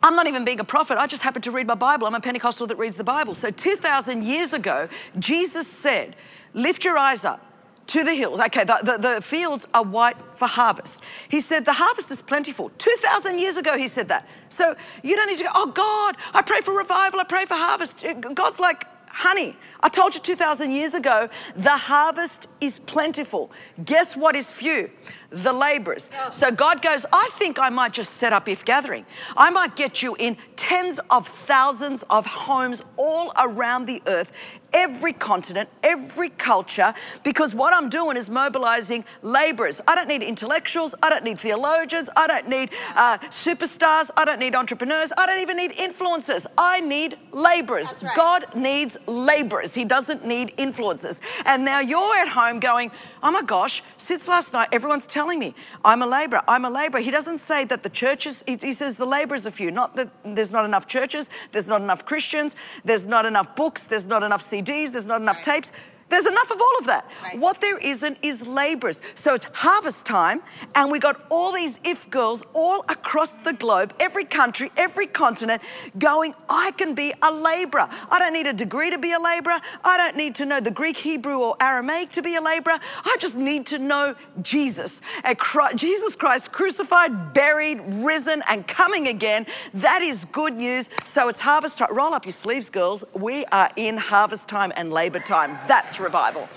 I'm 0.01 0.15
not 0.15 0.29
even 0.29 0.45
being 0.45 0.61
a 0.61 0.65
prophet. 0.65 0.97
I 0.97 1.09
just 1.09 1.25
happen 1.25 1.43
to 1.43 1.51
read 1.51 1.67
my 1.67 1.75
Bible. 1.75 2.07
I'm 2.07 2.15
a 2.15 2.21
Pentecostal 2.21 2.69
that 2.69 2.79
reads 2.79 2.97
the 2.97 3.03
Bible. 3.03 3.35
So 3.35 3.51
2,000 3.51 4.23
years 4.23 4.53
ago, 4.53 4.89
Jesus 5.19 5.67
said, 5.67 6.15
Lift 6.55 6.85
your 6.85 6.97
eyes 6.97 7.25
up 7.25 7.50
to 7.91 8.05
the 8.05 8.15
hills. 8.15 8.39
Okay, 8.39 8.63
the, 8.63 8.79
the, 8.83 8.99
the, 8.99 9.21
fields 9.21 9.67
are 9.75 9.83
white 9.83 10.17
for 10.33 10.47
harvest. 10.47 11.03
He 11.29 11.41
said, 11.41 11.65
The 11.65 11.73
harvest 11.73 12.11
is 12.13 12.23
plentiful. 12.23 12.71
2,000 12.79 13.39
years 13.39 13.57
ago, 13.57 13.77
he 13.77 13.89
said 13.89 14.09
that. 14.09 14.29
So 14.49 14.77
you 15.03 15.17
don't 15.17 15.27
need 15.27 15.39
to 15.39 15.45
go, 15.45 15.51
Oh 15.55 15.67
God, 15.67 16.17
I 16.33 16.43
pray 16.43 16.61
for 16.61 16.73
revival, 16.73 17.19
I 17.21 17.25
pray 17.25 17.47
for 17.47 17.55
harvest. 17.55 18.05
God's 18.35 18.61
like, 18.61 18.85
honey, 19.09 19.57
I 19.81 19.89
told 19.89 20.15
you 20.15 20.21
2,000 20.21 20.71
years 20.71 20.95
ago, 20.95 21.29
the 21.57 21.77
harvest 21.77 22.49
is 22.61 22.79
plentiful. 22.79 23.51
Guess 23.85 24.17
what 24.17 24.37
is 24.37 24.53
few? 24.53 24.91
The 25.31 25.53
laborers. 25.53 26.11
Oh. 26.19 26.31
So 26.31 26.51
God 26.51 26.83
goes, 26.83 27.07
I 27.13 27.29
think 27.35 27.59
I 27.59 27.71
might 27.71 27.93
just 27.93 28.15
set 28.15 28.33
up 28.33 28.49
If 28.49 28.65
Gathering. 28.65 29.07
I 29.37 29.51
might 29.51 29.77
get 29.77 30.03
you 30.03 30.17
in 30.17 30.37
tens 30.57 30.99
of 31.09 31.27
thousands 31.27 32.03
of 32.11 32.27
homes 32.27 32.83
all 32.97 33.33
around 33.37 33.87
the 33.87 34.03
earth 34.07 34.33
every 34.73 35.13
continent, 35.13 35.69
every 35.83 36.31
culture, 36.31 36.95
because 37.23 37.55
what 37.55 37.75
I'm 37.75 37.89
doing 37.89 38.17
is 38.17 38.31
mobilizing 38.31 39.05
laborers. 39.23 39.81
I 39.87 39.95
don't 39.95 40.09
need 40.09 40.23
intellectuals, 40.23 40.95
I 41.03 41.11
don't 41.11 41.25
need 41.25 41.41
theologians, 41.41 42.09
I 42.17 42.27
don't 42.27 42.49
need 42.49 42.71
uh, 42.95 43.19
superstars, 43.29 44.11
I 44.17 44.25
don't 44.25 44.39
need 44.39 44.55
entrepreneurs, 44.55 45.13
I 45.17 45.27
don't 45.27 45.41
even 45.41 45.57
need 45.57 45.73
influencers. 45.73 46.47
I 46.57 46.81
need 46.81 47.19
laborers. 47.33 47.93
Right. 48.03 48.17
God 48.17 48.55
needs 48.55 48.97
laborers, 49.07 49.75
He 49.75 49.85
doesn't 49.85 50.27
need 50.27 50.55
influencers. 50.57 51.21
And 51.45 51.65
now 51.65 51.81
you're 51.81 52.17
at 52.19 52.29
home 52.29 52.61
going, 52.61 52.91
oh 53.23 53.31
my 53.31 53.43
gosh, 53.43 53.83
since 53.97 54.29
last 54.29 54.53
night, 54.53 54.69
everyone's 54.73 55.07
telling 55.07 55.20
me 55.39 55.55
I'm 55.85 56.03
a 56.03 56.07
laborer, 56.07 56.43
I'm 56.49 56.65
a 56.65 56.71
laborer. 56.71 57.01
He 57.01 57.11
doesn't 57.11 57.39
say 57.39 57.65
that 57.67 57.83
the 57.83 57.91
churches, 57.91 58.43
he 58.47 58.73
says 58.73 58.97
the 58.97 59.07
laborers 59.07 59.47
are 59.47 59.51
few, 59.51 59.71
not 59.71 59.97
that 59.97 60.11
there's 60.25 60.53
not 60.53 60.65
enough 60.65 60.87
churches, 60.87 61.29
there's 61.53 61.69
not 61.69 61.83
enough 61.83 62.05
Christians, 62.05 62.57
there's 62.85 63.07
not 63.07 63.27
enough 63.27 63.57
books, 63.57 63.87
there's 63.87 64.07
not 64.07 64.23
enough 64.23 64.43
CDs 64.43 64.71
CDs, 64.71 64.93
there's 64.93 65.07
not 65.07 65.21
enough 65.21 65.37
right. 65.37 65.45
tapes. 65.45 65.73
There's 66.11 66.27
enough 66.27 66.51
of 66.51 66.61
all 66.61 66.79
of 66.81 66.87
that. 66.87 67.11
Right. 67.23 67.39
What 67.39 67.61
there 67.61 67.79
isn't 67.79 68.19
is 68.23 68.47
laborers. 68.47 69.01
So 69.15 69.33
it's 69.35 69.47
harvest 69.53 70.05
time, 70.07 70.43
and 70.75 70.91
we 70.91 70.99
got 70.99 71.25
all 71.31 71.53
these 71.53 71.79
if 71.85 72.11
girls 72.11 72.43
all 72.53 72.81
across 72.89 73.35
the 73.37 73.53
globe, 73.53 73.95
every 74.01 74.25
country, 74.25 74.73
every 74.77 75.07
continent, 75.07 75.63
going, 75.99 76.35
I 76.49 76.73
can 76.73 76.95
be 76.95 77.15
a 77.23 77.33
laborer. 77.33 77.89
I 78.11 78.19
don't 78.19 78.33
need 78.33 78.49
a 78.49 78.53
degree 78.53 78.91
to 78.91 78.99
be 78.99 79.13
a 79.13 79.21
laborer. 79.21 79.61
I 79.85 79.97
don't 79.97 80.17
need 80.17 80.35
to 80.37 80.47
know 80.47 80.61
the 80.61 80.71
Greek, 80.71 80.97
Hebrew, 80.97 81.39
or 81.39 81.57
Aramaic 81.61 82.11
to 82.13 82.23
be 82.23 82.35
a 82.35 82.41
laborer. 82.41 82.79
I 83.05 83.17
just 83.21 83.37
need 83.37 83.67
to 83.67 83.79
know 83.79 84.17
Jesus. 84.43 85.01
Christ, 85.39 85.77
Jesus 85.77 86.17
Christ 86.17 86.51
crucified, 86.51 87.33
buried, 87.33 87.81
risen, 87.87 88.43
and 88.49 88.67
coming 88.67 89.07
again. 89.07 89.47
That 89.75 90.03
is 90.03 90.25
good 90.27 90.57
news. 90.57 90.91
So 91.05 91.29
it's 91.29 91.41
harvest 91.41 91.79
time. 91.79 91.95
Roll 91.95 92.15
up 92.15 92.25
your 92.25 92.33
sleeves, 92.33 92.69
girls. 92.69 93.05
We 93.15 93.45
are 93.47 93.71
in 93.77 93.97
harvest 93.97 94.49
time 94.49 94.73
and 94.75 94.93
labor 94.93 95.21
time. 95.21 95.57
That's 95.69 96.00
revival. 96.01 96.49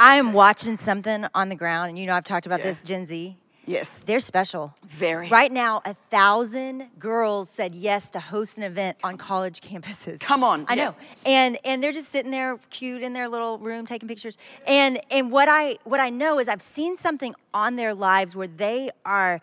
I 0.00 0.16
am 0.16 0.32
watching 0.32 0.76
something 0.76 1.26
on 1.34 1.48
the 1.48 1.56
ground, 1.56 1.90
and 1.90 1.98
you 1.98 2.06
know 2.06 2.14
I've 2.14 2.24
talked 2.24 2.46
about 2.46 2.60
yeah. 2.60 2.66
this 2.66 2.82
Gen 2.82 3.06
Z. 3.06 3.36
Yes. 3.66 4.02
They're 4.04 4.20
special. 4.20 4.74
Very. 4.86 5.28
Right 5.28 5.50
now, 5.50 5.80
a 5.84 5.94
thousand 5.94 6.90
girls 6.98 7.48
said 7.48 7.74
yes 7.74 8.10
to 8.10 8.20
host 8.20 8.58
an 8.58 8.64
event 8.64 8.98
on 9.02 9.16
college 9.16 9.60
campuses. 9.60 10.20
Come 10.20 10.44
on. 10.44 10.66
I 10.68 10.74
yeah. 10.74 10.84
know. 10.84 10.94
And 11.24 11.58
and 11.64 11.82
they're 11.82 11.92
just 11.92 12.10
sitting 12.10 12.30
there 12.30 12.58
cute 12.70 13.02
in 13.02 13.12
their 13.12 13.28
little 13.28 13.58
room 13.58 13.86
taking 13.86 14.08
pictures. 14.08 14.36
And 14.66 15.00
and 15.10 15.32
what 15.32 15.48
I 15.48 15.78
what 15.84 16.00
I 16.00 16.10
know 16.10 16.38
is 16.38 16.48
I've 16.48 16.62
seen 16.62 16.96
something 16.96 17.34
on 17.52 17.76
their 17.76 17.94
lives 17.94 18.36
where 18.36 18.48
they 18.48 18.90
are 19.04 19.40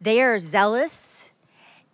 they 0.00 0.20
are 0.20 0.38
zealous 0.38 1.30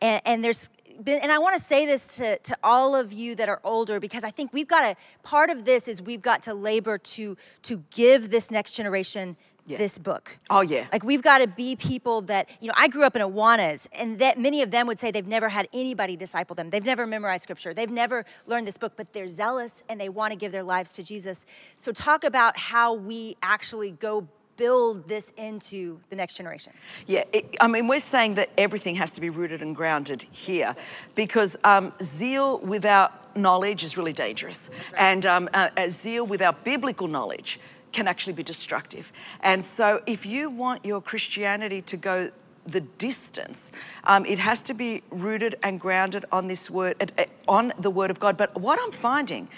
and, 0.01 0.23
and 0.25 0.44
there's 0.44 0.71
been, 1.02 1.20
and 1.20 1.32
I 1.32 1.38
want 1.38 1.58
to 1.58 1.64
say 1.64 1.87
this 1.87 2.16
to, 2.16 2.38
to 2.38 2.56
all 2.62 2.94
of 2.94 3.12
you 3.12 3.34
that 3.37 3.48
are 3.48 3.61
older 3.64 4.00
because 4.00 4.24
I 4.24 4.30
think 4.30 4.52
we've 4.52 4.68
got 4.68 4.80
to, 4.82 4.96
part 5.22 5.50
of 5.50 5.64
this 5.64 5.88
is 5.88 6.02
we've 6.02 6.22
got 6.22 6.42
to 6.42 6.54
labor 6.54 6.98
to, 6.98 7.37
to 7.62 7.82
give 7.90 8.30
this 8.30 8.50
next 8.50 8.74
generation 8.74 9.37
yeah. 9.68 9.76
this 9.76 9.98
book. 9.98 10.38
Oh 10.50 10.62
yeah. 10.62 10.87
Like 10.92 11.04
we've 11.04 11.22
got 11.22 11.38
to 11.38 11.46
be 11.46 11.76
people 11.76 12.22
that, 12.22 12.48
you 12.61 12.68
know, 12.68 12.74
I 12.76 12.88
grew 12.88 13.04
up 13.04 13.14
in 13.14 13.22
Awanas 13.22 13.87
and 13.92 14.18
that 14.18 14.38
many 14.38 14.62
of 14.62 14.70
them 14.70 14.87
would 14.87 14.98
say 14.98 15.11
they've 15.11 15.26
never 15.26 15.48
had 15.48 15.68
anybody 15.72 16.16
disciple 16.16 16.56
them. 16.56 16.70
They've 16.70 16.84
never 16.84 17.06
memorized 17.06 17.42
scripture. 17.42 17.74
They've 17.74 17.90
never 17.90 18.24
learned 18.46 18.66
this 18.66 18.78
book, 18.78 18.94
but 18.96 19.12
they're 19.12 19.28
zealous 19.28 19.84
and 19.88 20.00
they 20.00 20.08
want 20.08 20.32
to 20.32 20.38
give 20.38 20.52
their 20.52 20.62
lives 20.62 20.92
to 20.94 21.02
Jesus. 21.02 21.44
So 21.76 21.92
talk 21.92 22.24
about 22.24 22.56
how 22.56 22.94
we 22.94 23.37
actually 23.42 23.90
go 23.92 24.26
build 24.59 25.09
this 25.09 25.33
into 25.38 26.01
the 26.11 26.16
next 26.16 26.37
generation? 26.37 26.75
Yeah, 27.07 27.25
it, 27.33 27.57
I 27.61 27.66
mean, 27.66 27.88
we're 27.88 28.01
saying 28.01 28.35
that 28.35 28.51
everything 28.59 28.97
has 28.97 29.12
to 29.12 29.23
be 29.23 29.31
rooted 29.31 29.62
and 29.62 29.75
grounded 29.75 30.27
here 30.31 30.77
because 31.14 31.57
um, 31.64 31.94
zeal 32.03 32.59
without 32.59 33.35
knowledge 33.37 33.83
is 33.83 33.97
really 33.97 34.12
dangerous. 34.12 34.68
Right. 34.92 35.01
And 35.01 35.25
um, 35.25 35.49
uh, 35.55 35.71
zeal 35.88 36.27
without 36.27 36.64
biblical 36.64 37.09
knowledge 37.09 37.59
can 37.92 38.07
actually 38.07 38.35
be 38.35 38.42
destructive. 38.42 39.11
And 39.40 39.64
so, 39.64 40.03
if 40.07 40.27
you 40.27 40.51
want 40.51 40.85
your 40.85 41.01
Christianity 41.01 41.81
to 41.83 41.97
go 41.97 42.31
the 42.68 42.81
distance. 42.83 43.73
Um, 44.05 44.27
it 44.27 44.38
has 44.38 44.62
to 44.64 44.75
be 44.75 45.03
rooted 45.11 45.55
and 45.62 45.81
grounded 45.81 46.25
on 46.31 46.49
this 46.49 46.71
word, 46.71 47.12
on 47.49 47.73
the 47.79 47.90
word 47.90 48.11
of 48.11 48.21
God. 48.21 48.37
But 48.37 48.61
what 48.61 48.79
I'm 48.83 48.92
finding 48.92 49.49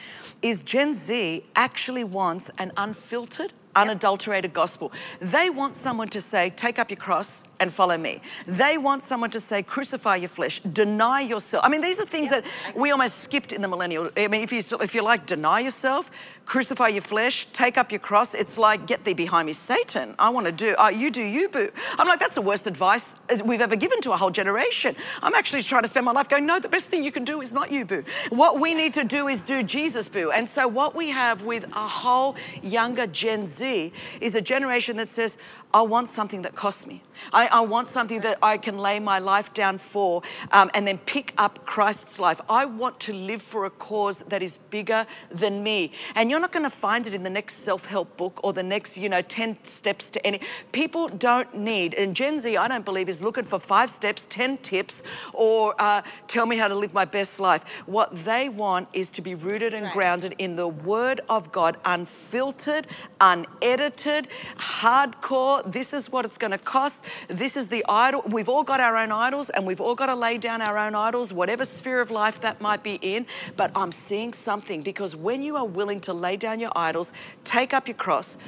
is 0.42 0.62
Gen 0.62 0.94
Z 0.94 1.44
actually 1.56 2.04
wants 2.04 2.50
an 2.58 2.72
unfiltered, 2.76 3.52
unadulterated 3.76 4.52
gospel. 4.52 4.92
They 5.20 5.50
want 5.50 5.76
someone 5.76 6.08
to 6.08 6.20
say, 6.20 6.50
take 6.50 6.78
up 6.78 6.90
your 6.90 6.98
cross 6.98 7.44
and 7.60 7.72
follow 7.72 7.96
me. 7.96 8.20
They 8.46 8.78
want 8.78 9.02
someone 9.02 9.30
to 9.30 9.40
say, 9.40 9.62
crucify 9.62 10.16
your 10.16 10.28
flesh, 10.28 10.60
deny 10.72 11.20
yourself. 11.20 11.64
I 11.64 11.68
mean, 11.68 11.82
these 11.82 12.00
are 12.00 12.06
things 12.06 12.30
that 12.30 12.44
we 12.74 12.90
almost 12.90 13.18
skipped 13.18 13.52
in 13.52 13.62
the 13.62 13.68
millennial. 13.68 14.10
I 14.16 14.26
mean, 14.28 14.40
if 14.40 14.52
you 14.52 14.62
if 14.80 14.94
you 14.94 15.02
like, 15.02 15.26
deny 15.26 15.60
yourself, 15.60 16.10
crucify 16.46 16.88
your 16.88 17.02
flesh, 17.02 17.46
take 17.52 17.78
up 17.78 17.92
your 17.92 18.00
cross. 18.00 18.34
It's 18.34 18.58
like, 18.58 18.86
get 18.86 19.04
thee 19.04 19.14
behind 19.14 19.46
me, 19.46 19.52
Satan. 19.52 20.14
I 20.18 20.30
want 20.30 20.46
to 20.46 20.52
do. 20.52 20.74
Uh, 20.76 20.88
you 20.88 21.10
do 21.10 21.22
you, 21.22 21.48
boo. 21.48 21.70
I'm 21.98 22.08
like, 22.08 22.18
that's 22.18 22.34
the 22.34 22.42
worst 22.42 22.66
advice 22.66 23.14
we've 23.44 23.60
ever 23.60 23.76
given 23.76 24.00
to 24.02 24.12
a 24.12 24.16
whole 24.16 24.30
generation. 24.30 24.96
I'm 25.22 25.34
actually 25.34 25.62
trying 25.62 25.82
to 25.82 25.88
spend 25.88 26.06
my 26.06 26.12
life 26.12 26.28
going, 26.28 26.46
no, 26.46 26.58
the 26.58 26.68
best 26.68 26.86
thing 26.86 27.04
you 27.04 27.12
can 27.12 27.24
do 27.24 27.40
is 27.42 27.52
not 27.52 27.70
you, 27.70 27.84
boo. 27.84 28.04
What 28.30 28.58
we 28.58 28.74
need 28.74 28.94
to 28.94 29.04
do 29.04 29.28
is 29.28 29.42
do 29.42 29.62
Jesus, 29.62 30.08
boo. 30.08 30.30
And 30.30 30.48
so 30.48 30.66
what 30.66 30.94
we 30.94 31.10
have 31.10 31.42
with 31.42 31.64
a 31.64 31.86
whole 31.86 32.36
younger 32.62 33.06
Gen 33.06 33.46
Z 33.46 33.92
is 34.20 34.34
a 34.34 34.40
generation 34.40 34.96
that 34.96 35.10
says, 35.10 35.36
I 35.72 35.82
want 35.82 36.08
something 36.08 36.42
that 36.42 36.56
costs 36.56 36.86
me. 36.86 37.02
I, 37.32 37.46
I 37.46 37.60
want 37.60 37.86
something 37.86 38.20
that 38.22 38.38
I 38.42 38.56
can 38.56 38.78
lay 38.78 38.98
my 38.98 39.18
life 39.18 39.52
down 39.54 39.78
for 39.78 40.22
um, 40.52 40.70
and 40.74 40.86
then 40.86 40.98
pick 40.98 41.32
up 41.38 41.64
Christ's 41.64 42.18
life. 42.18 42.40
I 42.48 42.64
want 42.64 42.98
to 43.00 43.12
live 43.12 43.42
for 43.42 43.64
a 43.66 43.70
cause 43.70 44.20
that 44.28 44.42
is 44.42 44.58
bigger 44.58 45.06
than 45.30 45.62
me. 45.62 45.92
And 46.14 46.30
you're 46.30 46.40
not 46.40 46.50
going 46.50 46.64
to 46.64 46.70
find 46.70 47.06
it 47.06 47.14
in 47.14 47.22
the 47.22 47.30
next 47.30 47.56
self 47.56 47.86
help 47.86 48.16
book 48.16 48.40
or 48.42 48.52
the 48.52 48.62
next, 48.62 48.96
you 48.96 49.08
know, 49.08 49.22
10 49.22 49.58
steps 49.64 50.10
to 50.10 50.26
any. 50.26 50.40
People 50.72 51.08
don't 51.08 51.54
need, 51.54 51.94
and 51.94 52.16
Gen 52.16 52.40
Z, 52.40 52.56
I 52.56 52.66
don't 52.68 52.84
believe, 52.84 53.08
is 53.08 53.22
looking 53.22 53.44
for 53.44 53.58
five 53.58 53.90
steps, 53.90 54.26
10 54.30 54.58
tips, 54.58 55.02
or 55.32 55.80
uh, 55.80 56.02
tell 56.26 56.46
me 56.46 56.56
how 56.56 56.68
to 56.68 56.74
live 56.74 56.92
my 56.92 57.04
best 57.04 57.38
life. 57.38 57.82
What 57.86 58.24
they 58.24 58.48
want 58.48 58.88
is 58.92 59.10
to 59.12 59.22
be 59.22 59.34
rooted 59.34 59.74
and 59.74 59.84
right. 59.84 59.92
grounded 59.92 60.34
in 60.38 60.56
the 60.56 60.68
Word 60.68 61.20
of 61.28 61.52
God, 61.52 61.76
unfiltered, 61.84 62.86
unedited, 63.20 64.28
hardcore 64.56 65.59
this 65.66 65.92
is 65.92 66.10
what 66.10 66.24
it's 66.24 66.38
going 66.38 66.50
to 66.50 66.58
cost. 66.58 67.04
This 67.28 67.56
is 67.56 67.68
the 67.68 67.84
idol. 67.88 68.22
We've 68.26 68.48
all 68.48 68.62
got 68.62 68.80
our 68.80 68.96
own 68.96 69.12
idols 69.12 69.50
and 69.50 69.66
we've 69.66 69.80
all 69.80 69.94
got 69.94 70.06
to 70.06 70.14
lay 70.14 70.38
down 70.38 70.62
our 70.62 70.78
own 70.78 70.94
idols, 70.94 71.32
whatever 71.32 71.64
sphere 71.64 72.00
of 72.00 72.10
life 72.10 72.40
that 72.40 72.60
might 72.60 72.82
be 72.82 72.98
in. 73.02 73.26
But 73.56 73.70
I'm 73.74 73.92
seeing 73.92 74.32
something 74.32 74.82
because 74.82 75.14
when 75.16 75.42
you 75.42 75.56
are 75.56 75.66
willing 75.66 76.00
to 76.02 76.12
lay 76.12 76.36
down 76.36 76.60
your 76.60 76.72
idols, 76.76 77.12
take 77.44 77.72
up 77.74 77.88
your 77.88 77.96
cross, 77.96 78.38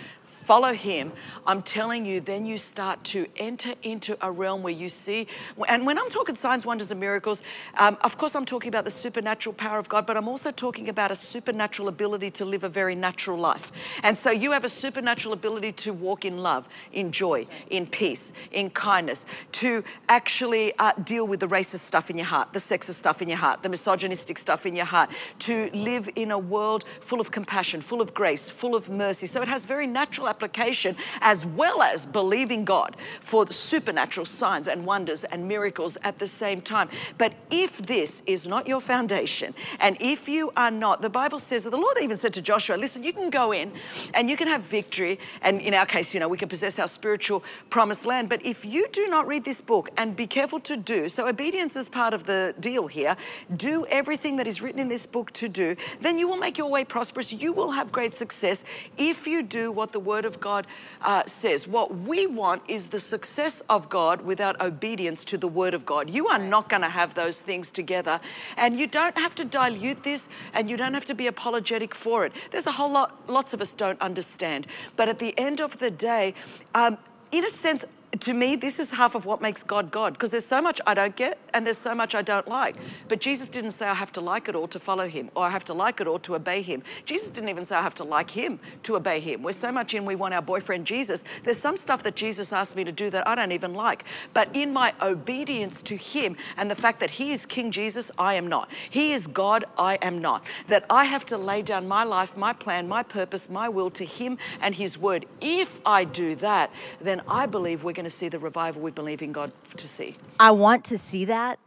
follow 0.44 0.72
him, 0.72 1.12
I'm 1.46 1.62
telling 1.62 2.05
you, 2.05 2.20
then 2.20 2.44
you 2.46 2.59
start 2.59 3.02
to 3.05 3.26
enter 3.37 3.74
into 3.83 4.16
a 4.20 4.31
realm 4.31 4.62
where 4.62 4.72
you 4.72 4.88
see. 4.88 5.26
And 5.68 5.87
when 5.87 5.98
I'm 5.98 6.11
talking 6.11 6.35
signs, 6.35 6.66
wonders, 6.66 6.90
and 6.90 7.00
miracles, 7.00 7.42
um, 7.78 7.96
of 8.02 8.18
course, 8.18 8.35
I'm 8.35 8.44
talking 8.44 8.68
about 8.68 8.85
the 8.85 8.90
supernatural 8.90 9.55
power 9.55 9.78
of 9.78 9.88
God, 9.88 10.07
but 10.07 10.16
I'm 10.16 10.28
also 10.28 10.50
talking 10.50 10.88
about 10.88 11.11
a 11.11 11.16
supernatural 11.16 11.88
ability 11.88 12.31
to 12.33 12.44
live 12.44 12.64
a 12.64 12.68
very 12.68 12.94
natural 12.94 13.38
life. 13.38 13.72
And 14.02 14.16
so 14.16 14.31
you 14.31 14.52
have 14.52 14.64
a 14.64 14.68
supernatural 14.68 15.33
ability 15.33 15.72
to 15.72 15.92
walk 15.92 16.24
in 16.24 16.38
love, 16.38 16.68
in 16.92 17.12
joy, 17.12 17.46
in 17.70 17.87
peace, 17.87 18.33
in 18.50 18.70
kindness, 18.70 19.26
to 19.52 19.85
actually 20.09 20.72
uh, 20.78 20.92
deal 21.05 21.26
with 21.26 21.40
the 21.40 21.48
racist 21.48 21.81
stuff 21.81 22.11
in 22.11 22.16
your 22.16 22.26
heart, 22.26 22.52
the 22.52 22.59
sexist 22.59 22.94
stuff 22.94 23.22
in 23.22 23.28
your 23.28 23.38
heart, 23.38 23.62
the 23.62 23.68
misogynistic 23.68 24.38
stuff 24.38 24.66
in 24.66 24.76
your 24.76 24.87
heart, 24.87 25.11
to 25.40 25.70
live 25.72 26.09
in 26.16 26.31
a 26.31 26.38
world 26.38 26.85
full 27.00 27.20
of 27.20 27.31
compassion, 27.31 27.81
full 27.81 28.00
of 28.00 28.14
grace, 28.14 28.50
full 28.50 28.74
of 28.74 28.90
mercy. 28.90 29.26
So 29.26 29.42
it 29.42 29.48
has 29.48 29.64
very 29.64 29.87
natural 29.87 30.28
application 30.33 30.97
as 31.21 31.45
well 31.45 31.83
as 31.83 32.07
believing 32.07 32.65
God 32.65 32.96
for 33.21 33.44
the 33.44 33.52
supernatural 33.52 34.25
signs 34.25 34.67
and 34.67 34.87
wonders 34.87 35.25
and 35.25 35.46
miracles 35.46 35.98
at 36.02 36.19
the 36.19 36.27
same 36.27 36.61
time. 36.63 36.88
But 37.19 37.33
if 37.50 37.73
this 37.77 38.23
is 38.27 38.46
not 38.46 38.67
your 38.67 38.81
foundation, 38.81 39.54
and 39.79 39.96
if 40.00 40.29
you 40.29 40.52
are 40.56 40.71
not, 40.71 41.02
the 41.02 41.11
Bible 41.11 41.38
says 41.38 41.65
that 41.65 41.71
the 41.71 41.83
Lord 41.87 41.98
even 42.00 42.17
said 42.17 42.33
to 42.35 42.42
Joshua, 42.42 42.77
listen, 42.77 43.04
you 43.04 43.13
can 43.13 43.29
go 43.29 43.52
in 43.52 43.73
and 44.15 44.31
you 44.31 44.37
can 44.37 44.48
have 44.48 44.63
victory. 44.63 45.19
And 45.42 45.61
in 45.61 45.75
our 45.75 45.87
case, 45.87 46.15
you 46.15 46.21
know, 46.21 46.29
we 46.29 46.38
can 46.38 46.48
possess 46.48 46.79
our 46.79 46.88
spiritual 46.88 47.44
promised 47.69 48.06
land. 48.06 48.29
But 48.29 48.44
if 48.44 48.65
you 48.65 48.88
do 48.92 49.06
not 49.09 49.27
read 49.27 49.44
this 49.44 49.61
book 49.61 49.90
and 49.96 50.17
be 50.17 50.27
careful 50.27 50.61
to 50.61 50.77
do, 50.77 51.09
so 51.09 51.29
obedience 51.29 51.77
is 51.77 51.88
part 51.88 52.15
of 52.15 52.25
the 52.25 52.54
deal 52.59 52.87
here, 52.87 53.17
do 53.56 53.85
everything 53.87 54.37
that 54.37 54.46
is 54.46 54.63
written 54.63 54.81
in 54.81 54.88
this 54.88 55.06
book 55.06 55.31
to 55.33 55.48
do, 55.48 55.77
then 56.00 56.19
you 56.19 56.27
will 56.29 56.37
make 56.37 56.56
your 56.56 56.71
way 56.71 56.85
prosperous. 56.85 57.33
You 57.33 57.52
will 57.52 57.73
have 57.73 57.92
great 57.92 58.15
success 58.15 58.65
if 58.96 59.27
you 59.27 59.42
do 59.42 59.71
what 59.71 59.92
the 59.92 60.00
Word 60.00 60.21
of 60.25 60.40
God 60.40 60.66
uh, 61.00 61.25
says. 61.27 61.66
What 61.66 61.98
we 61.98 62.27
want 62.27 62.62
is 62.68 62.88
the 62.88 63.00
success 63.00 63.62
of 63.68 63.88
God 63.88 64.23
without 64.23 64.60
obedience 64.60 65.25
to 65.27 65.38
the 65.38 65.48
Word 65.48 65.75
of 65.75 65.85
God. 65.87 66.10
You 66.10 66.29
are 66.29 66.38
not 66.38 66.68
going 66.68 66.83
to 66.83 66.88
have 66.88 67.14
those 67.14 67.40
things 67.40 67.70
together. 67.70 68.20
And 68.56 68.79
you 68.79 68.87
don't 68.87 69.16
have 69.18 69.35
to 69.37 69.44
dilute 69.44 70.02
this 70.02 70.29
and 70.52 70.68
you 70.68 70.77
don't 70.77 70.94
have 70.94 71.06
to 71.06 71.14
be 71.14 71.27
apologetic 71.27 71.94
for 71.94 72.27
it. 72.27 72.33
There's 72.50 72.66
a 72.66 72.73
whole 72.73 72.90
lot, 72.90 73.29
lots 73.29 73.52
of 73.52 73.60
us 73.60 73.75
don't 73.75 74.00
understand. 74.00 74.66
But 74.96 75.08
at 75.08 75.18
the 75.18 75.38
end 75.38 75.60
of 75.60 75.79
the 75.79 75.90
day, 75.90 76.35
um, 76.75 76.98
in 77.31 77.44
a 77.44 77.50
sense, 77.50 77.85
to 78.21 78.35
me, 78.35 78.56
this 78.56 78.79
is 78.79 78.90
half 78.90 79.15
of 79.15 79.25
what 79.25 79.40
makes 79.40 79.63
God 79.63 79.90
God 79.90 80.13
because 80.13 80.31
there's 80.31 80.44
so 80.44 80.60
much 80.60 80.81
I 80.87 80.92
don't 80.92 81.17
get 81.17 81.38
and 81.54 81.65
there's 81.65 81.79
so 81.79 81.94
much 81.94 82.15
I 82.15 82.21
don't 82.21 82.46
like. 82.46 82.77
But 83.08 83.21
Jesus 83.21 83.48
didn't 83.48 83.71
say 83.71 83.87
I 83.87 83.94
have 83.94 84.13
to 84.13 84.21
like 84.21 84.48
it 84.48 84.54
all 84.54 84.69
to 84.69 84.79
follow 84.79 85.08
him 85.08 85.31
or 85.35 85.46
I 85.46 85.50
have 85.50 85.65
to 85.67 85.75
like 85.75 85.98
it 86.00 86.06
all 86.06 86.19
to 86.21 86.35
obey 86.35 86.60
him. 86.60 86.83
Jesus 87.06 87.31
didn't 87.31 87.48
even 87.48 87.65
say 87.65 87.75
I 87.75 87.83
have 87.83 87.94
to 87.96 88.04
like 88.04 88.31
him 88.31 88.60
to 88.83 88.96
obey 88.96 89.19
him. 89.21 89.42
We're 89.42 89.52
so 89.52 89.73
much 89.73 89.94
in 89.94 90.04
we 90.04 90.15
want 90.15 90.35
our 90.35 90.42
boyfriend 90.42 90.87
Jesus. 90.87 91.25
There's 91.42 91.58
some 91.58 91.79
stuff 91.79 92.02
that 92.02 92.15
Jesus 92.15 92.52
asked 92.52 92.77
me 92.77 92.85
to 92.85 92.92
do 92.92 93.08
that 93.10 93.27
I 93.27 93.35
don't 93.35 93.52
even 93.52 93.73
like. 93.73 94.04
But 94.35 94.54
in 94.54 94.75
my 94.75 94.92
obedience 95.00 95.81
to 95.83 95.96
him 95.96 96.37
and 96.58 96.71
the 96.71 96.75
fact 96.75 97.00
that 97.00 97.10
he 97.10 97.33
is 97.33 97.46
King 97.46 97.71
Jesus, 97.71 98.10
I 98.19 98.35
am 98.35 98.46
not. 98.46 98.71
He 98.90 99.13
is 99.13 99.27
God, 99.27 99.65
I 99.79 99.94
am 100.02 100.21
not. 100.21 100.44
That 100.69 100.85
I 100.90 101.04
have 101.04 101.25
to 101.27 101.38
lay 101.38 101.63
down 101.63 101.88
my 101.88 102.04
life, 102.04 102.37
my 102.37 102.52
plan, 102.52 102.88
my 102.88 103.02
purpose, 103.02 103.48
my 103.48 103.71
will 103.71 103.90
to 103.92 104.04
him 104.04 104.37
and 104.60 104.75
his 104.75 104.98
word. 104.98 105.25
If 105.40 105.81
I 105.87 106.04
do 106.04 106.35
that, 106.37 106.71
then 107.00 107.23
I 107.27 107.46
believe 107.46 107.85
we're 107.85 107.92
going 107.92 108.02
to 108.05 108.11
see 108.11 108.29
the 108.29 108.38
revival 108.38 108.83
we 108.83 108.90
believe 108.90 109.23
in 109.23 109.33
God 109.33 109.53
to 109.77 109.88
see. 109.88 110.17
I 110.38 110.50
want 110.50 110.85
to 110.87 110.98
see 110.98 111.25
that. 111.27 111.59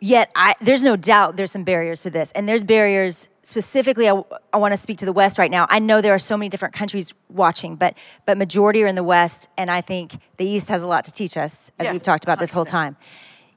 Yet, 0.00 0.32
I, 0.34 0.56
there's 0.60 0.82
no 0.82 0.96
doubt 0.96 1.36
there's 1.36 1.52
some 1.52 1.62
barriers 1.62 2.02
to 2.02 2.10
this. 2.10 2.32
And 2.32 2.48
there's 2.48 2.64
barriers 2.64 3.28
specifically, 3.42 4.08
I, 4.08 4.20
I 4.52 4.56
want 4.56 4.72
to 4.72 4.76
speak 4.76 4.98
to 4.98 5.04
the 5.04 5.12
West 5.12 5.38
right 5.38 5.50
now. 5.50 5.66
I 5.70 5.78
know 5.78 6.00
there 6.00 6.12
are 6.12 6.18
so 6.18 6.36
many 6.36 6.48
different 6.48 6.74
countries 6.74 7.14
watching, 7.28 7.76
but, 7.76 7.96
but 8.26 8.36
majority 8.36 8.82
are 8.82 8.88
in 8.88 8.96
the 8.96 9.04
West. 9.04 9.48
And 9.56 9.70
I 9.70 9.80
think 9.80 10.14
the 10.38 10.44
East 10.44 10.68
has 10.70 10.82
a 10.82 10.88
lot 10.88 11.04
to 11.04 11.12
teach 11.12 11.36
us, 11.36 11.70
as 11.78 11.84
Yeah, 11.84 11.92
we've 11.92 12.02
talked 12.02 12.24
about 12.24 12.40
this 12.40 12.52
whole 12.52 12.64
time. 12.64 12.96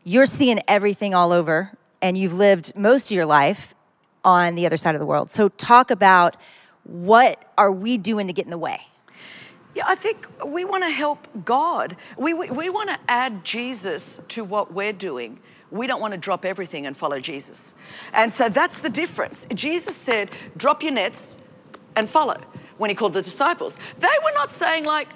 You're 0.03 0.27
seeing 0.27 0.59
everything 0.67 1.15
all 1.15 1.31
over, 1.31 1.71
and 1.99 2.15
you've 2.15 2.35
lived 2.35 2.75
most 2.75 3.09
of 3.09 3.15
your 3.15 3.25
life 3.25 3.73
on 4.23 4.53
the 4.53 4.67
other 4.67 4.77
side 4.77 4.93
of 4.93 4.99
the 4.99 5.05
world. 5.07 5.31
So, 5.31 5.49
talk 5.49 5.89
about 5.89 6.37
what 6.83 7.43
are 7.57 7.71
we 7.71 7.97
doing 7.97 8.27
to 8.27 8.33
get 8.33 8.45
in 8.45 8.51
the 8.51 8.57
way? 8.59 8.81
Yeah, 9.75 9.83
I 9.85 9.95
think 9.95 10.25
we 10.45 10.63
want 10.63 10.83
to 10.83 10.89
help 10.89 11.27
God. 11.43 11.97
We, 12.17 12.33
we, 12.33 12.49
we 12.49 12.69
want 12.69 12.89
to 12.89 12.99
add 13.09 13.43
Jesus 13.43 14.21
to 14.29 14.45
what 14.45 14.73
we're 14.73 14.93
doing. 14.93 15.39
We 15.69 15.85
don't 15.85 15.99
want 15.99 16.13
to 16.13 16.17
drop 16.17 16.45
everything 16.45 16.85
and 16.85 16.95
follow 16.95 17.19
Jesus. 17.19 17.73
And 18.13 18.31
so 18.31 18.47
that's 18.47 18.79
the 18.79 18.89
difference. 18.89 19.45
Jesus 19.53 19.93
said, 19.93 20.31
drop 20.55 20.81
your 20.81 20.93
nets 20.93 21.35
and 21.97 22.09
follow 22.09 22.39
when 22.77 22.89
he 22.89 22.95
called 22.95 23.13
the 23.13 23.21
disciples. 23.21 23.77
They 23.99 24.07
were 24.23 24.31
not 24.33 24.49
saying, 24.49 24.85
like, 24.85 25.09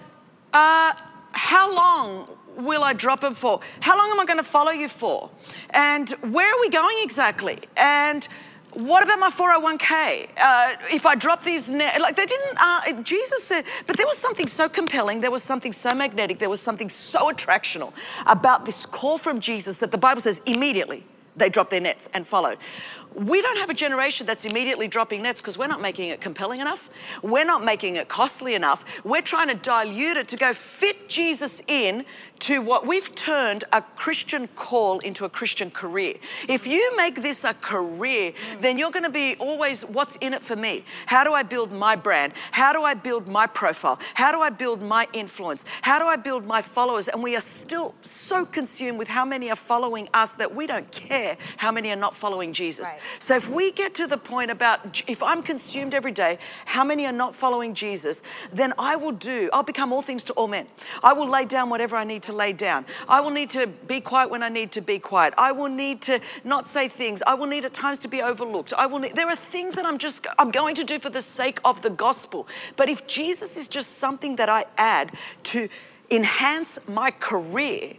uh, 0.52 0.94
how 1.32 1.74
long 1.74 2.28
will 2.58 2.84
I 2.84 2.92
drop 2.92 3.22
them 3.22 3.36
for? 3.36 3.62
How 3.80 3.98
long 3.98 4.12
am 4.12 4.20
I 4.20 4.26
going 4.26 4.38
to 4.38 4.44
follow 4.44 4.72
you 4.72 4.90
for? 4.90 5.30
And 5.70 6.10
where 6.10 6.54
are 6.54 6.60
we 6.60 6.70
going 6.70 6.98
exactly? 7.02 7.60
And 7.78 8.28
what 8.74 9.04
about 9.04 9.20
my 9.20 9.30
401k? 9.30 10.30
Uh, 10.38 10.76
if 10.92 11.06
I 11.06 11.16
drop 11.16 11.44
these, 11.44 11.70
like 11.70 12.16
they 12.16 12.26
didn't, 12.26 12.58
uh, 12.60 13.02
Jesus 13.02 13.44
said, 13.44 13.66
but 13.88 13.98
there 13.98 14.06
was 14.06 14.18
something 14.18 14.48
so 14.48 14.70
compelling, 14.70 15.22
there 15.22 15.32
was 15.32 15.44
something 15.44 15.74
so 15.74 15.94
magnetic, 15.94 16.40
there 16.40 16.50
was 16.50 16.62
something 16.62 16.90
so 16.90 17.32
attractional 17.32 17.94
about 18.28 18.66
this 18.66 18.86
call 18.86 19.18
from 19.18 19.40
Jesus 19.40 19.80
that 19.80 19.92
the 19.92 19.98
Bible 19.98 20.22
says 20.22 20.42
immediately 20.46 21.04
they 21.36 21.50
dropped 21.50 21.72
their 21.72 21.82
nets 21.82 22.10
and 22.14 22.28
followed. 22.28 22.58
We 23.16 23.42
don't 23.42 23.58
have 23.58 23.70
a 23.70 23.74
generation 23.74 24.28
that's 24.28 24.46
immediately 24.46 24.88
dropping 24.88 25.24
nets 25.24 25.42
because 25.42 25.58
we're 25.58 25.68
not 25.68 25.82
making 25.82 26.10
it 26.10 26.22
compelling 26.22 26.62
enough. 26.62 26.90
We're 27.24 27.46
not 27.46 27.64
making 27.64 27.96
it 27.96 28.08
costly 28.08 28.54
enough. 28.54 29.04
We're 29.04 29.22
trying 29.22 29.48
to 29.48 29.56
dilute 29.56 30.18
it 30.18 30.28
to 30.30 30.38
go 30.38 30.54
fit 30.54 31.10
Jesus 31.10 31.62
in 31.68 32.06
to 32.40 32.62
what 32.62 32.88
we've 32.88 33.14
turned 33.16 33.64
a 33.74 33.82
Christian 33.82 34.48
call 34.56 35.00
into 35.00 35.26
a 35.26 35.30
Christian 35.30 35.72
career. 35.72 36.16
If 36.48 36.68
you 36.68 36.96
make 36.96 37.22
this 37.22 37.44
a 37.44 37.54
career, 37.54 38.34
then 38.62 38.78
you're 38.78 38.92
going 38.92 39.04
to 39.04 39.10
be 39.10 39.36
always 39.40 39.84
what's 39.84 40.16
in 40.18 40.34
it 40.34 40.44
for 40.44 40.56
me? 40.56 40.86
How 41.06 41.24
do 41.24 41.34
I 41.34 41.44
build 41.44 41.72
my 41.72 41.96
brand? 41.96 42.34
How 42.52 42.72
do 42.72 42.84
I 42.84 42.94
build 42.94 43.28
my 43.28 43.48
profile? 43.48 44.00
How 44.14 44.32
do 44.32 44.40
I 44.40 44.50
build 44.50 44.82
my 44.82 45.08
influence? 45.14 45.66
How 45.82 46.00
do 46.00 46.06
I 46.06 46.16
build 46.16 46.46
my 46.46 46.62
followers? 46.62 47.08
And 47.08 47.22
we 47.22 47.36
are 47.36 47.42
still 47.42 47.96
so 48.04 48.46
consumed 48.46 49.00
with 49.00 49.08
how 49.08 49.26
many 49.26 49.50
are 49.50 49.56
following 49.56 50.08
us 50.14 50.34
that 50.34 50.56
we 50.56 50.68
don't 50.68 50.90
care 50.92 51.38
how 51.58 51.72
many 51.72 51.92
are 51.92 51.98
not 51.98 52.16
following 52.16 52.54
Jesus. 52.54 52.86
Right. 52.86 52.99
So 53.20 53.36
if 53.36 53.50
we 53.50 53.72
get 53.72 53.94
to 53.96 54.08
the 54.08 54.18
point 54.18 54.52
about 54.52 55.02
if 55.08 55.22
I'm 55.24 55.42
consumed 55.44 55.94
every 55.94 56.12
day, 56.12 56.40
how 56.66 56.84
many 56.84 57.06
are 57.06 57.12
not 57.12 57.36
following 57.36 57.74
Jesus, 57.74 58.22
then 58.52 58.74
I 58.78 58.96
will 58.96 59.12
do, 59.12 59.50
I'll 59.54 59.64
become 59.64 59.92
all 59.92 60.02
things 60.02 60.24
to 60.26 60.34
all 60.34 60.48
men. 60.48 60.68
I 61.04 61.14
will 61.14 61.28
lay 61.28 61.46
down 61.46 61.70
whatever 61.70 61.96
I 61.96 62.04
need 62.04 62.24
to 62.24 62.34
lay 62.34 62.54
down. 62.54 62.86
I 63.08 63.22
will 63.22 63.32
need 63.32 63.50
to 63.52 63.68
be 63.68 64.02
quiet 64.02 64.30
when 64.30 64.44
I 64.44 64.50
need 64.50 64.72
to 64.74 64.82
be 64.82 65.00
quiet. 65.00 65.34
I 65.38 65.52
will 65.52 65.70
need 65.70 66.02
to 66.04 66.20
not 66.44 66.68
say 66.68 66.88
things. 66.88 67.22
I 67.26 67.34
will 67.34 67.48
need 67.48 67.66
at 67.66 67.74
times 67.74 68.00
to 68.00 68.08
be 68.08 68.22
overlooked. 68.22 68.74
I 68.74 68.86
will 68.86 69.00
need, 69.00 69.16
there 69.16 69.28
are 69.28 69.36
things 69.36 69.76
that 69.76 69.86
I'm 69.86 69.98
just, 69.98 70.26
I'm 70.38 70.52
going 70.52 70.76
to 70.76 70.84
do 70.84 71.00
for 71.00 71.10
the 71.10 71.22
sake 71.22 71.60
of 71.66 71.82
the 71.82 71.90
gospel. 71.90 72.48
But 72.76 72.90
if 72.90 73.08
Jesus 73.08 73.58
is 73.58 73.68
just 73.68 73.98
something 73.98 74.36
that 74.38 74.50
I 74.50 74.66
add 74.78 75.12
to 75.44 75.70
enhance 76.12 76.80
my 76.88 77.12
career, 77.12 77.96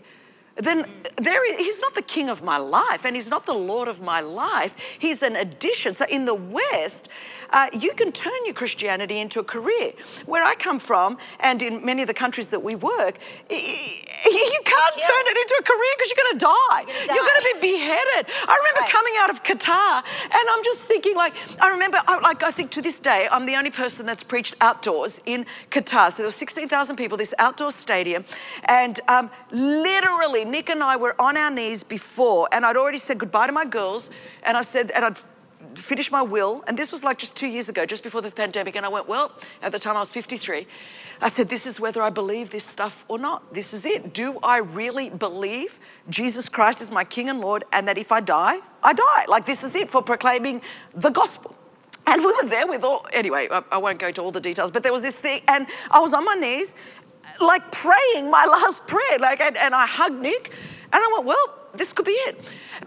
then 0.65 0.87
there 1.17 1.49
is, 1.53 1.59
he's 1.59 1.81
not 1.81 1.95
the 1.95 2.03
king 2.03 2.29
of 2.29 2.43
my 2.43 2.57
life 2.57 3.05
and 3.05 3.15
he's 3.17 3.29
not 3.31 3.47
the 3.47 3.55
lord 3.55 3.89
of 3.89 4.01
my 4.01 4.21
life. 4.21 4.75
He's 4.99 5.23
an 5.23 5.37
addition. 5.37 5.95
So 5.95 6.07
in 6.09 6.25
the 6.25 6.35
West, 6.35 7.09
uh, 7.51 7.69
you 7.73 7.93
can 7.95 8.13
turn 8.13 8.33
your 8.45 8.55
Christianity 8.55 9.19
into 9.19 9.41
a 9.41 9.45
career. 9.45 9.93
Where 10.27 10.45
I 10.45 10.55
come 10.55 10.79
from, 10.79 11.19
and 11.41 11.63
in 11.63 11.85
many 11.85 12.03
of 12.03 12.09
the 12.09 12.15
countries 12.15 12.49
that 12.51 12.63
we 12.63 12.75
work, 12.77 13.19
you 13.51 14.61
can't 14.65 14.97
Yeah. 14.97 15.07
turn 15.07 15.25
it 15.27 15.37
into 15.37 15.57
a 15.59 15.63
career 15.63 15.93
because 15.97 16.11
you're 16.11 16.25
going 16.25 16.39
to 16.39 16.47
die. 16.47 16.85
You're 17.15 17.25
gonna 17.25 17.41
to 17.41 17.55
be 17.61 17.73
beheaded. 17.73 18.27
I 18.49 18.57
remember 18.57 18.81
Right. 18.81 18.91
coming 18.91 19.15
out 19.19 19.31
of 19.31 19.43
Qatar, 19.43 20.05
and 20.25 20.49
I'm 20.51 20.63
just 20.65 20.81
thinking, 20.83 21.17
like, 21.17 21.35
I 21.61 21.69
remember, 21.71 22.01
I, 22.07 22.19
like, 22.19 22.43
I 22.43 22.51
think 22.51 22.71
to 22.73 22.83
this 22.83 22.99
day, 22.99 23.29
I'm 23.31 23.47
the 23.47 23.57
only 23.57 23.71
person 23.71 24.07
that's 24.07 24.23
preached 24.23 24.55
outdoors 24.61 25.21
in 25.27 25.47
Qatar. 25.71 26.11
So 26.13 26.19
there 26.19 26.27
were 26.27 26.31
16,000 26.33 26.97
people, 26.97 27.17
this 27.19 27.35
outdoor 27.39 27.73
stadium, 27.73 28.25
and 28.67 29.01
um, 29.09 29.31
literally, 29.51 30.45
Nick 30.51 30.69
and 30.69 30.83
I 30.83 30.97
were 30.97 31.21
on 31.21 31.37
our 31.37 31.51
knees 31.51 31.83
before, 31.83 32.49
and 32.53 32.65
I'd 32.65 32.77
already 32.77 32.99
said 32.99 33.19
goodbye 33.19 33.47
to 33.47 33.53
my 33.53 33.65
girls, 33.65 34.11
and 34.43 34.57
I 34.57 34.63
said, 34.63 34.91
and 34.91 35.05
I'd 35.05 35.17
finished 35.75 36.11
my 36.11 36.23
will, 36.23 36.65
and 36.67 36.79
this 36.79 36.91
was 36.91 37.05
like 37.05 37.19
just 37.19 37.37
two 37.37 37.47
years 37.47 37.69
ago, 37.69 37.87
just 37.87 38.03
before 38.03 38.23
the 38.23 38.31
pandemic, 38.31 38.77
and 38.77 38.85
I 38.85 38.89
went, 38.89 39.09
well, 39.09 39.33
at 39.63 39.73
the 39.73 39.79
time 39.79 39.97
I 39.97 40.01
was 40.01 40.13
53. 40.13 40.67
I 41.23 41.29
said, 41.29 41.49
this 41.49 41.67
is 41.67 41.79
whether 41.79 42.03
I 42.03 42.11
believe 42.11 42.51
this 42.51 42.65
stuff 42.65 43.05
or 43.09 43.19
not. 43.19 43.53
This 43.53 43.75
is 43.75 43.85
it. 43.85 44.15
Do 44.15 44.39
I 44.43 44.59
really 44.59 45.11
believe 45.11 45.79
Jesus 46.09 46.49
Christ 46.49 46.81
is 46.81 46.91
my 46.91 47.05
King 47.05 47.29
and 47.29 47.41
Lord, 47.41 47.65
and 47.73 47.87
that 47.89 47.99
if 47.99 48.11
I 48.11 48.21
die, 48.21 48.59
I 48.83 48.93
die? 48.95 49.27
Like, 49.29 49.47
this 49.47 49.63
is 49.63 49.77
it 49.77 49.91
for 49.91 50.03
proclaiming 50.03 50.63
the 50.95 51.11
gospel. 51.11 51.55
And 52.07 52.25
we 52.25 52.33
were 52.33 52.49
there 52.49 52.67
with 52.67 52.83
all, 52.83 53.07
anyway, 53.13 53.49
I, 53.51 53.63
I 53.71 53.79
won't 53.79 53.99
go 53.99 54.09
into 54.09 54.23
all 54.23 54.33
the 54.33 54.41
details, 54.41 54.71
but 54.71 54.83
there 54.83 54.93
was 54.93 55.03
this 55.03 55.21
thing, 55.21 55.43
and 55.47 55.67
I 55.91 56.01
was 56.01 56.15
on 56.15 56.25
my 56.25 56.35
knees, 56.35 56.75
like 57.41 57.71
praying 57.73 58.31
my 58.31 58.45
last 58.47 58.87
prayer, 58.87 59.19
like, 59.19 59.41
and, 59.41 59.57
and 59.57 59.75
I 59.75 59.87
hugged 59.87 60.21
Nick, 60.21 60.53
and 60.93 61.03
I 61.03 61.11
went, 61.13 61.27
well, 61.27 61.55
this 61.75 61.93
could 61.93 62.07
be 62.07 62.13
it. 62.13 62.39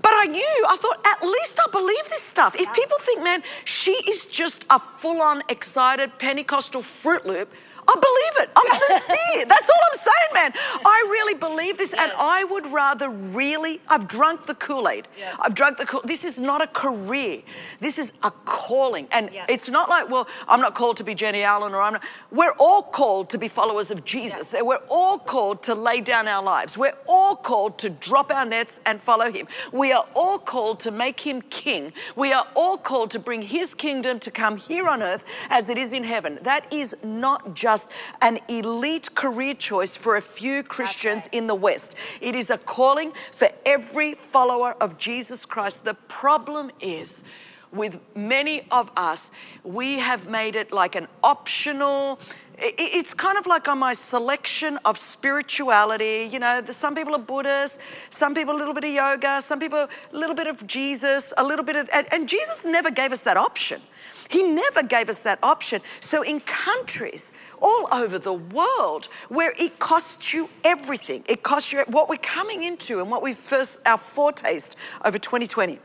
But 0.01 0.11
I 0.13 0.25
knew, 0.25 0.65
I 0.67 0.75
thought, 0.77 1.05
at 1.05 1.25
least 1.25 1.59
I 1.59 1.69
believe 1.71 2.03
this 2.09 2.21
stuff. 2.21 2.55
If 2.59 2.73
people 2.73 2.97
think, 3.01 3.23
man, 3.23 3.43
she 3.65 3.91
is 3.91 4.25
just 4.25 4.65
a 4.69 4.79
full 4.99 5.21
on 5.21 5.43
excited 5.49 6.17
Pentecostal 6.19 6.84
Fruit 6.84 7.25
Loop, 7.25 7.51
I 7.88 7.93
believe 7.95 8.47
it. 8.47 8.49
I'm 8.55 8.99
sincere. 8.99 9.45
That's 9.47 9.69
all 9.69 9.79
I'm 9.91 9.99
saying, 9.99 10.34
man. 10.34 10.53
I 10.86 11.07
really 11.09 11.34
believe 11.34 11.77
this, 11.77 11.93
and 11.93 12.11
I 12.17 12.43
would 12.45 12.67
rather 12.67 13.09
really. 13.09 13.81
I've 13.89 14.07
drunk 14.07 14.45
the 14.45 14.55
Kool 14.55 14.88
Aid. 14.88 15.07
Yeah. 15.17 15.36
I've 15.39 15.55
drunk 15.55 15.77
the. 15.77 15.86
Kool- 15.86 16.01
This 16.05 16.23
is 16.23 16.39
not 16.39 16.61
a 16.61 16.67
career. 16.67 17.41
This 17.79 17.97
is 17.99 18.13
a 18.23 18.31
calling, 18.31 19.07
and 19.11 19.29
Yeah. 19.31 19.45
it's 19.49 19.69
not 19.69 19.89
like, 19.89 20.09
well, 20.09 20.27
I'm 20.47 20.61
not 20.61 20.75
called 20.75 20.97
to 20.97 21.03
be 21.03 21.15
Jennie 21.15 21.43
Allen, 21.43 21.73
or 21.73 21.81
I'm 21.81 21.93
not. 21.93 22.03
We're 22.31 22.53
all 22.59 22.84
called 22.84 23.29
to 23.31 23.38
be 23.38 23.47
followers 23.47 23.91
of 23.91 24.05
Jesus. 24.05 24.53
We're 24.53 24.79
all 24.89 25.17
called 25.19 25.63
to 25.63 25.75
lay 25.75 25.99
down 26.01 26.27
our 26.27 26.43
lives. 26.43 26.77
We're 26.77 26.97
all 27.07 27.36
called 27.36 27.77
to 27.79 27.89
drop 27.89 28.31
our 28.31 28.45
nets 28.45 28.79
and 28.86 29.01
follow 29.01 29.31
Him. 29.31 29.47
We 29.71 29.91
are 29.91 30.05
all 30.13 30.39
called 30.39 30.79
to 30.81 30.91
make 30.91 31.19
Him 31.19 31.41
King. 31.43 31.91
We 32.15 32.31
are 32.34 32.47
all 32.55 32.77
called 32.77 33.11
to 33.11 33.19
bring 33.19 33.41
His 33.41 33.73
kingdom 33.73 34.19
to 34.21 34.31
come 34.31 34.57
here 34.57 34.88
on 34.88 35.01
earth 35.03 35.23
as 35.49 35.69
it 35.69 35.77
is 35.77 35.91
in 35.93 36.03
heaven. 36.03 36.39
That 36.43 36.71
is 36.71 36.95
not 37.03 37.53
just 37.53 37.72
just 37.74 37.89
an 38.21 38.38
elite 38.47 39.15
career 39.15 39.55
choice 39.55 39.95
for 39.95 40.15
a 40.15 40.21
few 40.21 40.61
Christians 40.61 41.28
in 41.32 41.47
the 41.47 41.55
West. 41.55 41.95
It 42.21 42.36
is 42.36 42.51
a 42.51 42.57
calling 42.57 43.13
for 43.32 43.49
every 43.65 44.13
follower 44.13 44.76
of 44.80 44.99
Jesus 44.99 45.43
Christ. 45.45 45.84
The 45.84 45.95
problem 46.07 46.69
is, 46.80 47.24
with 47.71 47.99
many 48.15 48.67
of 48.69 48.91
us, 48.95 49.32
we 49.63 49.97
have 49.97 50.30
made 50.30 50.55
it 50.55 50.71
like 50.71 50.93
an 50.95 51.07
optional. 51.24 52.19
It's 52.59 53.15
kind 53.15 53.39
of 53.39 53.47
like 53.47 53.67
on 53.67 53.80
my 53.80 53.95
selection 53.95 54.78
of 54.86 54.99
spirituality. 54.99 56.30
You 56.32 56.38
know, 56.38 56.61
some 56.69 56.93
people 56.93 57.15
are 57.15 57.26
Buddhists, 57.34 57.80
some 58.11 58.36
people 58.36 58.55
a 58.55 58.59
little 58.61 58.76
bit 58.76 58.84
of 58.84 58.91
yoga, 58.91 59.41
some 59.41 59.59
people 59.59 59.80
a 59.80 60.15
little 60.15 60.36
bit 60.36 60.45
of 60.45 60.67
Jesus, 60.67 61.34
a 61.39 61.43
little 61.43 61.65
bit 61.65 61.76
of, 61.76 61.89
and, 61.91 62.05
and 62.13 62.30
Jesus 62.30 62.63
never 62.63 62.91
gave 62.91 63.11
us 63.11 63.24
that 63.24 63.38
option. 63.38 63.82
He 64.30 64.43
never 64.43 64.84
gave 64.84 65.09
us 65.09 65.21
that 65.24 65.39
option. 65.43 65.82
So, 65.99 66.21
in 66.21 66.39
countries 66.41 67.32
all 67.61 67.88
over 67.91 68.17
the 68.17 68.34
world 68.34 69.07
where 69.30 69.53
it 69.57 69.80
costs 69.80 70.34
you 70.34 70.49
everything, 70.63 71.24
it 71.28 71.43
costs 71.43 71.71
you 71.71 71.84
what 71.88 72.09
we're 72.09 72.17
coming 72.17 72.63
into 72.63 72.99
and 72.99 73.09
what 73.09 73.21
we 73.21 73.34
first, 73.34 73.80
our 73.86 73.97
foretaste 73.97 74.76
over 75.03 75.17
2020 75.17 75.80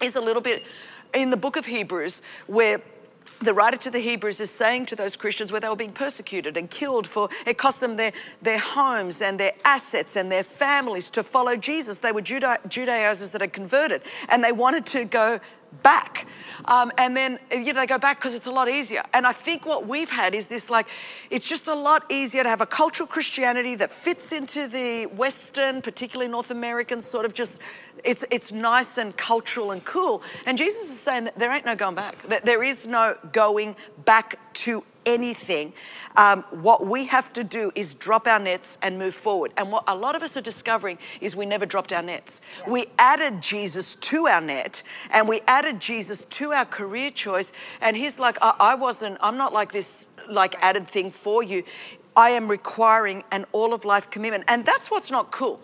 is 0.00 0.16
a 0.16 0.20
little 0.20 0.42
bit 0.42 0.62
in 1.14 1.30
the 1.30 1.36
book 1.36 1.56
of 1.56 1.66
Hebrews 1.66 2.22
where 2.46 2.80
the 3.40 3.52
writer 3.52 3.76
to 3.76 3.90
the 3.90 3.98
Hebrews 3.98 4.40
is 4.40 4.50
saying 4.50 4.86
to 4.86 4.96
those 4.96 5.14
Christians 5.14 5.52
where 5.52 5.60
they 5.60 5.68
were 5.68 5.76
being 5.76 5.92
persecuted 5.92 6.56
and 6.56 6.70
killed 6.70 7.06
for 7.06 7.28
it 7.46 7.58
cost 7.58 7.80
them 7.80 7.96
their, 7.96 8.12
their 8.40 8.58
homes 8.58 9.20
and 9.20 9.38
their 9.38 9.52
assets 9.64 10.16
and 10.16 10.32
their 10.32 10.42
families 10.42 11.10
to 11.10 11.22
follow 11.22 11.56
Jesus. 11.56 11.98
They 11.98 12.12
were 12.12 12.22
Juda- 12.22 12.66
Judaizers 12.68 13.32
that 13.32 13.42
had 13.42 13.52
converted 13.52 14.02
and 14.30 14.42
they 14.42 14.52
wanted 14.52 14.86
to 14.86 15.04
go 15.04 15.40
back. 15.82 16.26
Um, 16.64 16.90
and 16.98 17.16
then 17.16 17.38
you 17.50 17.72
know 17.72 17.80
they 17.80 17.86
go 17.86 17.98
back 17.98 18.18
because 18.18 18.34
it's 18.34 18.46
a 18.46 18.50
lot 18.50 18.68
easier. 18.68 19.04
And 19.12 19.26
I 19.26 19.32
think 19.32 19.66
what 19.66 19.86
we've 19.86 20.10
had 20.10 20.34
is 20.34 20.46
this 20.46 20.70
like 20.70 20.86
it's 21.30 21.46
just 21.46 21.68
a 21.68 21.74
lot 21.74 22.04
easier 22.10 22.42
to 22.42 22.48
have 22.48 22.60
a 22.60 22.66
cultural 22.66 23.06
Christianity 23.06 23.74
that 23.76 23.92
fits 23.92 24.32
into 24.32 24.68
the 24.68 25.06
Western, 25.06 25.82
particularly 25.82 26.30
North 26.30 26.50
American 26.50 27.00
sort 27.00 27.24
of 27.24 27.34
just 27.34 27.60
it's 28.04 28.24
it's 28.30 28.52
nice 28.52 28.98
and 28.98 29.16
cultural 29.16 29.70
and 29.70 29.84
cool. 29.84 30.22
And 30.46 30.58
Jesus 30.58 30.90
is 30.90 30.98
saying 30.98 31.24
that 31.24 31.38
there 31.38 31.52
ain't 31.52 31.66
no 31.66 31.76
going 31.76 31.94
back. 31.94 32.26
That 32.28 32.44
there 32.44 32.62
is 32.62 32.86
no 32.86 33.16
going 33.32 33.76
back 34.04 34.38
to 34.64 34.84
anything. 35.06 35.72
Um, 36.16 36.44
what 36.50 36.86
we 36.86 37.06
have 37.06 37.32
to 37.34 37.44
do 37.44 37.72
is 37.74 37.94
drop 37.94 38.26
our 38.26 38.38
nets 38.38 38.76
and 38.82 38.98
move 38.98 39.14
forward. 39.14 39.52
And 39.56 39.72
what 39.72 39.84
a 39.86 39.94
lot 39.94 40.14
of 40.14 40.22
us 40.22 40.36
are 40.36 40.42
discovering 40.42 40.98
is 41.20 41.34
we 41.34 41.46
never 41.46 41.64
dropped 41.64 41.92
our 41.92 42.02
nets. 42.02 42.40
We 42.66 42.86
added 42.98 43.40
Jesus 43.40 43.94
to 43.94 44.26
our 44.26 44.40
net 44.40 44.82
and 45.10 45.28
we 45.28 45.40
added 45.46 45.80
Jesus 45.80 46.24
to 46.26 46.52
our 46.52 46.64
career 46.64 47.10
choice. 47.10 47.52
And 47.80 47.96
he's 47.96 48.18
like, 48.18 48.36
I, 48.42 48.54
I 48.58 48.74
wasn't, 48.74 49.18
I'm 49.20 49.36
not 49.36 49.52
like 49.52 49.72
this 49.72 50.08
like 50.28 50.56
added 50.60 50.88
thing 50.88 51.10
for 51.10 51.42
you. 51.42 51.62
I 52.16 52.30
am 52.30 52.48
requiring 52.48 53.24
an 53.30 53.44
all 53.52 53.74
of 53.74 53.84
life 53.84 54.10
commitment. 54.10 54.44
And 54.48 54.64
that's 54.64 54.90
what's 54.90 55.10
not 55.10 55.30
cool 55.30 55.60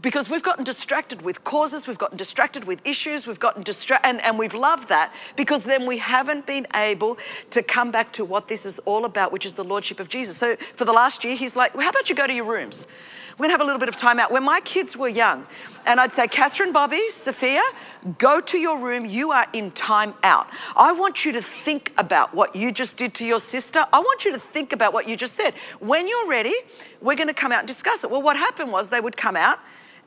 because 0.00 0.28
we've 0.28 0.42
gotten 0.42 0.64
distracted 0.64 1.22
with 1.22 1.44
causes, 1.44 1.86
we've 1.86 1.98
gotten 1.98 2.16
distracted 2.16 2.64
with 2.64 2.80
issues, 2.86 3.26
we've 3.26 3.40
gotten 3.40 3.62
distracted, 3.62 4.08
and, 4.08 4.22
and 4.22 4.38
we've 4.38 4.54
loved 4.54 4.88
that 4.88 5.12
because 5.36 5.64
then 5.64 5.86
we 5.86 5.98
haven't 5.98 6.46
been 6.46 6.66
able 6.74 7.18
to 7.50 7.62
come 7.62 7.90
back 7.90 8.12
to 8.12 8.24
what 8.24 8.48
this 8.48 8.66
is 8.66 8.78
all 8.80 9.04
about, 9.04 9.32
which 9.32 9.46
is 9.46 9.54
the 9.54 9.64
Lordship 9.64 10.00
of 10.00 10.08
Jesus. 10.08 10.36
So 10.36 10.56
for 10.56 10.84
the 10.84 10.92
last 10.92 11.24
year, 11.24 11.36
he's 11.36 11.56
like, 11.56 11.74
well, 11.74 11.84
how 11.84 11.90
about 11.90 12.08
you 12.08 12.14
go 12.14 12.26
to 12.26 12.32
your 12.32 12.44
rooms? 12.44 12.86
We're 13.42 13.48
gonna 13.48 13.54
have 13.54 13.62
a 13.62 13.64
little 13.64 13.80
bit 13.80 13.88
of 13.88 13.96
time 13.96 14.20
out. 14.20 14.30
When 14.30 14.44
my 14.44 14.60
kids 14.60 14.96
were 14.96 15.08
young, 15.08 15.44
and 15.84 15.98
I'd 15.98 16.12
say, 16.12 16.28
Catherine, 16.28 16.70
Bobby, 16.70 17.10
Sophia, 17.10 17.60
go 18.16 18.40
to 18.40 18.56
your 18.56 18.78
room. 18.78 19.04
You 19.04 19.32
are 19.32 19.48
in 19.52 19.72
time 19.72 20.14
out. 20.22 20.46
I 20.76 20.92
want 20.92 21.24
you 21.24 21.32
to 21.32 21.42
think 21.42 21.92
about 21.98 22.32
what 22.32 22.54
you 22.54 22.70
just 22.70 22.96
did 22.96 23.14
to 23.14 23.24
your 23.24 23.40
sister. 23.40 23.84
I 23.92 23.98
want 23.98 24.24
you 24.24 24.32
to 24.32 24.38
think 24.38 24.72
about 24.72 24.92
what 24.92 25.08
you 25.08 25.16
just 25.16 25.34
said. 25.34 25.54
When 25.80 26.06
you're 26.06 26.28
ready, 26.28 26.54
we're 27.00 27.16
gonna 27.16 27.34
come 27.34 27.50
out 27.50 27.58
and 27.58 27.66
discuss 27.66 28.04
it. 28.04 28.12
Well, 28.12 28.22
what 28.22 28.36
happened 28.36 28.70
was 28.70 28.90
they 28.90 29.00
would 29.00 29.16
come 29.16 29.34
out. 29.34 29.58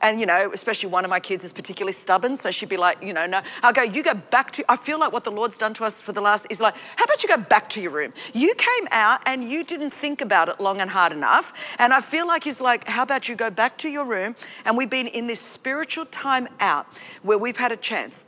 And, 0.02 0.20
you 0.20 0.26
know, 0.26 0.50
especially 0.52 0.90
one 0.90 1.04
of 1.04 1.10
my 1.10 1.20
kids 1.20 1.42
is 1.42 1.52
particularly 1.52 1.92
stubborn. 1.92 2.36
So 2.36 2.50
she'd 2.50 2.68
be 2.68 2.76
like, 2.76 3.02
you 3.02 3.12
know, 3.12 3.26
no. 3.26 3.42
I'll 3.62 3.72
go, 3.72 3.82
you 3.82 4.02
go 4.02 4.14
back 4.14 4.52
to, 4.52 4.70
I 4.70 4.76
feel 4.76 5.00
like 5.00 5.12
what 5.12 5.24
the 5.24 5.30
Lord's 5.30 5.56
done 5.56 5.74
to 5.74 5.84
us 5.84 6.00
for 6.00 6.12
the 6.12 6.20
last 6.20 6.46
is 6.50 6.60
like, 6.60 6.74
how 6.96 7.04
about 7.04 7.22
you 7.22 7.28
go 7.28 7.38
back 7.38 7.68
to 7.70 7.80
your 7.80 7.90
room? 7.90 8.12
You 8.34 8.54
came 8.54 8.88
out 8.90 9.20
and 9.26 9.42
you 9.42 9.64
didn't 9.64 9.92
think 9.92 10.20
about 10.20 10.48
it 10.48 10.60
long 10.60 10.80
and 10.80 10.90
hard 10.90 11.12
enough. 11.12 11.76
And 11.78 11.92
I 11.92 12.00
feel 12.00 12.26
like 12.26 12.44
He's 12.44 12.60
like, 12.60 12.86
how 12.88 13.02
about 13.02 13.28
you 13.28 13.36
go 13.36 13.50
back 13.50 13.78
to 13.78 13.88
your 13.88 14.04
room? 14.04 14.36
And 14.64 14.76
we've 14.76 14.90
been 14.90 15.06
in 15.06 15.26
this 15.26 15.40
spiritual 15.40 16.06
time 16.06 16.48
out 16.60 16.86
where 17.22 17.38
we've 17.38 17.56
had 17.56 17.72
a 17.72 17.76
chance 17.76 18.26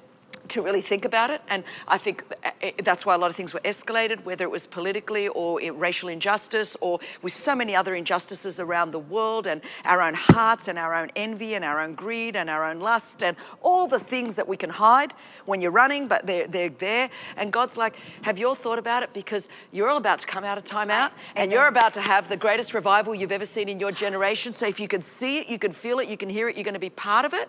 to 0.49 0.63
really 0.63 0.81
think 0.81 1.05
about 1.05 1.31
it. 1.31 1.43
And 1.49 1.65
I 1.87 1.99
think 1.99 2.25
eh, 2.43 2.51
eh, 2.63 2.73
that's 2.83 3.05
why 3.05 3.15
a 3.15 3.19
lot 3.19 3.31
of 3.31 3.37
things 3.37 3.55
were 3.55 3.61
escalated, 3.61 4.25
whether 4.25 4.45
it 4.45 4.51
was 4.51 4.67
politically 4.67 5.29
or 5.29 5.61
racial 5.73 6.09
injustice 6.09 6.77
or 6.81 7.01
with 7.23 7.33
so 7.33 7.55
many 7.55 7.75
other 7.75 7.95
injustices 7.95 8.61
around 8.61 8.91
the 8.91 8.99
world 8.99 9.47
and 9.47 9.61
our 9.85 10.01
own 10.01 10.15
hearts 10.15 10.69
and 10.69 10.79
our 10.79 10.95
own 10.95 11.11
envy 11.17 11.55
and 11.55 11.65
our 11.65 11.81
own 11.81 11.95
greed 11.95 12.37
and 12.37 12.49
our 12.49 12.65
own 12.65 12.81
lust 12.81 13.23
and 13.23 13.37
all 13.63 13.87
the 13.87 13.99
things 13.99 14.37
that 14.37 14.49
we 14.49 14.57
can 14.57 14.71
hide 14.71 15.13
when 15.47 15.61
you're 15.61 15.71
running, 15.71 16.09
but 16.09 16.27
they're, 16.27 16.47
they're 16.47 16.69
there. 16.69 17.11
And 17.37 17.53
God's 17.53 17.77
like, 17.77 17.97
have 18.23 18.39
you 18.39 18.49
all 18.49 18.55
thought 18.55 18.79
about 18.79 19.03
it? 19.03 19.13
Because 19.13 19.49
you're 19.73 19.89
all 19.89 19.99
about 19.99 20.21
to 20.21 20.27
come 20.27 20.45
out 20.45 20.59
of 20.59 20.65
time 20.65 20.91
out 20.91 21.13
and 21.37 21.53
you're 21.53 21.69
about 21.69 21.95
to 21.95 22.01
have 22.01 22.29
the 22.29 22.37
greatest 22.37 22.75
revival 22.75 23.15
you've 23.15 23.33
ever 23.33 23.45
seen 23.45 23.69
in 23.69 23.81
your 23.81 23.93
generation. 23.93 24.53
So 24.53 24.67
if 24.67 24.81
you 24.81 24.89
can 24.89 25.01
see 25.01 25.39
it, 25.39 25.49
you 25.49 25.59
can 25.59 25.73
feel 25.73 25.99
it, 25.99 26.09
you 26.09 26.17
can 26.17 26.29
hear 26.29 26.49
it, 26.49 26.57
you're 26.57 26.65
going 26.65 26.75
to 26.75 26.81
be 26.81 26.91
part 26.91 27.25
of 27.25 27.35
it. 27.35 27.49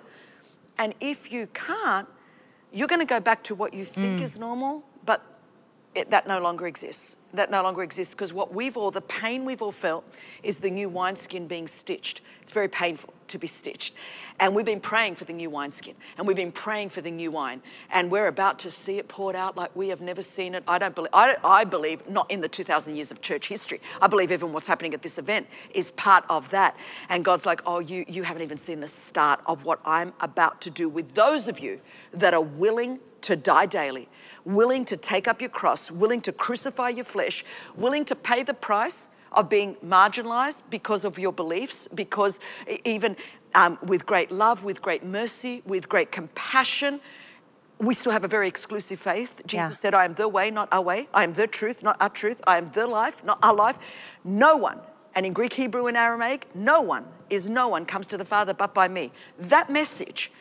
And 0.77 0.95
if 1.01 1.31
you 1.31 1.47
can't, 1.47 2.07
you're 2.71 2.87
going 2.87 3.01
to 3.01 3.05
go 3.05 3.19
back 3.19 3.43
to 3.45 3.55
what 3.55 3.73
you 3.73 3.85
think 3.85 4.19
mm. 4.19 4.23
is 4.23 4.37
normal, 4.37 4.83
but 5.05 5.23
it, 5.95 6.09
that 6.11 6.27
no 6.27 6.39
longer 6.39 6.67
exists. 6.67 7.15
That 7.33 7.51
no 7.51 7.61
longer 7.63 7.83
exists 7.83 8.13
because 8.13 8.33
what 8.33 8.53
we've 8.53 8.77
all, 8.77 8.91
the 8.91 9.01
pain 9.01 9.45
we've 9.45 9.61
all 9.61 9.71
felt 9.71 10.03
is 10.43 10.59
the 10.59 10.69
new 10.71 10.89
wineskin 10.89 11.47
being 11.47 11.67
stitched. 11.67 12.21
It's 12.41 12.51
very 12.51 12.67
painful 12.67 13.13
to 13.29 13.37
be 13.37 13.47
stitched. 13.47 13.93
And 14.39 14.55
we've 14.55 14.65
been 14.65 14.79
praying 14.79 15.15
for 15.15 15.25
the 15.25 15.33
new 15.33 15.49
wineskin 15.49 15.95
and 16.17 16.27
we've 16.27 16.37
been 16.37 16.51
praying 16.51 16.89
for 16.89 17.01
the 17.01 17.11
new 17.11 17.31
wine. 17.31 17.61
And 17.89 18.11
we're 18.11 18.27
about 18.27 18.59
to 18.59 18.71
see 18.71 18.97
it 18.97 19.07
poured 19.07 19.35
out 19.35 19.57
like 19.57 19.75
we 19.75 19.89
have 19.89 20.01
never 20.01 20.21
seen 20.21 20.55
it. 20.55 20.63
I 20.67 20.77
don't 20.77 20.95
believe, 20.95 21.09
I, 21.13 21.27
don't, 21.27 21.39
I 21.43 21.63
believe 21.63 22.07
not 22.09 22.29
in 22.31 22.41
the 22.41 22.47
2,000 22.47 22.95
years 22.95 23.11
of 23.11 23.21
church 23.21 23.47
history. 23.47 23.81
I 24.01 24.07
believe 24.07 24.31
even 24.31 24.53
what's 24.53 24.67
happening 24.67 24.93
at 24.93 25.01
this 25.01 25.17
event 25.17 25.47
is 25.73 25.91
part 25.91 26.23
of 26.29 26.49
that. 26.51 26.77
And 27.09 27.25
God's 27.25 27.45
like, 27.45 27.61
oh, 27.65 27.79
you, 27.79 28.05
you 28.07 28.23
haven't 28.23 28.43
even 28.43 28.57
seen 28.57 28.79
the 28.79 28.87
start 28.87 29.41
of 29.45 29.65
what 29.65 29.79
I'm 29.85 30.13
about 30.19 30.61
to 30.61 30.69
do 30.69 30.89
with 30.89 31.13
those 31.13 31.47
of 31.47 31.59
you 31.59 31.81
that 32.13 32.33
are 32.33 32.41
willing 32.41 32.99
to 33.21 33.35
die 33.35 33.65
daily, 33.65 34.07
willing 34.45 34.85
to 34.85 34.97
take 34.97 35.27
up 35.27 35.41
your 35.41 35.49
cross, 35.49 35.91
willing 35.91 36.21
to 36.21 36.31
crucify 36.31 36.89
your 36.89 37.05
flesh, 37.05 37.43
willing 37.75 38.05
to 38.05 38.15
pay 38.15 38.43
the 38.43 38.53
price 38.53 39.09
of 39.31 39.49
being 39.49 39.75
marginalized 39.85 40.61
because 40.69 41.05
of 41.05 41.17
your 41.19 41.31
beliefs, 41.31 41.87
because 41.93 42.39
even 42.85 43.15
um, 43.55 43.77
with 43.85 44.05
great 44.05 44.31
love, 44.31 44.63
with 44.63 44.81
great 44.81 45.03
mercy, 45.03 45.61
with 45.65 45.89
great 45.89 46.11
compassion, 46.11 46.99
we 47.79 47.93
still 47.93 48.11
have 48.11 48.23
a 48.23 48.27
very 48.27 48.47
exclusive 48.47 48.99
faith. 48.99 49.41
Jesus 49.45 49.71
Yeah. 49.71 49.75
said, 49.77 49.93
I 49.93 50.05
am 50.05 50.13
the 50.15 50.27
way, 50.27 50.51
not 50.51 50.67
our 50.71 50.81
way. 50.81 51.07
I 51.13 51.23
am 51.23 51.33
the 51.33 51.47
truth, 51.47 51.81
not 51.81 51.95
our 52.01 52.09
truth. 52.09 52.41
I 52.45 52.57
am 52.57 52.71
the 52.71 52.87
life, 52.87 53.23
not 53.23 53.39
our 53.41 53.53
life. 53.53 53.77
No 54.23 54.57
one, 54.57 54.79
and 55.15 55.25
in 55.25 55.33
Greek, 55.33 55.53
Hebrew, 55.53 55.87
and 55.87 55.95
Aramaic, 55.95 56.47
no 56.53 56.81
one 56.81 57.05
is 57.29 57.47
no 57.47 57.67
one 57.69 57.85
comes 57.85 58.07
to 58.07 58.17
the 58.17 58.25
Father 58.25 58.53
but 58.53 58.73
by 58.73 58.87
me. 58.87 59.11
That 59.37 59.69
message 59.69 60.31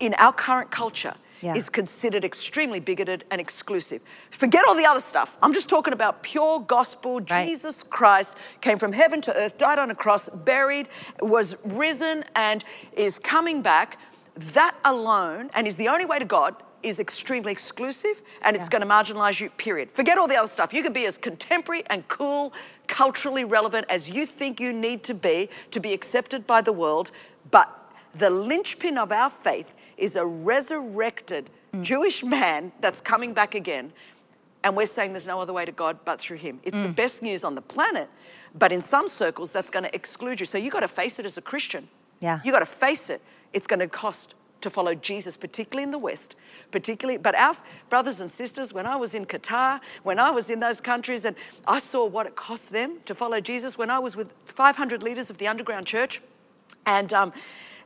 in 0.00 0.14
our 0.14 0.32
current 0.32 0.70
culture 0.70 1.14
Yeah. 1.40 1.54
is 1.54 1.68
considered 1.68 2.24
extremely 2.24 2.80
bigoted 2.80 3.24
and 3.30 3.40
exclusive. 3.40 4.02
Forget 4.30 4.64
all 4.66 4.74
the 4.74 4.86
other 4.86 5.00
stuff. 5.00 5.38
I'm 5.42 5.54
just 5.54 5.68
talking 5.68 5.92
about 5.92 6.22
pure 6.22 6.60
gospel. 6.60 7.20
Right. 7.20 7.48
Jesus 7.48 7.82
Christ 7.82 8.36
came 8.60 8.78
from 8.78 8.92
heaven 8.92 9.20
to 9.22 9.34
earth, 9.34 9.58
died 9.58 9.78
on 9.78 9.90
a 9.90 9.94
cross, 9.94 10.28
buried, 10.28 10.88
was 11.20 11.56
risen, 11.64 12.24
and 12.34 12.64
is 12.92 13.18
coming 13.18 13.62
back. 13.62 13.98
That 14.34 14.76
alone, 14.84 15.50
and 15.54 15.66
is 15.66 15.76
the 15.76 15.88
only 15.88 16.04
way 16.04 16.18
to 16.18 16.24
God, 16.24 16.54
is 16.82 17.00
extremely 17.00 17.52
exclusive 17.52 18.22
and 18.42 18.54
it's 18.54 18.68
going 18.68 18.82
to 18.82 18.86
marginalize 18.86 19.40
you, 19.40 19.50
period. 19.50 19.90
Forget 19.90 20.18
all 20.18 20.28
the 20.28 20.36
other 20.36 20.48
stuff. 20.48 20.72
You 20.72 20.82
can 20.82 20.92
be 20.92 21.06
as 21.06 21.18
contemporary 21.18 21.82
and 21.88 22.06
cool, 22.08 22.52
culturally 22.86 23.44
relevant 23.44 23.86
as 23.88 24.08
you 24.08 24.26
think 24.26 24.60
you 24.60 24.72
need 24.72 25.02
to 25.04 25.14
be 25.14 25.48
to 25.70 25.80
be 25.80 25.92
accepted 25.92 26.46
by 26.46 26.60
the 26.60 26.72
world, 26.72 27.10
but 27.50 27.74
the 28.14 28.30
linchpin 28.30 28.96
of 28.96 29.12
our 29.12 29.30
faith 29.30 29.74
is 29.98 30.16
a 30.16 30.24
resurrected 30.24 31.50
Jewish 31.82 32.24
man 32.24 32.72
that's 32.80 33.00
coming 33.00 33.34
back 33.34 33.54
again. 33.54 33.92
And 34.64 34.76
we're 34.76 34.86
saying 34.86 35.12
there's 35.12 35.26
no 35.26 35.40
other 35.40 35.52
way 35.52 35.64
to 35.64 35.72
God 35.72 35.98
but 36.04 36.20
through 36.20 36.38
him. 36.38 36.60
It's 36.62 36.76
the 36.76 36.88
best 36.88 37.22
news 37.22 37.44
on 37.44 37.54
the 37.54 37.62
planet, 37.62 38.08
but 38.54 38.72
in 38.72 38.82
some 38.82 39.06
circles, 39.06 39.52
that's 39.52 39.70
going 39.70 39.84
to 39.84 39.94
exclude 39.94 40.40
you. 40.40 40.46
So 40.46 40.58
you've 40.58 40.72
got 40.72 40.80
to 40.80 40.88
face 40.88 41.18
it 41.18 41.26
as 41.26 41.38
a 41.38 41.42
Christian. 41.42 41.88
Yeah. 42.20 42.40
You 42.44 42.50
got 42.50 42.60
to 42.60 42.66
face 42.66 43.08
it. 43.08 43.22
It's 43.52 43.66
going 43.66 43.80
to 43.80 43.88
cost 43.88 44.34
to 44.60 44.70
follow 44.70 44.94
Jesus, 44.94 45.36
particularly 45.36 45.84
in 45.84 45.90
the 45.90 45.98
West, 45.98 46.34
particularly. 46.70 47.18
But 47.18 47.34
our 47.36 47.56
brothers 47.88 48.20
and 48.20 48.30
sisters, 48.30 48.72
when 48.74 48.86
I 48.86 48.96
was 48.96 49.14
in 49.14 49.24
Qatar, 49.26 49.80
when 50.02 50.18
I 50.18 50.30
was 50.30 50.50
in 50.50 50.60
those 50.60 50.80
countries, 50.80 51.24
and 51.24 51.36
I 51.66 51.78
saw 51.78 52.04
what 52.06 52.26
it 52.26 52.34
cost 52.34 52.70
them 52.72 52.98
to 53.04 53.14
follow 53.14 53.40
Jesus, 53.40 53.78
when 53.78 53.90
I 53.90 53.98
was 53.98 54.16
with 54.16 54.32
500 54.46 55.02
leaders 55.02 55.30
of 55.30 55.38
the 55.38 55.46
underground 55.46 55.86
church, 55.86 56.20
and 56.86 57.12
um, 57.12 57.32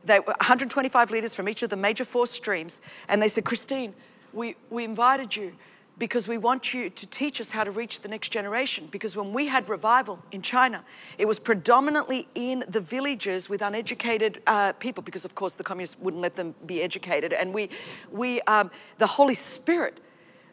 they 0.03 0.19
were 0.19 0.35
125 0.39 1.11
leaders 1.11 1.33
from 1.35 1.47
each 1.47 1.63
of 1.63 1.69
the 1.69 1.77
major 1.77 2.05
four 2.05 2.27
streams, 2.27 2.81
and 3.07 3.21
they 3.21 3.27
said, 3.27 3.45
Christine, 3.45 3.93
we, 4.33 4.55
we 4.69 4.83
invited 4.83 5.35
you 5.35 5.53
because 5.97 6.27
we 6.27 6.37
want 6.37 6.73
you 6.73 6.89
to 6.89 7.05
teach 7.05 7.39
us 7.39 7.51
how 7.51 7.63
to 7.63 7.71
reach 7.71 8.01
the 8.01 8.07
next 8.07 8.29
generation. 8.29 8.87
Because 8.89 9.15
when 9.15 9.31
we 9.31 9.47
had 9.47 9.69
revival 9.69 10.19
in 10.31 10.41
China, 10.41 10.83
it 11.17 11.27
was 11.27 11.39
predominantly 11.39 12.27
in 12.33 12.63
the 12.67 12.81
villages 12.81 13.47
with 13.47 13.61
uneducated 13.61 14.41
uh, 14.47 14.73
people, 14.73 15.03
because 15.03 15.23
of 15.23 15.35
course 15.35 15.53
the 15.53 15.63
communists 15.63 15.97
wouldn't 15.99 16.21
let 16.21 16.35
them 16.35 16.55
be 16.65 16.81
educated. 16.81 17.31
And 17.31 17.53
we, 17.53 17.69
we 18.11 18.41
um, 18.41 18.71
the 18.97 19.07
Holy 19.07 19.35
Spirit 19.35 19.99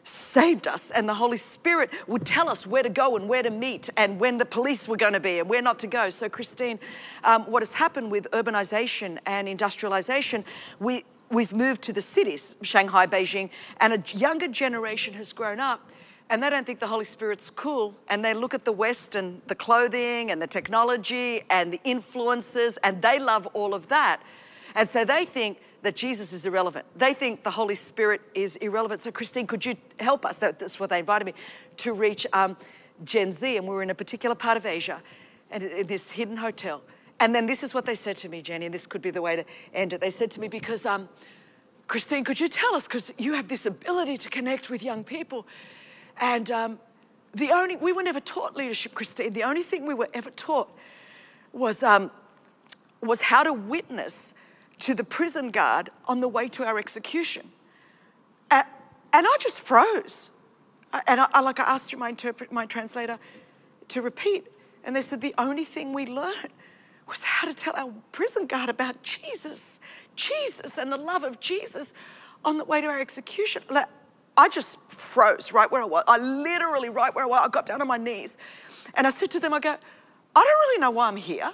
saved 0.03 0.67
us 0.67 0.91
and 0.91 1.07
the 1.07 1.13
holy 1.13 1.37
spirit 1.37 1.89
would 2.07 2.25
tell 2.25 2.49
us 2.49 2.65
where 2.65 2.83
to 2.83 2.89
go 2.89 3.15
and 3.15 3.29
where 3.29 3.43
to 3.43 3.51
meet 3.51 3.89
and 3.97 4.19
when 4.19 4.37
the 4.37 4.45
police 4.45 4.87
were 4.87 4.97
going 4.97 5.13
to 5.13 5.19
be 5.19 5.39
and 5.39 5.49
where 5.49 5.61
not 5.61 5.77
to 5.79 5.87
go 5.87 6.09
so 6.09 6.27
christine 6.27 6.79
um, 7.23 7.43
what 7.43 7.61
has 7.61 7.73
happened 7.73 8.09
with 8.09 8.29
urbanization 8.31 9.17
and 9.25 9.47
industrialization 9.47 10.43
we 10.79 11.03
we've 11.31 11.53
moved 11.53 11.81
to 11.81 11.93
the 11.93 12.01
cities, 12.01 12.57
Shanghai, 12.61 13.07
Beijing, 13.07 13.49
and 13.79 13.93
a 13.93 14.17
younger 14.17 14.49
generation 14.49 15.13
has 15.13 15.31
grown 15.33 15.59
up 15.59 15.89
and 16.31 16.41
they 16.41 16.49
don't 16.49 16.65
think 16.65 16.79
the 16.79 16.87
Holy 16.87 17.03
Spirit's 17.03 17.49
cool. 17.49 17.93
And 18.07 18.23
they 18.23 18.33
look 18.33 18.53
at 18.53 18.63
the 18.63 18.71
West 18.71 19.15
and 19.15 19.41
the 19.47 19.55
clothing 19.55 20.31
and 20.31 20.41
the 20.41 20.47
technology 20.47 21.43
and 21.49 21.73
the 21.73 21.81
influences, 21.83 22.77
and 22.83 23.01
they 23.01 23.19
love 23.19 23.47
all 23.47 23.73
of 23.73 23.89
that. 23.89 24.21
And 24.73 24.87
so 24.87 25.03
they 25.03 25.25
think 25.25 25.59
that 25.81 25.95
Jesus 25.95 26.31
is 26.33 26.45
irrelevant. 26.45 26.85
They 26.95 27.13
think 27.13 27.43
the 27.43 27.51
Holy 27.51 27.75
Spirit 27.75 28.21
is 28.35 28.55
irrelevant. 28.57 29.01
So, 29.01 29.11
Christine, 29.11 29.47
could 29.47 29.65
you 29.65 29.75
help 29.99 30.25
us? 30.25 30.37
That's 30.37 30.79
what 30.79 30.89
they 30.89 30.99
invited 30.99 31.25
me 31.25 31.33
to 31.77 31.93
reach 31.93 32.27
um, 32.33 32.55
Gen 33.03 33.31
Z. 33.31 33.57
And 33.57 33.67
we 33.67 33.73
were 33.73 33.83
in 33.83 33.89
a 33.89 33.95
particular 33.95 34.35
part 34.35 34.57
of 34.57 34.65
Asia 34.65 35.01
and 35.49 35.63
in 35.63 35.87
this 35.87 36.11
hidden 36.11 36.37
hotel. 36.37 36.81
And 37.19 37.35
then 37.35 37.45
this 37.45 37.61
is 37.61 37.73
what 37.73 37.85
they 37.85 37.95
said 37.95 38.17
to 38.17 38.29
me, 38.29 38.41
Jennie, 38.41 38.65
and 38.65 38.73
this 38.73 38.87
could 38.87 39.01
be 39.01 39.11
the 39.11 39.21
way 39.21 39.35
to 39.35 39.45
end 39.73 39.93
it. 39.93 40.01
They 40.01 40.09
said 40.09 40.31
to 40.31 40.39
me, 40.39 40.47
because 40.47 40.85
um, 40.85 41.07
Christine, 41.87 42.23
could 42.23 42.39
you 42.39 42.47
tell 42.47 42.73
us, 42.73 42.87
because 42.87 43.11
you 43.17 43.33
have 43.33 43.47
this 43.47 43.65
ability 43.65 44.17
to 44.17 44.29
connect 44.29 44.69
with 44.69 44.81
young 44.81 45.03
people. 45.03 45.45
And 46.19 46.49
um, 46.49 46.79
the 47.33 47.51
only, 47.51 47.75
we 47.75 47.91
were 47.91 48.03
never 48.03 48.19
taught 48.19 48.55
leadership, 48.55 48.93
Christine. 48.93 49.33
The 49.33 49.43
only 49.43 49.63
thing 49.63 49.85
we 49.85 49.93
were 49.93 50.09
ever 50.13 50.31
taught 50.31 50.69
was, 51.53 51.83
um, 51.83 52.09
was 53.01 53.21
how 53.21 53.43
to 53.43 53.53
witness 53.53 54.33
to 54.81 54.95
the 54.95 55.03
prison 55.03 55.51
guard 55.51 55.89
on 56.07 56.19
the 56.19 56.27
way 56.27 56.49
to 56.49 56.65
our 56.65 56.77
execution. 56.77 57.51
and 58.51 58.65
I 59.13 59.37
just 59.39 59.61
froze. 59.61 60.29
And 61.07 61.21
I, 61.21 61.27
I, 61.33 61.41
like 61.41 61.59
I 61.59 61.63
asked 61.63 61.95
my 61.95 62.09
interpret, 62.09 62.51
my 62.51 62.65
translator 62.65 63.19
to 63.89 64.01
repeat. 64.01 64.47
And 64.83 64.95
they 64.95 65.01
said 65.01 65.21
the 65.21 65.35
only 65.37 65.65
thing 65.65 65.93
we 65.93 66.05
learned 66.05 66.49
was 67.07 67.23
how 67.23 67.47
to 67.47 67.53
tell 67.53 67.75
our 67.75 67.93
prison 68.11 68.47
guard 68.47 68.69
about 68.69 69.01
Jesus, 69.03 69.79
Jesus 70.15 70.77
and 70.77 70.91
the 70.91 70.97
love 70.97 71.23
of 71.23 71.39
Jesus 71.39 71.93
on 72.43 72.57
the 72.57 72.65
way 72.65 72.81
to 72.81 72.87
our 72.87 72.99
execution. 72.99 73.63
I 74.37 74.49
just 74.49 74.79
froze 74.87 75.51
right 75.51 75.69
where 75.71 75.81
I 75.81 75.85
was. 75.85 76.03
I 76.07 76.17
literally, 76.17 76.89
right 76.89 77.13
where 77.13 77.25
I 77.25 77.27
was, 77.27 77.41
I 77.43 77.49
got 77.49 77.65
down 77.65 77.81
on 77.81 77.87
my 77.87 77.97
knees 77.97 78.37
and 78.95 79.05
I 79.05 79.09
said 79.09 79.29
to 79.31 79.39
them, 79.39 79.53
I 79.53 79.59
go, 79.59 79.69
I 80.35 80.43
don't 80.43 80.59
really 80.59 80.79
know 80.79 80.91
why 80.91 81.07
I'm 81.07 81.17
here. 81.17 81.51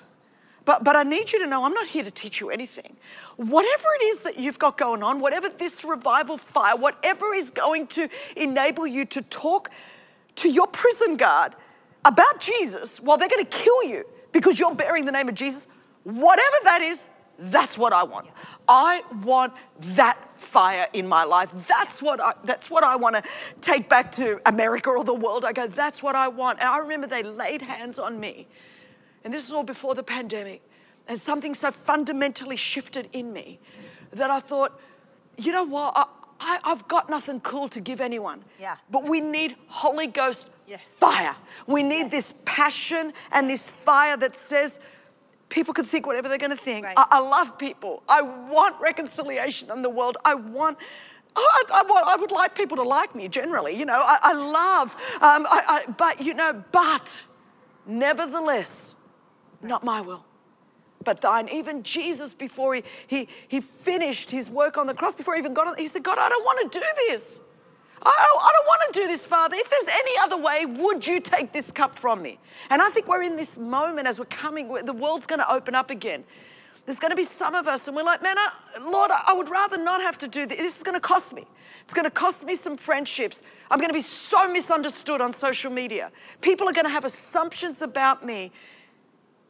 But, 0.67 0.83
but 0.83 0.97
I 0.97 1.03
need 1.03 1.31
you 1.31 1.39
to 1.39 1.47
know 1.47 1.63
I'm 1.63 1.73
not 1.73 1.87
here 1.87 2.03
to 2.03 2.11
teach 2.11 2.41
you 2.41 2.49
anything. 2.49 2.97
Whatever 3.37 3.87
it 4.01 4.03
is 4.03 4.19
that 4.23 4.37
you've 4.37 4.59
got 4.59 4.77
going 4.77 5.01
on, 5.01 5.21
whatever 5.21 5.47
this 5.47 5.85
revival 5.85 6.37
fire, 6.37 6.75
whatever 6.75 7.33
is 7.33 7.49
going 7.49 7.87
to 7.87 8.09
enable 8.35 8.85
you 8.85 9.05
to 9.05 9.21
talk 9.21 9.71
to 10.35 10.49
your 10.49 10.67
prison 10.67 11.15
guard 11.15 11.55
about 12.03 12.41
Jesus 12.41 12.99
while 12.99 13.17
they're 13.17 13.29
going 13.29 13.45
to 13.45 13.49
kill 13.49 13.81
you, 13.85 14.03
because 14.33 14.59
you're 14.59 14.75
bearing 14.75 15.05
the 15.05 15.11
name 15.13 15.29
of 15.29 15.35
Jesus, 15.35 15.67
whatever 16.03 16.57
that 16.65 16.81
is, 16.81 17.05
that's 17.39 17.77
what 17.77 17.93
I 17.93 18.03
want. 18.03 18.27
I 18.67 19.03
want 19.23 19.53
that 19.95 20.17
fire 20.37 20.89
in 20.91 21.07
my 21.07 21.23
life. 21.23 21.49
That's 21.69 22.01
what 22.01 22.19
I, 22.19 22.33
that's 22.43 22.69
what 22.69 22.83
I 22.83 22.97
want 22.97 23.15
to 23.15 23.23
take 23.61 23.87
back 23.87 24.11
to 24.13 24.41
America 24.45 24.89
or 24.89 25.05
the 25.05 25.13
world. 25.13 25.45
I 25.45 25.53
go, 25.53 25.67
that's 25.67 26.03
what 26.03 26.15
I 26.15 26.27
want. 26.27 26.59
And 26.59 26.67
I 26.67 26.79
remember 26.79 27.07
they 27.07 27.23
laid 27.23 27.61
hands 27.61 27.99
on 27.99 28.19
me. 28.19 28.47
And 29.27 29.33
this 29.33 29.43
is 29.43 29.51
all 29.51 29.63
before 29.63 29.93
the 29.93 30.03
pandemic. 30.03 30.61
And 31.05 31.19
something 31.19 31.53
so 31.53 31.69
fundamentally 31.69 32.55
shifted 32.55 33.09
in 33.11 33.33
me 33.33 33.59
that 34.13 34.31
I 34.31 34.39
thought, 34.39 34.79
you 35.37 35.51
know 35.51 35.65
what? 35.65 35.91
I, 35.97 36.59
I, 36.63 36.69
have 36.69 36.87
got 36.87 37.09
nothing 37.09 37.41
cool 37.41 37.67
to 37.67 37.81
give 37.81 37.99
anyone. 37.99 38.45
Yeah. 38.57 38.77
But 38.89 39.03
we 39.03 39.19
need 39.19 39.57
Holy 39.67 40.07
Ghost 40.07 40.49
yes. 40.65 40.79
fire. 40.81 41.35
We 41.67 41.83
need 41.83 42.03
yes. 42.03 42.11
this 42.11 42.33
passion 42.45 43.11
and 43.33 43.49
this 43.49 43.69
fire 43.69 44.15
that 44.15 44.33
says, 44.33 44.79
people 45.49 45.73
can 45.73 45.83
think 45.83 46.07
whatever 46.07 46.29
they're 46.29 46.37
going 46.37 46.51
to 46.51 46.55
think. 46.55 46.85
Right. 46.85 46.95
I, 46.95 47.07
I, 47.11 47.19
love 47.19 47.57
people. 47.57 48.03
I 48.07 48.21
want 48.21 48.79
reconciliation 48.79 49.69
in 49.71 49.81
the 49.81 49.89
world. 49.89 50.15
I 50.23 50.35
want. 50.35 50.77
I, 51.35 51.63
I, 51.73 51.83
want, 51.83 52.07
I 52.07 52.15
would 52.15 52.31
like 52.31 52.55
people 52.55 52.77
to 52.77 52.83
like 52.83 53.13
me 53.13 53.27
generally, 53.27 53.75
you 53.75 53.85
know. 53.85 54.01
I, 54.01 54.19
I 54.21 54.33
love, 54.33 54.93
um, 55.15 55.45
I, 55.49 55.83
but 55.97 56.21
you 56.21 56.33
know, 56.33 56.63
but 56.71 57.25
nevertheless, 57.85 58.96
not 59.61 59.83
my 59.83 60.01
will 60.01 60.23
but 61.07 61.21
thine. 61.21 61.47
Even 61.47 61.83
Jesus, 61.83 62.33
before 62.33 62.75
he, 62.75 62.83
he, 63.07 63.29
he 63.47 63.61
finished 63.61 64.29
his 64.29 64.49
work 64.49 64.77
on 64.77 64.87
the 64.87 64.93
cross, 64.93 65.15
before 65.15 65.35
he 65.35 65.39
even 65.39 65.53
got 65.53 65.65
on, 65.65 65.77
he 65.77 65.87
said, 65.87 66.03
God, 66.03 66.17
I 66.19 66.27
don't 66.27 66.43
want 66.43 66.69
to 66.69 66.79
do 66.79 66.85
this. 67.07 67.39
I, 68.03 68.09
I 68.09 68.51
don't 68.53 68.67
want 68.67 68.93
to 68.93 69.01
do 69.01 69.07
this, 69.07 69.25
Father. 69.25 69.55
If 69.57 69.69
there's 69.69 69.87
any 69.87 70.17
other 70.19 70.37
way, 70.37 70.65
would 70.65 71.07
you 71.07 71.21
take 71.21 71.53
this 71.53 71.71
cup 71.71 71.97
from 71.97 72.21
me? 72.21 72.39
And 72.69 72.81
I 72.81 72.89
think 72.89 73.07
we're 73.07 73.23
in 73.23 73.37
this 73.37 73.57
moment 73.57 74.05
as 74.05 74.19
we're 74.19 74.25
coming, 74.25 74.67
the 74.83 74.93
world's 74.93 75.27
going 75.27 75.39
to 75.39 75.51
open 75.51 75.75
up 75.75 75.89
again. 75.89 76.25
There's 76.85 76.99
going 76.99 77.11
to 77.11 77.17
be 77.17 77.25
some 77.25 77.53
of 77.53 77.67
us, 77.67 77.87
and 77.87 77.97
we're 77.97 78.03
like, 78.03 78.21
man, 78.21 78.37
I, 78.37 78.49
Lord, 78.81 79.11
I 79.11 79.33
would 79.33 79.49
rather 79.49 79.77
not 79.77 80.01
have 80.01 80.17
to 80.19 80.27
do 80.27 80.45
this. 80.45 80.57
This 80.57 80.77
is 80.77 80.83
going 80.83 80.95
to 80.95 81.01
cost 81.01 81.33
me. 81.33 81.45
It's 81.83 81.93
going 81.93 82.05
to 82.05 82.11
cost 82.11 82.45
me 82.45 82.55
some 82.55 82.77
friendships. 82.77 83.41
I'm 83.69 83.79
going 83.79 83.89
to 83.89 83.93
be 83.93 84.01
so 84.01 84.49
misunderstood 84.49 85.19
on 85.19 85.33
social 85.33 85.69
media. 85.69 86.11
People 86.39 86.69
are 86.69 86.73
going 86.73 86.85
to 86.85 86.91
have 86.91 87.03
assumptions 87.03 87.81
about 87.81 88.25
me 88.25 88.51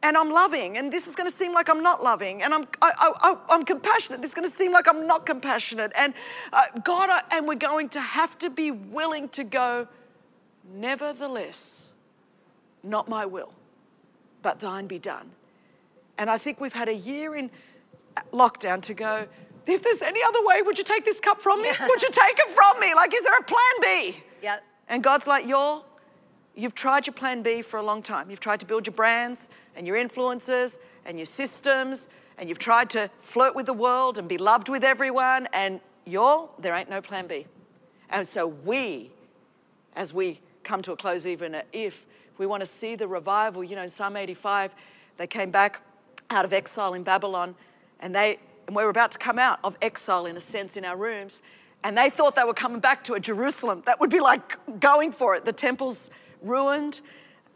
and 0.02 0.16
I'm 0.16 0.30
loving, 0.30 0.78
and 0.78 0.92
this 0.92 1.06
is 1.08 1.16
going 1.16 1.28
to 1.28 1.34
seem 1.34 1.52
like 1.52 1.68
I'm 1.68 1.82
not 1.82 2.02
loving, 2.02 2.42
and 2.42 2.54
I'm, 2.54 2.68
I, 2.80 3.36
am 3.50 3.64
compassionate. 3.64 4.22
This 4.22 4.30
is 4.30 4.34
going 4.34 4.48
to 4.48 4.54
seem 4.54 4.72
like 4.72 4.86
I'm 4.86 5.06
not 5.06 5.26
compassionate. 5.26 5.92
And 5.96 6.14
uh, 6.52 6.62
God, 6.84 7.10
I, 7.10 7.22
and 7.32 7.48
we're 7.48 7.56
going 7.56 7.88
to 7.90 8.00
have 8.00 8.38
to 8.38 8.50
be 8.50 8.70
willing 8.70 9.28
to 9.30 9.42
go, 9.42 9.88
nevertheless, 10.72 11.90
not 12.84 13.08
my 13.08 13.26
will, 13.26 13.52
but 14.42 14.60
thine 14.60 14.86
be 14.86 15.00
done. 15.00 15.32
And 16.16 16.30
I 16.30 16.38
think 16.38 16.60
we've 16.60 16.72
had 16.72 16.88
a 16.88 16.94
year 16.94 17.34
in 17.34 17.50
lockdown 18.32 18.80
to 18.82 18.94
go, 18.94 19.26
if 19.66 19.82
there's 19.82 20.02
any 20.02 20.22
other 20.22 20.44
way, 20.44 20.62
would 20.62 20.78
you 20.78 20.84
take 20.84 21.04
this 21.04 21.20
cup 21.20 21.40
from 21.40 21.60
me? 21.60 21.68
would 21.88 22.02
you 22.02 22.10
take 22.10 22.38
it 22.38 22.50
from 22.54 22.78
me? 22.80 22.94
Like, 22.94 23.12
is 23.14 23.22
there 23.22 23.36
a 23.36 23.42
plan 23.42 23.60
B? 23.82 24.22
Yep. 24.42 24.64
And 24.88 25.02
God's 25.02 25.26
like, 25.26 25.46
you're 25.46 25.82
You've 26.58 26.74
tried 26.74 27.06
your 27.06 27.14
plan 27.14 27.42
B 27.42 27.62
for 27.62 27.78
a 27.78 27.84
long 27.84 28.02
time. 28.02 28.30
You've 28.30 28.40
tried 28.40 28.58
to 28.58 28.66
build 28.66 28.84
your 28.84 28.92
brands 28.92 29.48
and 29.76 29.86
your 29.86 29.96
influences 29.96 30.80
and 31.06 31.16
your 31.16 31.24
systems, 31.24 32.08
and 32.36 32.48
you've 32.48 32.58
tried 32.58 32.90
to 32.90 33.08
flirt 33.20 33.54
with 33.54 33.66
the 33.66 33.72
world 33.72 34.18
and 34.18 34.28
be 34.28 34.38
loved 34.38 34.68
with 34.68 34.82
everyone, 34.82 35.46
and 35.52 35.80
y'all, 36.04 36.50
there 36.58 36.74
ain't 36.74 36.90
no 36.90 37.00
plan 37.00 37.28
B. 37.28 37.46
And 38.10 38.26
so 38.26 38.44
we, 38.48 39.12
as 39.94 40.12
we 40.12 40.40
come 40.64 40.82
to 40.82 40.90
a 40.90 40.96
close, 40.96 41.26
even 41.26 41.54
uh, 41.54 41.62
if 41.72 42.04
we 42.38 42.46
want 42.46 42.60
to 42.62 42.66
see 42.66 42.96
the 42.96 43.06
revival, 43.06 43.62
you 43.62 43.76
know, 43.76 43.82
in 43.82 43.88
Psalm 43.88 44.16
85, 44.16 44.74
they 45.16 45.28
came 45.28 45.52
back 45.52 45.80
out 46.28 46.44
of 46.44 46.52
exile 46.52 46.92
in 46.94 47.04
Babylon, 47.04 47.54
and 48.00 48.12
they 48.12 48.40
and 48.66 48.74
we 48.74 48.82
were 48.82 48.90
about 48.90 49.12
to 49.12 49.18
come 49.18 49.38
out 49.38 49.60
of 49.62 49.76
exile 49.80 50.26
in 50.26 50.36
a 50.36 50.40
sense 50.40 50.76
in 50.76 50.84
our 50.84 50.96
rooms, 50.96 51.40
and 51.84 51.96
they 51.96 52.10
thought 52.10 52.34
they 52.34 52.42
were 52.42 52.52
coming 52.52 52.80
back 52.80 53.04
to 53.04 53.14
a 53.14 53.20
Jerusalem. 53.20 53.84
That 53.86 54.00
would 54.00 54.10
be 54.10 54.20
like 54.20 54.80
going 54.80 55.12
for 55.12 55.36
it. 55.36 55.44
The 55.44 55.52
temple's 55.52 56.10
ruined. 56.42 57.00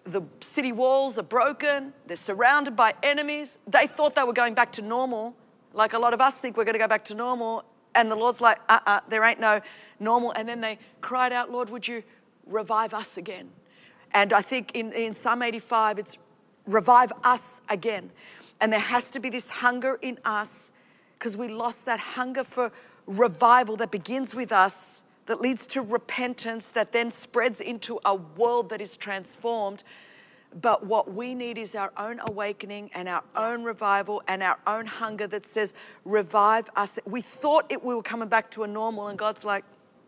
The 0.05 0.23
city 0.41 0.73
walls 0.73 1.19
are 1.19 1.23
broken. 1.23 1.93
They're 2.07 2.17
surrounded 2.17 2.77
by 2.77 2.95
enemies. 3.03 3.59
They 3.67 3.87
thought 3.87 4.15
they 4.15 4.23
were 4.25 4.33
going 4.33 4.55
back 4.55 4.73
to 4.73 4.83
normal, 4.83 5.35
like 5.73 5.93
a 5.93 5.99
lot 5.99 6.13
of 6.13 6.21
us 6.21 6.41
think 6.41 6.57
we're 6.57 6.65
going 6.65 6.75
to 6.75 6.81
go 6.81 6.89
back 6.89 7.05
to 7.07 7.15
normal. 7.15 7.65
And 7.95 8.11
the 8.11 8.17
Lord's 8.17 8.41
like, 8.41 8.59
uh 8.69 8.79
uh-uh, 8.85 8.91
uh, 8.91 9.01
there 9.09 9.23
ain't 9.25 9.41
no 9.41 9.61
normal. 10.01 10.33
And 10.33 10.49
then 10.49 10.61
they 10.61 10.79
cried 11.01 11.33
out, 11.33 11.51
Lord, 11.51 11.71
would 11.71 11.87
you 11.87 12.03
revive 12.47 12.95
us 12.95 13.17
again? 13.17 13.51
And 14.13 14.33
I 14.33 14.43
think 14.43 14.73
in, 14.75 14.93
in 14.93 15.15
Psalm 15.15 15.43
85, 15.43 15.99
it's 15.99 16.19
revive 16.67 17.13
us 17.25 17.63
again. 17.69 18.11
And 18.61 18.73
there 18.73 18.81
has 18.81 19.11
to 19.11 19.21
be 19.21 19.31
this 19.31 19.49
hunger 19.49 19.99
in 20.03 20.19
us 20.25 20.73
because 21.19 21.37
we 21.37 21.49
lost 21.49 21.87
that 21.87 22.01
hunger 22.01 22.45
for 22.45 22.73
revival 23.07 23.77
that 23.77 23.91
begins 23.91 24.35
with 24.35 24.53
us 24.53 25.05
that 25.27 25.41
leads 25.41 25.67
to 25.69 25.83
repentance 25.83 26.69
that 26.69 26.93
then 26.93 27.11
spreads 27.11 27.61
into 27.61 28.01
a 28.05 28.15
world 28.15 28.71
that 28.71 28.81
is 28.81 28.97
transformed. 28.97 29.85
But 30.61 30.85
what 30.85 31.13
we 31.13 31.35
need 31.35 31.57
is 31.57 31.75
our 31.75 31.93
own 31.97 32.21
awakening 32.27 32.91
and 32.95 33.09
our 33.09 33.23
own 33.35 33.63
revival 33.63 34.23
and 34.29 34.43
our 34.43 34.59
own 34.67 34.87
hunger 34.87 35.27
that 35.29 35.47
says, 35.47 35.75
revive 36.05 36.69
us. 36.77 36.99
We 37.07 37.23
thought 37.23 37.71
it 37.71 37.83
we 37.83 37.95
were 37.95 38.03
coming 38.03 38.29
back 38.29 38.51
to 38.53 38.65
a 38.65 38.67
normal, 38.67 39.09
and 39.09 39.19
God's 39.19 39.45
like, 39.45 39.65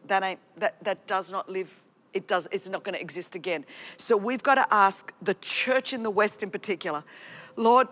that 0.07 0.23
ain't 0.23 0.41
that 0.57 0.83
that 0.85 1.07
does 1.07 1.33
not 1.33 1.49
live. 1.49 1.71
It 2.13 2.29
does, 2.29 2.47
it's 2.53 2.69
not 2.69 2.85
going 2.85 2.95
to 2.95 3.01
exist 3.01 3.35
again. 3.35 3.65
So 3.97 4.17
we've 4.17 4.43
got 4.43 4.55
to 4.55 4.73
ask 4.73 5.13
the 5.21 5.35
church 5.35 5.93
in 5.93 6.05
the 6.05 6.11
West 6.11 6.45
in 6.45 6.51
particular, 6.51 7.03
Lord, 7.57 7.89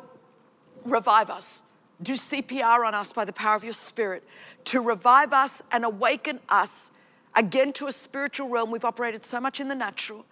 revive 0.85 1.29
us. 1.29 1.63
Do 2.01 2.15
CPR 2.15 2.87
on 2.87 2.95
us 2.95 3.13
by 3.13 3.25
the 3.25 3.33
power 3.33 3.57
of 3.57 3.65
your 3.65 3.73
spirit 3.73 4.23
to 4.67 4.81
revive 4.81 5.33
us 5.33 5.63
and 5.73 5.85
awaken 5.85 6.39
us 6.49 6.92
again 7.35 7.73
to 7.75 7.87
a 7.87 7.93
spiritual 7.93 8.49
realm. 8.49 8.71
We've 8.71 8.85
operated 8.85 9.25
so 9.25 9.41
much 9.41 9.61
in 9.61 9.69
the 9.69 9.75
natural. 9.75 10.25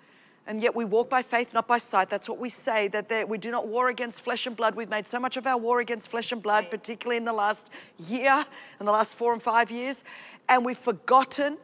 And 0.46 0.62
yet 0.62 0.74
we 0.74 0.84
walk 0.84 1.08
by 1.08 1.22
faith, 1.22 1.52
not 1.54 1.68
by 1.68 1.78
sight. 1.78 2.08
That's 2.08 2.28
what 2.28 2.38
we 2.38 2.48
say, 2.48 2.88
that 2.88 3.08
there, 3.08 3.26
we 3.26 3.38
do 3.38 3.50
not 3.50 3.68
war 3.68 3.88
against 3.88 4.22
flesh 4.22 4.46
and 4.46 4.56
blood. 4.56 4.74
We've 4.74 4.88
made 4.88 5.06
so 5.06 5.20
much 5.20 5.36
of 5.36 5.46
our 5.46 5.56
war 5.56 5.80
against 5.80 6.08
flesh 6.08 6.32
and 6.32 6.42
blood, 6.42 6.70
particularly 6.70 7.18
in 7.18 7.24
the 7.24 7.32
last 7.32 7.68
year, 7.98 8.44
in 8.80 8.86
the 8.86 8.92
last 8.92 9.14
four 9.14 9.32
and 9.32 9.42
five 9.42 9.70
years. 9.70 10.02
And 10.48 10.64
we've 10.64 10.78
forgotten 10.78 11.58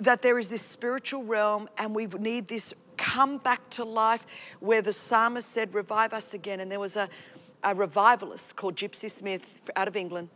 that 0.00 0.20
there 0.22 0.38
is 0.38 0.48
this 0.48 0.62
spiritual 0.62 1.24
realm 1.24 1.68
and 1.78 1.94
we 1.94 2.06
need 2.06 2.48
this 2.48 2.74
come 2.98 3.38
back 3.38 3.70
to 3.70 3.84
life 3.84 4.26
where 4.60 4.82
the 4.82 4.92
psalmist 4.92 5.48
said, 5.48 5.72
Revive 5.72 6.12
us 6.12 6.34
again. 6.34 6.60
And 6.60 6.70
there 6.70 6.80
was 6.80 6.96
a, 6.96 7.08
a 7.62 7.74
revivalist 7.74 8.56
called 8.56 8.76
Gypsy 8.76 9.10
Smith 9.10 9.42
out 9.76 9.88
of 9.88 9.96
England. 9.96 10.28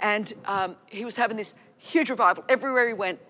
And 0.00 0.32
um, 0.46 0.76
he 0.86 1.04
was 1.04 1.14
having 1.14 1.36
this 1.36 1.54
huge 1.78 2.10
revival. 2.10 2.44
Everywhere 2.48 2.88
he 2.88 2.94
went, 2.94 3.20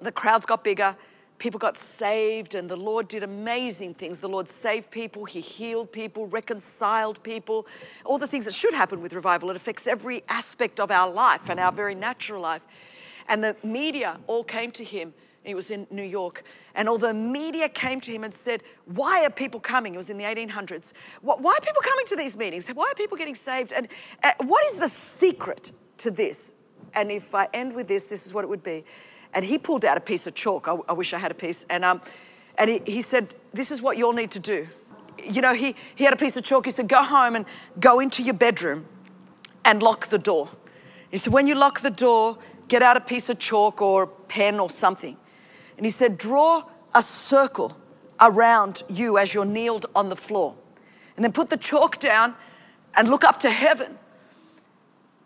the 0.00 0.12
crowds 0.12 0.46
got 0.46 0.64
bigger. 0.64 0.96
People 1.38 1.58
got 1.58 1.76
saved, 1.76 2.54
and 2.54 2.68
the 2.68 2.76
Lord 2.76 3.08
did 3.08 3.22
amazing 3.22 3.94
things. 3.94 4.20
The 4.20 4.28
Lord 4.28 4.48
saved 4.48 4.90
people, 4.90 5.26
He 5.26 5.40
healed 5.40 5.92
people, 5.92 6.26
reconciled 6.28 7.22
people, 7.22 7.66
all 8.06 8.16
the 8.16 8.26
things 8.26 8.46
that 8.46 8.54
should 8.54 8.72
happen 8.72 9.02
with 9.02 9.12
revival. 9.12 9.50
It 9.50 9.56
affects 9.56 9.86
every 9.86 10.22
aspect 10.28 10.80
of 10.80 10.90
our 10.90 11.10
life 11.10 11.50
and 11.50 11.60
our 11.60 11.72
very 11.72 11.94
natural 11.94 12.40
life. 12.40 12.66
And 13.28 13.42
the 13.42 13.56
media 13.62 14.18
all 14.26 14.44
came 14.44 14.70
to 14.72 14.84
him. 14.84 15.12
He 15.42 15.54
was 15.54 15.70
in 15.70 15.86
New 15.90 16.02
York. 16.02 16.42
And 16.74 16.88
all 16.88 16.98
the 16.98 17.14
media 17.14 17.68
came 17.68 18.00
to 18.02 18.10
him 18.10 18.24
and 18.24 18.34
said, 18.34 18.62
Why 18.86 19.24
are 19.24 19.30
people 19.30 19.60
coming? 19.60 19.94
It 19.94 19.96
was 19.96 20.10
in 20.10 20.18
the 20.18 20.24
1800s. 20.24 20.92
Why 21.22 21.34
are 21.34 21.60
people 21.60 21.82
coming 21.82 22.06
to 22.06 22.16
these 22.16 22.36
meetings? 22.36 22.68
Why 22.68 22.90
are 22.90 22.94
people 22.94 23.16
getting 23.16 23.34
saved? 23.34 23.72
And 23.72 23.88
uh, 24.22 24.32
what 24.44 24.64
is 24.66 24.78
the 24.78 24.88
secret 24.88 25.72
to 25.98 26.10
this? 26.10 26.54
And 26.94 27.10
if 27.10 27.34
I 27.34 27.48
end 27.52 27.74
with 27.74 27.86
this, 27.86 28.06
this 28.06 28.26
is 28.26 28.34
what 28.34 28.42
it 28.42 28.48
would 28.48 28.62
be. 28.62 28.84
And 29.36 29.44
he 29.44 29.58
pulled 29.58 29.84
out 29.84 29.98
a 29.98 30.00
piece 30.00 30.26
of 30.26 30.34
chalk. 30.34 30.66
I, 30.66 30.76
I 30.88 30.94
wish 30.94 31.12
I 31.12 31.18
had 31.18 31.30
a 31.30 31.34
piece. 31.34 31.66
And, 31.68 31.84
um, 31.84 32.00
and 32.56 32.70
he, 32.70 32.80
he 32.86 33.02
said, 33.02 33.34
This 33.52 33.70
is 33.70 33.82
what 33.82 33.98
you'll 33.98 34.14
need 34.14 34.30
to 34.30 34.40
do. 34.40 34.66
You 35.22 35.42
know, 35.42 35.52
he, 35.52 35.76
he 35.94 36.04
had 36.04 36.14
a 36.14 36.16
piece 36.16 36.38
of 36.38 36.42
chalk. 36.42 36.64
He 36.64 36.70
said, 36.70 36.88
Go 36.88 37.02
home 37.02 37.36
and 37.36 37.44
go 37.78 38.00
into 38.00 38.22
your 38.22 38.32
bedroom 38.32 38.86
and 39.62 39.82
lock 39.82 40.06
the 40.06 40.18
door. 40.18 40.48
He 41.10 41.18
said, 41.18 41.34
When 41.34 41.46
you 41.46 41.54
lock 41.54 41.80
the 41.80 41.90
door, 41.90 42.38
get 42.68 42.80
out 42.80 42.96
a 42.96 43.00
piece 43.00 43.28
of 43.28 43.38
chalk 43.38 43.82
or 43.82 44.04
a 44.04 44.06
pen 44.06 44.58
or 44.58 44.70
something. 44.70 45.18
And 45.76 45.84
he 45.84 45.92
said, 45.92 46.16
Draw 46.16 46.62
a 46.94 47.02
circle 47.02 47.76
around 48.18 48.84
you 48.88 49.18
as 49.18 49.34
you're 49.34 49.44
kneeled 49.44 49.84
on 49.94 50.08
the 50.08 50.16
floor. 50.16 50.54
And 51.14 51.22
then 51.22 51.32
put 51.32 51.50
the 51.50 51.58
chalk 51.58 52.00
down 52.00 52.34
and 52.94 53.10
look 53.10 53.22
up 53.22 53.40
to 53.40 53.50
heaven 53.50 53.98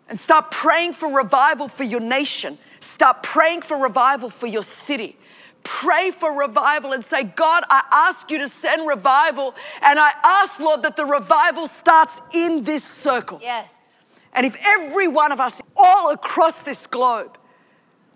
and 0.09 0.19
start 0.19 0.51
praying 0.51 0.95
for 0.95 1.07
revival 1.07 1.69
for 1.69 1.85
your 1.85 2.01
nation 2.01 2.57
Start 2.81 3.23
praying 3.23 3.61
for 3.61 3.77
revival 3.77 4.29
for 4.29 4.47
your 4.47 4.63
city. 4.63 5.17
Pray 5.63 6.11
for 6.11 6.33
revival 6.33 6.91
and 6.91 7.05
say, 7.05 7.23
God, 7.23 7.63
I 7.69 7.83
ask 7.91 8.29
you 8.29 8.39
to 8.39 8.49
send 8.49 8.87
revival. 8.87 9.55
And 9.81 9.99
I 9.99 10.11
ask, 10.23 10.59
Lord, 10.59 10.83
that 10.83 10.97
the 10.97 11.05
revival 11.05 11.67
starts 11.67 12.19
in 12.33 12.63
this 12.63 12.83
circle. 12.83 13.39
Yes. 13.41 13.97
And 14.33 14.45
if 14.45 14.57
every 14.65 15.07
one 15.07 15.31
of 15.31 15.39
us, 15.39 15.61
all 15.77 16.11
across 16.11 16.61
this 16.61 16.87
globe, 16.87 17.37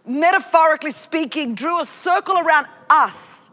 metaphorically 0.06 0.92
speaking, 0.92 1.56
drew 1.56 1.82
a 1.82 1.86
circle 1.86 2.38
around 2.38 2.68
us, 2.90 3.52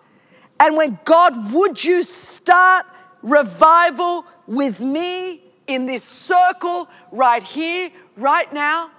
and 0.59 0.77
when 0.77 0.99
God, 1.05 1.53
would 1.53 1.83
you 1.83 2.03
start 2.05 2.87
revival 3.23 4.25
with 4.47 4.81
me 4.81 5.43
in 5.67 5.87
this 5.87 6.05
circle 6.05 6.89
right 7.11 7.43
here, 7.43 7.91
right 8.17 8.53
now? 8.53 8.91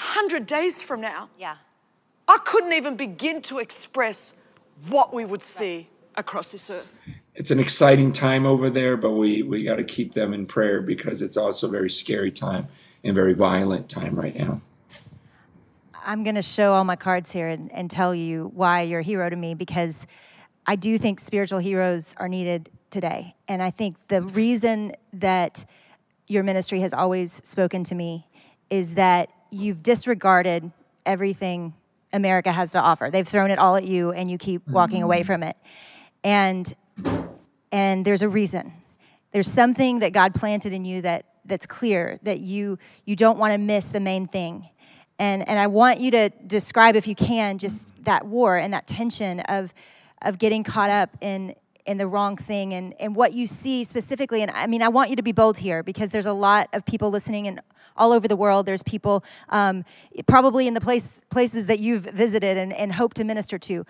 100 0.00 0.46
days 0.46 0.82
from 0.82 1.00
now, 1.00 1.28
yeah. 1.38 1.56
I 2.26 2.38
couldn't 2.44 2.72
even 2.72 2.96
begin 2.96 3.42
to 3.42 3.58
express 3.58 4.34
what 4.88 5.12
we 5.12 5.24
would 5.24 5.42
see 5.42 5.88
across 6.16 6.52
this 6.52 6.70
earth. 6.70 6.98
It's 7.34 7.50
an 7.50 7.60
exciting 7.60 8.12
time 8.12 8.46
over 8.46 8.70
there, 8.70 8.96
but 8.96 9.12
we, 9.12 9.42
we 9.42 9.62
got 9.62 9.76
to 9.76 9.84
keep 9.84 10.14
them 10.14 10.32
in 10.32 10.46
prayer 10.46 10.80
because 10.80 11.22
it's 11.22 11.36
also 11.36 11.68
a 11.68 11.70
very 11.70 11.90
scary 11.90 12.30
time 12.30 12.68
and 13.04 13.14
very 13.14 13.34
violent 13.34 13.88
time 13.88 14.14
right 14.14 14.34
now. 14.34 14.62
I'm 16.04 16.24
going 16.24 16.34
to 16.34 16.42
show 16.42 16.72
all 16.72 16.84
my 16.84 16.96
cards 16.96 17.30
here 17.30 17.48
and, 17.48 17.70
and 17.72 17.90
tell 17.90 18.14
you 18.14 18.50
why 18.54 18.82
you're 18.82 19.00
a 19.00 19.04
hero 19.04 19.28
to 19.28 19.36
me 19.36 19.54
because 19.54 20.06
I 20.66 20.76
do 20.76 20.96
think 20.98 21.20
spiritual 21.20 21.58
heroes 21.58 22.14
are 22.18 22.28
needed 22.28 22.70
today. 22.90 23.34
And 23.48 23.62
I 23.62 23.70
think 23.70 23.96
the 24.08 24.22
reason 24.22 24.92
that 25.12 25.64
your 26.26 26.42
ministry 26.42 26.80
has 26.80 26.92
always 26.92 27.32
spoken 27.46 27.84
to 27.84 27.94
me 27.94 28.26
is 28.70 28.94
that 28.94 29.30
you've 29.50 29.82
disregarded 29.82 30.70
everything 31.06 31.74
America 32.12 32.52
has 32.52 32.72
to 32.72 32.80
offer. 32.80 33.10
They've 33.10 33.26
thrown 33.26 33.50
it 33.50 33.58
all 33.58 33.76
at 33.76 33.84
you 33.84 34.12
and 34.12 34.30
you 34.30 34.38
keep 34.38 34.66
walking 34.68 35.02
away 35.02 35.20
mm. 35.20 35.26
from 35.26 35.42
it. 35.42 35.56
And 36.24 36.72
and 37.72 38.04
there's 38.04 38.22
a 38.22 38.28
reason. 38.28 38.72
There's 39.32 39.50
something 39.50 40.00
that 40.00 40.12
God 40.12 40.34
planted 40.34 40.72
in 40.72 40.84
you 40.84 41.02
that 41.02 41.26
that's 41.44 41.66
clear 41.66 42.18
that 42.22 42.40
you 42.40 42.78
you 43.04 43.16
don't 43.16 43.38
want 43.38 43.52
to 43.52 43.58
miss 43.58 43.86
the 43.86 44.00
main 44.00 44.26
thing. 44.26 44.68
And 45.18 45.48
and 45.48 45.58
I 45.58 45.66
want 45.66 46.00
you 46.00 46.10
to 46.12 46.30
describe 46.46 46.96
if 46.96 47.06
you 47.06 47.14
can 47.14 47.58
just 47.58 48.04
that 48.04 48.26
war 48.26 48.56
and 48.56 48.72
that 48.72 48.86
tension 48.86 49.40
of 49.40 49.72
of 50.22 50.38
getting 50.38 50.64
caught 50.64 50.90
up 50.90 51.16
in 51.20 51.54
in 51.86 51.98
the 51.98 52.06
wrong 52.06 52.36
thing 52.36 52.74
and, 52.74 52.94
and 53.00 53.14
what 53.16 53.32
you 53.32 53.46
see 53.46 53.84
specifically. 53.84 54.42
And 54.42 54.50
I 54.52 54.66
mean, 54.66 54.82
I 54.82 54.88
want 54.88 55.10
you 55.10 55.16
to 55.16 55.22
be 55.22 55.32
bold 55.32 55.58
here 55.58 55.82
because 55.82 56.10
there's 56.10 56.26
a 56.26 56.32
lot 56.32 56.68
of 56.72 56.84
people 56.84 57.10
listening 57.10 57.46
and 57.46 57.60
all 57.96 58.12
over 58.12 58.28
the 58.28 58.36
world. 58.36 58.66
There's 58.66 58.82
people 58.82 59.24
um, 59.48 59.84
probably 60.26 60.66
in 60.66 60.74
the 60.74 60.80
place, 60.80 61.22
places 61.30 61.66
that 61.66 61.80
you've 61.80 62.02
visited 62.02 62.56
and, 62.56 62.72
and 62.72 62.92
hope 62.92 63.14
to 63.14 63.24
minister 63.24 63.58
to. 63.58 63.84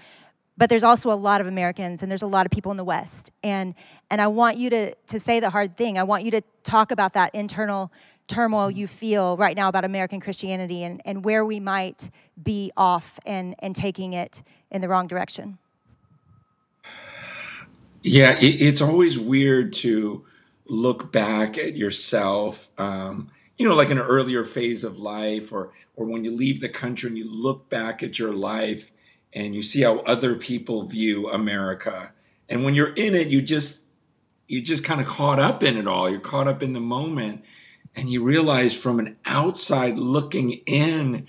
But 0.56 0.68
there's 0.68 0.84
also 0.84 1.10
a 1.10 1.14
lot 1.14 1.40
of 1.40 1.46
Americans 1.46 2.02
and 2.02 2.10
there's 2.10 2.22
a 2.22 2.26
lot 2.26 2.44
of 2.44 2.52
people 2.52 2.70
in 2.70 2.76
the 2.76 2.84
West. 2.84 3.30
And, 3.42 3.74
and 4.10 4.20
I 4.20 4.26
want 4.26 4.58
you 4.58 4.68
to, 4.70 4.94
to 4.94 5.18
say 5.18 5.40
the 5.40 5.50
hard 5.50 5.76
thing. 5.76 5.98
I 5.98 6.02
want 6.02 6.24
you 6.24 6.30
to 6.32 6.42
talk 6.64 6.90
about 6.90 7.14
that 7.14 7.34
internal 7.34 7.90
turmoil 8.28 8.70
you 8.70 8.86
feel 8.86 9.36
right 9.36 9.56
now 9.56 9.68
about 9.68 9.84
American 9.84 10.20
Christianity 10.20 10.84
and, 10.84 11.00
and 11.04 11.24
where 11.24 11.44
we 11.44 11.60
might 11.60 12.10
be 12.40 12.70
off 12.76 13.18
and, 13.26 13.54
and 13.58 13.74
taking 13.74 14.12
it 14.12 14.42
in 14.70 14.82
the 14.82 14.88
wrong 14.88 15.06
direction. 15.06 15.58
Yeah, 18.02 18.38
it, 18.38 18.46
it's 18.62 18.80
always 18.80 19.18
weird 19.18 19.72
to 19.74 20.24
look 20.66 21.12
back 21.12 21.58
at 21.58 21.76
yourself, 21.76 22.70
um, 22.78 23.30
you 23.58 23.68
know, 23.68 23.74
like 23.74 23.90
in 23.90 23.98
an 23.98 24.06
earlier 24.06 24.44
phase 24.44 24.84
of 24.84 24.98
life, 25.00 25.52
or 25.52 25.72
or 25.96 26.06
when 26.06 26.24
you 26.24 26.30
leave 26.30 26.60
the 26.60 26.68
country 26.68 27.08
and 27.08 27.18
you 27.18 27.30
look 27.30 27.68
back 27.68 28.02
at 28.02 28.18
your 28.18 28.32
life 28.32 28.90
and 29.34 29.54
you 29.54 29.62
see 29.62 29.82
how 29.82 29.98
other 30.00 30.34
people 30.34 30.84
view 30.84 31.28
America, 31.30 32.12
and 32.48 32.64
when 32.64 32.74
you're 32.74 32.94
in 32.94 33.14
it, 33.14 33.28
you 33.28 33.42
just 33.42 33.86
you're 34.48 34.62
just 34.64 34.84
kind 34.84 35.00
of 35.00 35.06
caught 35.06 35.38
up 35.38 35.62
in 35.62 35.76
it 35.76 35.86
all. 35.86 36.08
You're 36.08 36.20
caught 36.20 36.48
up 36.48 36.62
in 36.62 36.72
the 36.72 36.80
moment, 36.80 37.44
and 37.94 38.08
you 38.10 38.22
realize 38.22 38.74
from 38.74 38.98
an 38.98 39.16
outside 39.26 39.98
looking 39.98 40.52
in 40.66 41.26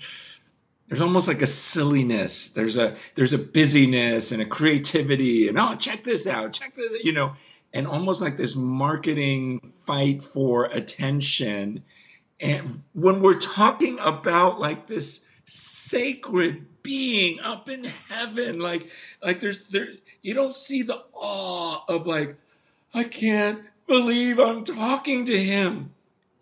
there's 0.92 1.00
almost 1.00 1.26
like 1.26 1.40
a 1.40 1.46
silliness. 1.46 2.52
There's 2.52 2.76
a 2.76 2.94
there's 3.14 3.32
a 3.32 3.38
busyness 3.38 4.30
and 4.30 4.42
a 4.42 4.44
creativity 4.44 5.48
and 5.48 5.58
oh 5.58 5.74
check 5.74 6.04
this 6.04 6.26
out 6.26 6.52
check 6.52 6.74
this 6.74 7.02
you 7.02 7.12
know 7.12 7.32
and 7.72 7.86
almost 7.86 8.20
like 8.20 8.36
this 8.36 8.54
marketing 8.54 9.72
fight 9.86 10.22
for 10.22 10.66
attention. 10.66 11.82
And 12.42 12.82
when 12.92 13.22
we're 13.22 13.40
talking 13.40 13.98
about 14.00 14.60
like 14.60 14.86
this 14.86 15.24
sacred 15.46 16.66
being 16.82 17.40
up 17.40 17.70
in 17.70 17.84
heaven 17.84 18.58
like 18.58 18.86
like 19.22 19.40
there's 19.40 19.66
there 19.68 19.88
you 20.20 20.34
don't 20.34 20.54
see 20.54 20.82
the 20.82 21.02
awe 21.14 21.84
of 21.88 22.06
like 22.06 22.36
i 22.92 23.04
can't 23.04 23.60
believe 23.86 24.40
i'm 24.40 24.64
talking 24.64 25.24
to 25.24 25.42
him 25.42 25.92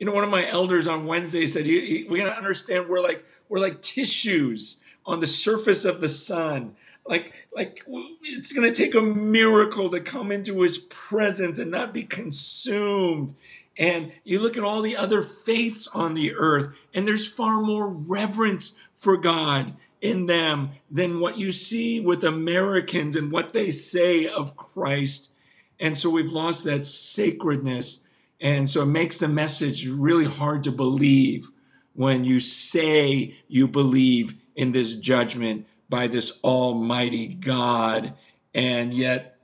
you 0.01 0.07
know, 0.07 0.13
one 0.13 0.25
of 0.25 0.31
my 0.31 0.49
elders 0.49 0.87
on 0.87 1.07
Wednesday 1.07 1.47
said, 1.47 1.67
we 1.67 2.05
got 2.17 2.25
to 2.25 2.37
understand 2.37 2.89
we're 2.89 3.03
like 3.03 3.23
we're 3.51 3.61
like 3.61 3.83
tissues 3.83 4.83
on 5.05 5.21
the 5.21 5.27
surface 5.27 5.85
of 5.85 6.01
the 6.01 6.09
sun. 6.09 6.75
Like 7.07 7.33
like 7.55 7.85
it's 8.23 8.55
going 8.55 8.73
to 8.73 8.75
take 8.75 8.95
a 8.95 9.03
miracle 9.03 9.91
to 9.91 10.01
come 10.01 10.33
into 10.33 10.63
His 10.63 10.79
presence 10.79 11.59
and 11.59 11.71
not 11.71 11.93
be 11.93 12.05
consumed. 12.05 13.35
And 13.77 14.13
you 14.25 14.41
look 14.41 14.57
at 14.57 14.65
all 14.65 14.81
the 14.81 14.97
other 14.97 15.23
faiths 15.23 15.87
on 15.89 16.15
the 16.15 16.35
earth, 16.35 16.75
and 16.95 17.07
there's 17.07 17.31
far 17.31 17.61
more 17.61 17.89
reverence 17.89 18.81
for 18.95 19.19
God 19.19 19.75
in 20.01 20.27
them 20.27 20.71
than 20.91 21.21
what 21.21 21.37
you 21.37 21.53
see 21.53 22.01
with 22.01 22.25
Americans 22.25 23.17
and 23.17 23.31
what 23.31 23.53
they 23.53 23.71
say 23.71 24.27
of 24.27 24.57
Christ. 24.57 25.31
And 25.79 25.97
so 25.97 26.09
we've 26.09 26.33
lost 26.33 26.65
that 26.65 26.87
sacredness 26.87 28.07
and 28.41 28.71
so 28.71 28.83
it 28.83 28.87
makes 28.87 29.19
the 29.19 29.29
message 29.29 29.87
really 29.87 30.25
hard 30.25 30.65
to 30.65 30.73
believe 30.73 31.51
when 31.93 32.25
you 32.25 32.41
say 32.41 33.37
you 33.49 33.69
believe 33.69 34.35
in 34.57 34.73
this 34.73 34.95
judgment 34.95 35.67
by 35.89 36.07
this 36.07 36.39
almighty 36.43 37.29
God. 37.29 38.15
And 38.55 38.95
yet 38.95 39.39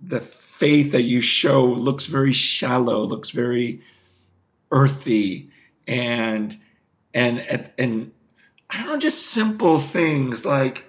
the 0.00 0.20
faith 0.20 0.92
that 0.92 1.02
you 1.02 1.20
show 1.20 1.64
looks 1.64 2.06
very 2.06 2.32
shallow, 2.32 3.04
looks 3.04 3.30
very 3.30 3.82
earthy 4.70 5.50
and 5.86 6.58
and 7.12 7.70
and, 7.78 8.12
I 8.68 8.78
don't 8.78 8.86
know, 8.86 8.98
just 8.98 9.26
simple 9.26 9.78
things 9.78 10.44
like 10.44 10.84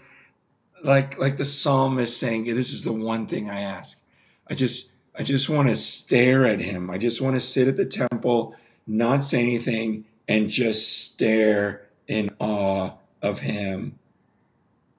like 0.84 1.18
like 1.18 1.38
the 1.38 1.46
psalmist 1.46 2.20
saying, 2.20 2.46
"This 2.46 2.74
is 2.74 2.84
the 2.84 2.94
one 2.94 3.26
thing 3.26 3.50
I 3.50 3.62
ask. 3.62 4.00
I 4.48 4.54
just 4.54 4.91
I 5.18 5.24
just 5.24 5.50
want 5.50 5.70
to 5.70 5.76
stare 5.76 6.46
at 6.46 6.60
him. 6.60 6.90
I 6.90 6.98
just 6.98 7.22
want 7.22 7.36
to 7.36 7.42
sit 7.42 7.68
at 7.68 7.76
the 7.76 7.86
temple, 7.86 8.56
not 8.88 9.24
say 9.24 9.42
anything, 9.42 10.06
and 10.28 10.50
just 10.50 11.12
stare 11.12 11.88
in 12.08 12.30
awe 12.40 12.92
of 13.22 13.40
him." 13.40 14.00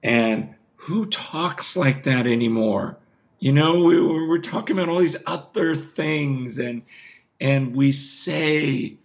And 0.03 0.55
who 0.75 1.05
talks 1.05 1.77
like 1.77 2.03
that 2.03 2.27
anymore? 2.27 2.97
You 3.39 3.53
know, 3.53 3.83
we, 3.83 3.99
we're 4.01 4.37
talking 4.39 4.77
about 4.77 4.89
all 4.89 4.99
these 4.99 5.21
other 5.25 5.75
things, 5.75 6.59
and 6.59 6.83
and 7.39 7.75
we 7.75 7.91
say 7.91 8.97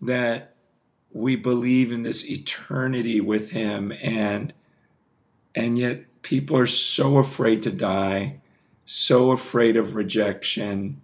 that 0.00 0.54
we 1.12 1.36
believe 1.36 1.92
in 1.92 2.02
this 2.02 2.28
eternity 2.28 3.20
with 3.20 3.50
him, 3.50 3.92
and 4.02 4.52
and 5.54 5.78
yet 5.78 6.04
people 6.22 6.56
are 6.56 6.66
so 6.66 7.18
afraid 7.18 7.62
to 7.62 7.70
die, 7.70 8.40
so 8.92 9.30
afraid 9.30 9.74
of 9.74 9.94
rejection. 9.94 11.00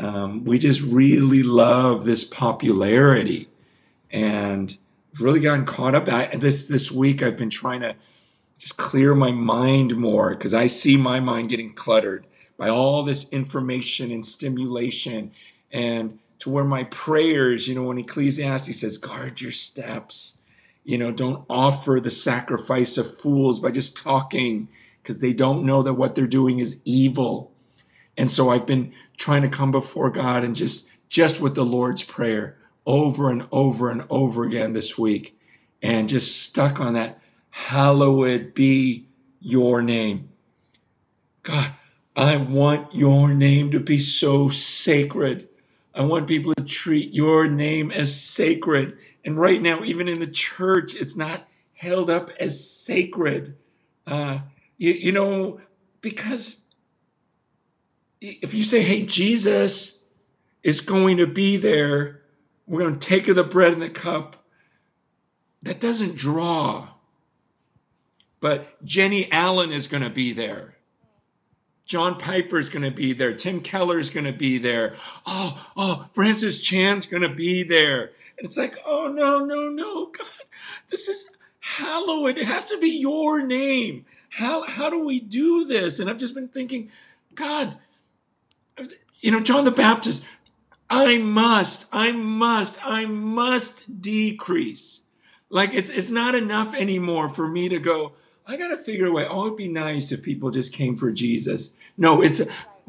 Um, 0.00 0.44
we 0.44 0.58
just 0.58 0.80
really 0.80 1.44
love 1.44 2.04
this 2.04 2.24
popularity, 2.24 3.48
and 4.10 4.76
really 5.20 5.40
gotten 5.40 5.64
caught 5.64 5.94
up. 5.94 6.08
I, 6.08 6.26
this 6.36 6.66
this 6.66 6.90
week, 6.90 7.22
I've 7.22 7.36
been 7.36 7.50
trying 7.50 7.80
to 7.82 7.94
just 8.58 8.76
clear 8.76 9.14
my 9.14 9.30
mind 9.30 9.96
more 9.96 10.34
because 10.34 10.52
I 10.52 10.66
see 10.66 10.96
my 10.96 11.20
mind 11.20 11.48
getting 11.48 11.74
cluttered 11.74 12.26
by 12.56 12.68
all 12.68 13.04
this 13.04 13.30
information 13.30 14.10
and 14.10 14.26
stimulation, 14.26 15.30
and 15.70 16.18
to 16.40 16.50
where 16.50 16.64
my 16.64 16.84
prayers, 16.84 17.68
you 17.68 17.74
know, 17.76 17.84
when 17.84 17.98
Ecclesiastes 17.98 18.80
says, 18.80 18.98
"Guard 18.98 19.40
your 19.40 19.52
steps." 19.52 20.34
you 20.84 20.96
know, 20.96 21.12
don't 21.12 21.44
offer 21.50 22.00
the 22.00 22.10
sacrifice 22.10 22.96
of 22.96 23.18
fools 23.18 23.60
by 23.60 23.70
just 23.70 23.94
talking 23.94 24.68
because 25.08 25.22
they 25.22 25.32
don't 25.32 25.64
know 25.64 25.82
that 25.82 25.94
what 25.94 26.14
they're 26.14 26.26
doing 26.26 26.58
is 26.58 26.82
evil. 26.84 27.50
And 28.18 28.30
so 28.30 28.50
I've 28.50 28.66
been 28.66 28.92
trying 29.16 29.40
to 29.40 29.48
come 29.48 29.70
before 29.70 30.10
God 30.10 30.44
and 30.44 30.54
just 30.54 30.92
just 31.08 31.40
with 31.40 31.54
the 31.54 31.64
Lord's 31.64 32.04
prayer 32.04 32.58
over 32.84 33.30
and 33.30 33.46
over 33.50 33.90
and 33.90 34.04
over 34.10 34.44
again 34.44 34.74
this 34.74 34.98
week 34.98 35.34
and 35.80 36.10
just 36.10 36.42
stuck 36.42 36.78
on 36.78 36.92
that 36.92 37.18
hallowed 37.48 38.52
be 38.52 39.06
your 39.40 39.80
name. 39.80 40.28
God, 41.42 41.70
I 42.14 42.36
want 42.36 42.94
your 42.94 43.32
name 43.32 43.70
to 43.70 43.80
be 43.80 43.98
so 43.98 44.50
sacred. 44.50 45.48
I 45.94 46.02
want 46.02 46.28
people 46.28 46.54
to 46.54 46.64
treat 46.64 47.14
your 47.14 47.48
name 47.48 47.90
as 47.90 48.14
sacred 48.20 48.98
and 49.24 49.38
right 49.38 49.60
now, 49.60 49.84
even 49.84 50.06
in 50.06 50.20
the 50.20 50.26
church, 50.26 50.94
it's 50.94 51.16
not 51.16 51.48
held 51.74 52.10
up 52.10 52.30
as 52.38 52.62
sacred. 52.62 53.56
Uh, 54.06 54.40
you, 54.78 54.92
you 54.92 55.12
know, 55.12 55.60
because 56.00 56.64
if 58.20 58.54
you 58.54 58.64
say, 58.64 58.82
hey, 58.82 59.04
Jesus 59.04 60.04
is 60.62 60.80
going 60.80 61.18
to 61.18 61.26
be 61.26 61.56
there, 61.56 62.22
we're 62.66 62.80
going 62.80 62.98
to 62.98 63.06
take 63.06 63.26
the 63.26 63.44
bread 63.44 63.72
and 63.72 63.82
the 63.82 63.90
cup, 63.90 64.36
that 65.62 65.80
doesn't 65.80 66.16
draw. 66.16 66.88
But 68.40 68.84
Jennie 68.84 69.30
Allen 69.32 69.72
is 69.72 69.86
going 69.86 70.02
to 70.02 70.10
be 70.10 70.32
there. 70.32 70.76
John 71.84 72.18
Piper 72.18 72.58
is 72.58 72.68
going 72.68 72.84
to 72.84 72.94
be 72.94 73.14
there. 73.14 73.34
Tim 73.34 73.60
Keller 73.60 73.98
is 73.98 74.10
going 74.10 74.26
to 74.26 74.32
be 74.32 74.58
there. 74.58 74.94
Oh, 75.26 75.66
oh, 75.76 76.08
Francis 76.12 76.60
Chan's 76.60 77.06
going 77.06 77.22
to 77.22 77.34
be 77.34 77.62
there. 77.62 78.12
It's 78.36 78.56
like, 78.56 78.76
oh 78.86 79.08
no, 79.08 79.44
no, 79.44 79.70
no, 79.70 80.06
God, 80.18 80.26
this 80.90 81.08
is 81.08 81.36
hallowed. 81.60 82.38
It 82.38 82.46
has 82.46 82.68
to 82.68 82.78
be 82.78 82.90
your 82.90 83.40
name. 83.44 84.04
How 84.30 84.62
how 84.62 84.90
do 84.90 85.02
we 85.04 85.20
do 85.20 85.64
this? 85.64 85.98
And 85.98 86.08
I've 86.08 86.18
just 86.18 86.34
been 86.34 86.48
thinking, 86.48 86.90
God, 87.34 87.76
you 89.20 89.30
know, 89.30 89.40
John 89.40 89.64
the 89.64 89.70
Baptist, 89.70 90.24
I 90.90 91.18
must, 91.18 91.86
I 91.92 92.12
must, 92.12 92.84
I 92.86 93.06
must 93.06 94.00
decrease. 94.00 95.02
Like 95.50 95.72
it's 95.72 95.90
it's 95.90 96.10
not 96.10 96.34
enough 96.34 96.74
anymore 96.74 97.28
for 97.28 97.48
me 97.48 97.68
to 97.68 97.78
go, 97.78 98.12
I 98.46 98.56
gotta 98.56 98.76
figure 98.76 99.06
a 99.06 99.12
way. 99.12 99.26
Oh, 99.26 99.46
it'd 99.46 99.58
be 99.58 99.68
nice 99.68 100.12
if 100.12 100.22
people 100.22 100.50
just 100.50 100.72
came 100.72 100.96
for 100.96 101.10
Jesus. 101.10 101.76
No, 101.96 102.22
it's 102.22 102.42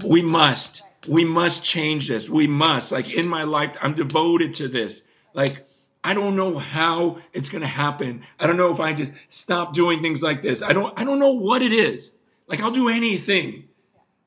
we 0.04 0.22
must. 0.22 0.84
We 1.08 1.26
must 1.26 1.64
change 1.64 2.08
this. 2.08 2.30
We 2.30 2.48
must. 2.48 2.92
Like 2.92 3.14
in 3.14 3.28
my 3.28 3.44
life, 3.44 3.76
I'm 3.82 3.94
devoted 3.94 4.54
to 4.56 4.68
this. 4.68 5.08
Like, 5.34 5.58
I 6.04 6.14
don't 6.14 6.36
know 6.36 6.58
how 6.58 7.18
it's 7.34 7.50
going 7.50 7.62
to 7.62 7.68
happen. 7.68 8.24
I 8.39 8.47
don't 8.47 8.58
know 8.58 8.74
if 8.74 8.80
I 8.80 8.93
just 8.93 9.14
stop 9.28 9.74
doing 9.74 10.02
things 10.02 10.24
like 10.24 10.41
this. 10.41 10.64
I 10.64 10.74
don't 10.74 10.97
I 11.00 11.04
don't 11.04 11.20
know 11.20 11.34
what 11.34 11.62
it 11.62 11.74
is. 11.74 12.14
Like 12.47 12.62
I'll 12.62 12.72
do 12.72 12.89
anything 12.89 13.66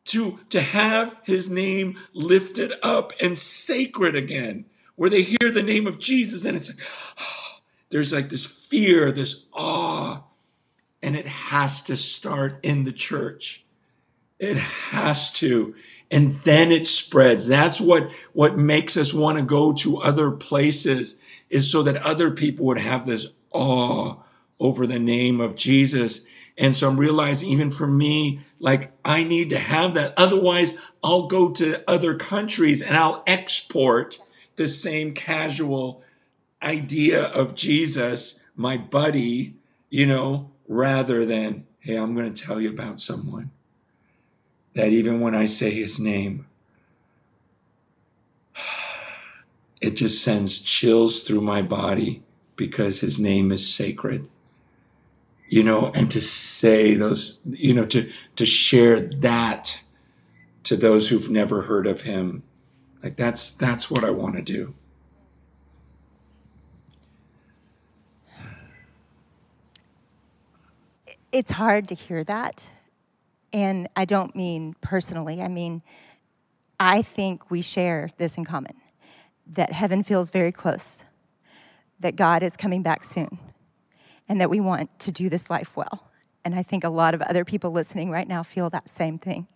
to 0.07 0.39
to 0.51 0.61
have 0.61 1.17
his 1.23 1.51
name 1.51 1.99
lifted 2.13 2.73
up 2.83 3.13
and 3.21 3.39
sacred 3.39 4.15
again. 4.15 4.67
Where 4.97 5.11
they 5.11 5.23
hear 5.23 5.51
the 5.51 5.63
name 5.63 5.87
of 5.87 5.99
Jesus 5.99 6.45
and 6.45 6.57
it's 6.57 6.69
like 6.69 6.87
oh, 7.19 7.59
there's 7.91 8.13
like 8.13 8.29
this 8.29 8.47
fear, 8.47 9.11
this 9.11 9.47
awe, 9.53 10.23
and 11.03 11.17
it 11.17 11.27
has 11.27 11.83
to 11.85 11.97
start 11.97 12.59
in 12.63 12.85
the 12.85 12.93
church. 12.93 13.65
It 14.39 14.57
has 14.59 15.33
to 15.35 15.75
and 16.13 16.35
then 16.45 16.71
it 16.71 16.87
spreads. 16.87 17.49
That's 17.49 17.81
what, 17.81 18.11
what 18.35 18.59
makes 18.59 18.99
us 18.99 19.15
want 19.15 19.39
to 19.39 19.45
go 19.45 19.73
to 19.73 20.03
other 20.03 20.31
places 20.31 21.19
is 21.53 21.71
so 21.71 21.83
that 21.83 22.03
other 22.03 22.33
people 22.33 22.65
would 22.65 22.79
have 22.79 23.07
this 23.07 23.35
awe 23.53 24.17
over 24.59 24.87
the 24.87 24.99
name 24.99 25.39
of 25.39 25.55
Jesus. 25.55 26.25
And 26.57 26.75
so 26.75 26.89
I'm 26.89 26.99
realizing 26.99 27.51
even 27.51 27.71
for 27.71 27.87
me, 27.87 28.41
like 28.59 28.91
I 29.05 29.23
need 29.23 29.51
to 29.51 29.59
have 29.59 29.95
that. 29.95 30.15
Otherwise 30.17 30.79
I'll 31.05 31.27
go 31.27 31.51
to 31.51 31.89
other 31.89 32.17
countries 32.17 32.81
and 32.81 32.97
I'll 32.97 33.23
export 33.27 34.19
the 34.57 34.67
same 34.67 35.13
casual 35.13 36.03
idea 36.63 37.23
of 37.23 37.55
Jesus, 37.55 38.41
my 38.57 38.79
buddy, 38.79 39.55
you 39.91 40.07
know, 40.07 40.51
rather 40.67 41.27
than, 41.27 41.67
hey, 41.81 41.97
I'm 41.97 42.15
going 42.15 42.33
to 42.33 42.43
tell 42.43 42.61
you 42.61 42.71
about 42.71 43.01
someone 43.01 43.51
that 44.75 44.89
even 44.89 45.21
when 45.21 45.35
I 45.35 45.45
say 45.45 45.71
his 45.71 46.01
name, 46.01 46.47
it 49.83 49.97
just 49.97 50.23
sends 50.23 50.61
chills 50.61 51.25
through 51.25 51.41
my 51.41 51.61
body 51.61 52.23
because 52.55 53.01
his 53.01 53.19
name 53.21 53.51
is 53.51 53.69
sacred. 53.69 54.29
You 55.49 55.65
know, 55.65 55.91
and 55.95 56.11
to 56.13 56.23
say 56.23 56.95
those, 56.95 57.41
you 57.45 57.75
know, 57.75 57.85
to, 57.87 58.11
to 58.37 58.47
share 58.47 59.01
that 59.01 59.83
to 60.63 60.77
those 60.77 61.09
who've 61.09 61.29
never 61.29 61.63
heard 61.63 61.87
of 61.87 62.03
him. 62.03 62.45
Like 63.03 63.17
that's, 63.17 63.55
that's 63.55 63.91
what 63.91 64.05
I 64.05 64.11
want 64.11 64.37
to 64.37 64.43
do. 64.43 64.75
It's 71.33 71.51
hard 71.51 71.89
to 71.89 71.95
hear 71.95 72.25
that 72.25 72.67
and 73.53 73.89
I 73.97 74.05
don't 74.05 74.35
mean 74.37 74.77
personally, 74.81 75.43
I 75.43 75.49
mean, 75.49 75.83
I 76.79 77.03
think 77.03 77.51
we 77.51 77.63
share 77.63 78.11
this 78.17 78.37
in 78.37 78.45
common 78.45 78.82
that 79.55 79.73
heaven 79.73 80.03
feels 80.03 80.31
very 80.31 80.53
close, 80.53 81.05
that 82.01 82.17
God 82.17 82.43
is 82.43 82.57
coming 82.57 82.83
back 82.83 83.05
soon, 83.05 83.39
and 84.29 84.41
that 84.41 84.51
we 84.51 84.61
want 84.61 84.99
to 85.01 85.13
do 85.13 85.29
this 85.29 85.51
life 85.51 85.77
well. 85.77 86.11
And 86.45 86.55
I 86.55 86.63
think 86.63 86.85
a 86.85 86.89
lot 86.89 87.15
of 87.15 87.23
other 87.23 87.45
people 87.45 87.71
listening 87.71 88.11
right 88.11 88.27
now 88.27 88.43
feel 88.43 88.71
that 88.71 88.89
same 88.89 89.19
thing. 89.19 89.47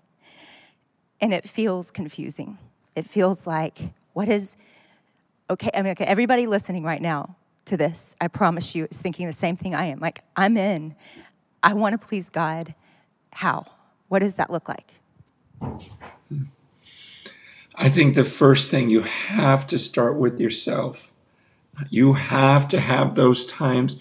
And 1.20 1.32
it 1.32 1.48
feels 1.48 1.90
confusing. 1.90 2.58
It 2.94 3.06
feels 3.06 3.46
like, 3.46 3.90
what 4.12 4.28
is, 4.28 4.56
okay, 5.50 5.70
I 5.74 5.82
mean, 5.82 5.92
okay, 5.92 6.04
everybody 6.04 6.46
listening 6.46 6.84
right 6.84 7.02
now 7.02 7.36
to 7.64 7.76
this, 7.76 8.14
I 8.20 8.28
promise 8.28 8.74
you, 8.74 8.86
is 8.90 9.00
thinking 9.00 9.26
the 9.26 9.32
same 9.32 9.56
thing 9.56 9.74
I 9.74 9.86
am. 9.86 9.98
Like, 9.98 10.22
I'm 10.36 10.56
in. 10.56 10.94
I 11.62 11.72
want 11.72 12.00
to 12.00 12.06
please 12.06 12.30
God. 12.30 12.74
How? 13.32 13.66
What 14.08 14.20
does 14.20 14.36
that 14.36 14.50
look 14.50 14.68
like? 14.68 14.94
Hmm. 15.60 16.44
I 17.76 17.90
think 17.90 18.14
the 18.14 18.24
first 18.24 18.70
thing 18.70 18.88
you 18.88 19.02
have 19.02 19.66
to 19.66 19.78
start 19.78 20.16
with 20.16 20.40
yourself. 20.40 21.12
You 21.90 22.14
have 22.14 22.68
to 22.68 22.80
have 22.80 23.14
those 23.14 23.46
times. 23.46 24.00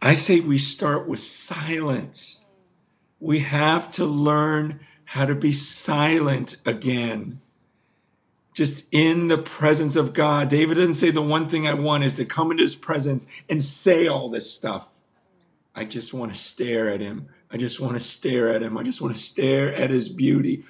I 0.00 0.14
say 0.14 0.40
we 0.40 0.56
start 0.56 1.06
with 1.06 1.20
silence. 1.20 2.44
We 3.20 3.40
have 3.40 3.92
to 3.92 4.06
learn 4.06 4.80
how 5.04 5.26
to 5.26 5.34
be 5.34 5.52
silent 5.52 6.56
again. 6.64 7.40
Just 8.54 8.88
in 8.92 9.28
the 9.28 9.38
presence 9.38 9.94
of 9.94 10.14
God. 10.14 10.48
David 10.48 10.76
doesn't 10.76 10.94
say 10.94 11.10
the 11.10 11.22
one 11.22 11.48
thing 11.48 11.66
I 11.66 11.74
want 11.74 12.04
is 12.04 12.14
to 12.14 12.24
come 12.24 12.50
into 12.50 12.62
his 12.62 12.76
presence 12.76 13.26
and 13.48 13.60
say 13.60 14.06
all 14.06 14.30
this 14.30 14.52
stuff. 14.52 14.88
I 15.74 15.84
just 15.84 16.14
want 16.14 16.32
to 16.32 16.38
stare 16.38 16.88
at 16.88 17.00
him. 17.00 17.28
I 17.50 17.58
just 17.58 17.78
want 17.78 17.94
to 17.94 18.00
stare 18.00 18.48
at 18.48 18.62
him. 18.62 18.78
I 18.78 18.82
just 18.82 19.02
want 19.02 19.14
to 19.14 19.20
stare 19.20 19.74
at 19.74 19.90
his 19.90 20.08
beauty. 20.08 20.64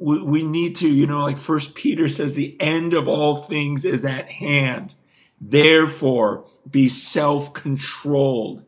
We, 0.00 0.22
we 0.22 0.42
need 0.42 0.76
to, 0.76 0.88
you 0.88 1.06
know, 1.06 1.22
like 1.22 1.38
First 1.38 1.74
Peter 1.74 2.08
says, 2.08 2.34
the 2.34 2.56
end 2.58 2.94
of 2.94 3.06
all 3.06 3.36
things 3.36 3.84
is 3.84 4.04
at 4.04 4.28
hand. 4.28 4.94
Therefore, 5.40 6.44
be 6.68 6.88
self 6.88 7.52
controlled. 7.52 8.64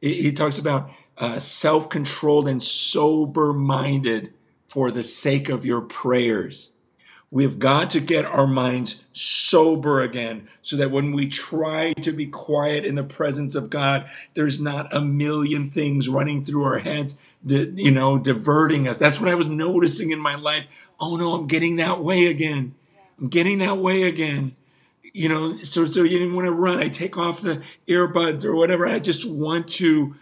He 0.00 0.32
talks 0.32 0.58
about 0.58 0.90
uh, 1.16 1.38
self 1.38 1.88
controlled 1.88 2.48
and 2.48 2.62
sober 2.62 3.52
minded 3.54 4.34
for 4.68 4.90
the 4.90 5.02
sake 5.02 5.48
of 5.48 5.64
your 5.64 5.80
prayers. 5.80 6.73
We've 7.34 7.58
got 7.58 7.90
to 7.90 8.00
get 8.00 8.26
our 8.26 8.46
minds 8.46 9.06
sober 9.12 10.00
again 10.00 10.48
so 10.62 10.76
that 10.76 10.92
when 10.92 11.10
we 11.10 11.26
try 11.26 11.92
to 11.94 12.12
be 12.12 12.28
quiet 12.28 12.84
in 12.84 12.94
the 12.94 13.02
presence 13.02 13.56
of 13.56 13.70
God, 13.70 14.08
there's 14.34 14.60
not 14.60 14.94
a 14.94 15.00
million 15.00 15.68
things 15.68 16.08
running 16.08 16.44
through 16.44 16.62
our 16.62 16.78
heads, 16.78 17.20
you 17.44 17.90
know, 17.90 18.18
diverting 18.18 18.86
us. 18.86 19.00
That's 19.00 19.18
what 19.18 19.28
I 19.28 19.34
was 19.34 19.48
noticing 19.48 20.12
in 20.12 20.20
my 20.20 20.36
life. 20.36 20.66
Oh 21.00 21.16
no, 21.16 21.32
I'm 21.32 21.48
getting 21.48 21.74
that 21.74 22.04
way 22.04 22.26
again. 22.26 22.76
I'm 23.18 23.26
getting 23.26 23.58
that 23.58 23.78
way 23.78 24.04
again. 24.04 24.54
You 25.02 25.28
know, 25.28 25.56
so 25.56 25.86
so 25.86 26.04
you 26.04 26.20
didn't 26.20 26.36
want 26.36 26.46
to 26.46 26.52
run, 26.52 26.78
I 26.78 26.88
take 26.88 27.18
off 27.18 27.40
the 27.40 27.64
earbuds 27.88 28.44
or 28.44 28.54
whatever. 28.54 28.86
I 28.86 29.00
just 29.00 29.28
want 29.28 29.66
to 29.70 30.14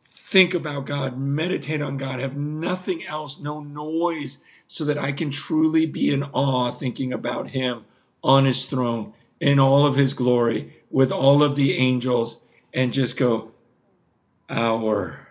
think 0.00 0.54
about 0.54 0.86
God, 0.86 1.18
meditate 1.18 1.82
on 1.82 1.98
God, 1.98 2.18
have 2.20 2.34
nothing 2.36 3.04
else, 3.04 3.40
no 3.40 3.60
noise 3.60 4.42
so 4.68 4.84
that 4.84 4.98
I 4.98 5.10
can 5.10 5.30
truly 5.30 5.86
be 5.86 6.12
in 6.12 6.22
awe 6.22 6.70
thinking 6.70 7.12
about 7.12 7.50
him 7.50 7.84
on 8.22 8.44
his 8.44 8.66
throne 8.66 9.12
in 9.40 9.58
all 9.58 9.84
of 9.84 9.96
his 9.96 10.14
glory 10.14 10.74
with 10.90 11.10
all 11.10 11.42
of 11.42 11.56
the 11.56 11.76
angels 11.76 12.42
and 12.72 12.92
just 12.92 13.16
go, 13.16 13.50
Our 14.48 15.28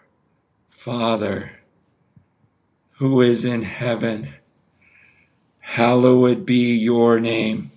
Father 0.70 1.58
who 2.98 3.22
is 3.22 3.46
in 3.46 3.62
heaven, 3.62 4.34
hallowed 5.60 6.46
be 6.46 6.76
your 6.76 7.20
name. 7.20 7.72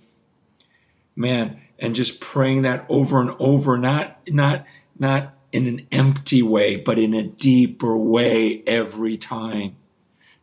Man, 1.15 1.61
and 1.77 1.95
just 1.95 2.19
praying 2.19 2.63
that 2.63 2.85
over 2.89 3.21
and 3.21 3.35
over, 3.37 3.77
not, 3.77 4.19
not, 4.27 4.65
not 4.97 5.35
in 5.51 5.67
an 5.67 5.87
empty 5.91 6.41
way, 6.41 6.75
but 6.75 6.97
in 6.97 7.13
a 7.13 7.27
deeper 7.27 7.95
way 7.95 8.63
every 8.65 9.15
time. 9.15 9.75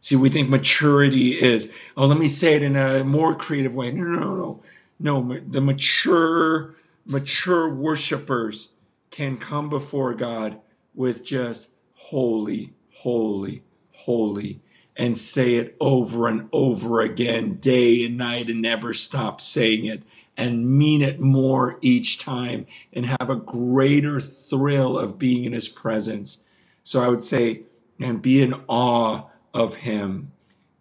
See, 0.00 0.16
we 0.16 0.30
think 0.30 0.48
maturity 0.48 1.40
is, 1.40 1.72
oh, 1.96 2.06
let 2.06 2.18
me 2.18 2.28
say 2.28 2.54
it 2.54 2.62
in 2.62 2.76
a 2.76 3.04
more 3.04 3.34
creative 3.34 3.74
way. 3.74 3.92
No, 3.92 4.04
no, 4.04 4.18
no, 4.18 4.36
no. 4.36 4.62
No, 5.00 5.38
the 5.46 5.60
mature, 5.60 6.74
mature 7.06 7.72
worshipers 7.72 8.72
can 9.10 9.36
come 9.36 9.68
before 9.68 10.12
God 10.14 10.60
with 10.94 11.24
just 11.24 11.68
holy, 11.94 12.72
holy, 12.94 13.62
holy, 13.92 14.60
and 14.96 15.16
say 15.16 15.54
it 15.54 15.76
over 15.80 16.26
and 16.26 16.48
over 16.52 17.00
again, 17.00 17.54
day 17.54 18.04
and 18.04 18.16
night, 18.16 18.48
and 18.48 18.60
never 18.60 18.92
stop 18.92 19.40
saying 19.40 19.84
it 19.84 20.02
and 20.36 20.68
mean 20.68 21.02
it 21.02 21.20
more 21.20 21.78
each 21.80 22.18
time 22.18 22.66
and 22.92 23.06
have 23.06 23.30
a 23.30 23.36
greater 23.36 24.20
thrill 24.20 24.98
of 24.98 25.18
being 25.18 25.44
in 25.44 25.52
his 25.52 25.68
presence. 25.68 26.40
So 26.82 27.02
I 27.02 27.08
would 27.08 27.22
say, 27.22 27.62
and 28.00 28.22
be 28.22 28.42
in 28.42 28.54
awe 28.68 29.27
of 29.54 29.76
him 29.76 30.32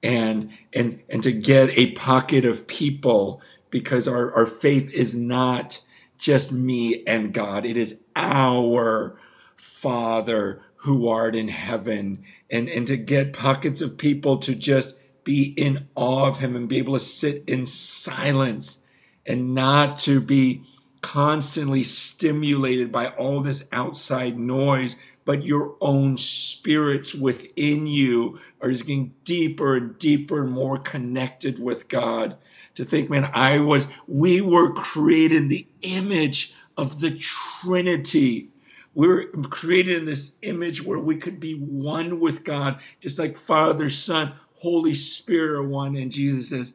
and 0.04 0.52
and 0.74 1.02
and 1.10 1.24
to 1.24 1.32
get 1.32 1.70
a 1.78 1.92
pocket 1.94 2.46
of 2.46 2.68
people 2.68 3.42
because 3.70 4.08
our, 4.08 4.34
our 4.34 4.46
faith 4.46 4.92
is 4.94 5.16
not 5.16 5.82
just 6.18 6.52
me 6.52 7.04
and 7.06 7.34
God. 7.34 7.66
It 7.66 7.78
is 7.78 8.04
our 8.16 9.20
Father 9.56 10.62
who 10.78 11.08
art 11.08 11.36
in 11.36 11.50
heaven. 11.50 12.24
And, 12.50 12.70
and 12.70 12.88
to 12.88 12.98
get 12.98 13.34
pockets 13.34 13.82
of 13.82 13.98
people 13.98 14.38
to 14.40 14.56
just 14.56 14.98
be 15.24 15.54
in 15.58 15.88
awe 15.96 16.28
of 16.28 16.40
him 16.40 16.56
and 16.56 16.70
be 16.70 16.78
able 16.78 16.94
to 16.94 17.00
sit 17.00 17.44
in 17.48 17.66
silence 17.66 18.86
and 19.26 19.54
not 19.54 19.98
to 20.00 20.22
be 20.22 20.64
constantly 21.02 21.84
stimulated 21.84 22.92
by 22.92 23.08
all 23.08 23.42
this 23.42 23.68
outside 23.72 24.40
noise, 24.40 25.02
but 25.26 25.44
your 25.44 25.76
own 25.82 26.18
spirits 26.58 27.14
within 27.14 27.88
you 27.88 28.40
are 28.62 28.72
just 28.72 28.86
getting 28.86 29.14
deeper 29.24 29.76
and 29.76 29.98
deeper 29.98 30.44
and 30.44 30.52
more 30.52 30.78
connected 30.78 31.60
with 31.60 31.88
God. 31.88 32.38
To 32.76 32.86
think, 32.86 33.10
man, 33.10 33.30
I 33.34 33.60
was, 33.60 33.88
we 34.08 34.42
were 34.42 34.74
created 34.74 35.38
in 35.38 35.48
the 35.48 35.68
image 35.82 36.54
of 36.76 37.00
the 37.00 37.18
Trinity. 37.18 38.50
We 38.94 39.08
were 39.08 39.26
created 39.50 39.98
in 39.98 40.06
this 40.06 40.38
image 40.42 40.84
where 40.84 41.00
we 41.00 41.18
could 41.18 41.40
be 41.40 41.54
one 41.54 42.20
with 42.20 42.44
God, 42.44 42.80
just 43.00 43.18
like 43.18 43.38
Father, 43.38 43.90
Son, 43.90 44.34
Holy 44.58 44.94
Spirit 44.94 45.58
are 45.58 45.68
one. 45.68 45.96
And 45.96 46.12
Jesus 46.12 46.50
says, 46.50 46.74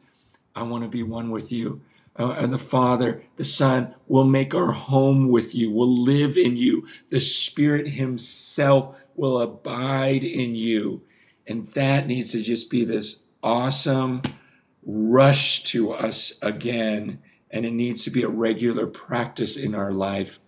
I 0.55 0.63
want 0.63 0.83
to 0.83 0.89
be 0.89 1.03
one 1.03 1.31
with 1.31 1.51
you 1.51 1.81
uh, 2.17 2.31
and 2.31 2.53
the 2.53 2.59
Father, 2.59 3.23
the 3.37 3.43
Son 3.43 3.95
will 4.07 4.23
make 4.23 4.53
our 4.53 4.71
home 4.71 5.29
with 5.29 5.55
you, 5.55 5.71
will 5.71 5.91
live 5.91 6.37
in 6.37 6.57
you. 6.57 6.87
The 7.09 7.19
Spirit 7.19 7.87
Himself 7.87 8.95
will 9.15 9.41
abide 9.41 10.23
in 10.23 10.55
you. 10.55 11.01
And 11.47 11.67
that 11.69 12.07
needs 12.07 12.31
to 12.31 12.41
just 12.41 12.69
be 12.69 12.85
this 12.85 13.23
awesome 13.41 14.21
rush 14.85 15.63
to 15.65 15.91
us 15.91 16.39
again. 16.41 17.21
And 17.51 17.65
it 17.65 17.73
needs 17.73 18.03
to 18.05 18.09
be 18.09 18.23
a 18.23 18.29
regular 18.29 18.87
practice 18.87 19.57
in 19.57 19.75
our 19.75 19.91
life 19.91 20.39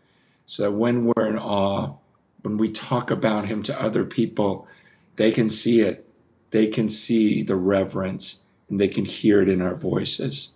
so 0.45 0.63
that 0.63 0.71
when 0.71 1.05
we're 1.05 1.27
in 1.27 1.37
awe, 1.37 1.95
when 2.41 2.57
we 2.57 2.69
talk 2.69 3.11
about 3.11 3.45
Him 3.45 3.63
to 3.63 3.81
other 3.81 4.05
people, 4.05 4.67
they 5.15 5.31
can 5.31 5.49
see 5.49 5.81
it. 5.81 6.07
They 6.51 6.67
can 6.67 6.89
see 6.89 7.43
the 7.43 7.55
reverence 7.55 8.43
and 8.69 8.79
they 8.79 8.87
can 8.87 9.05
hear 9.05 9.41
it 9.41 9.49
in 9.49 9.61
our 9.61 9.75
voices. 9.75 10.51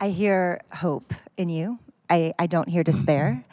I 0.00 0.10
hear 0.10 0.60
hope 0.72 1.12
in 1.36 1.48
you. 1.48 1.78
I, 2.08 2.32
I 2.38 2.46
don't 2.46 2.68
hear 2.68 2.84
despair. 2.84 3.42
Mm-hmm. 3.42 3.52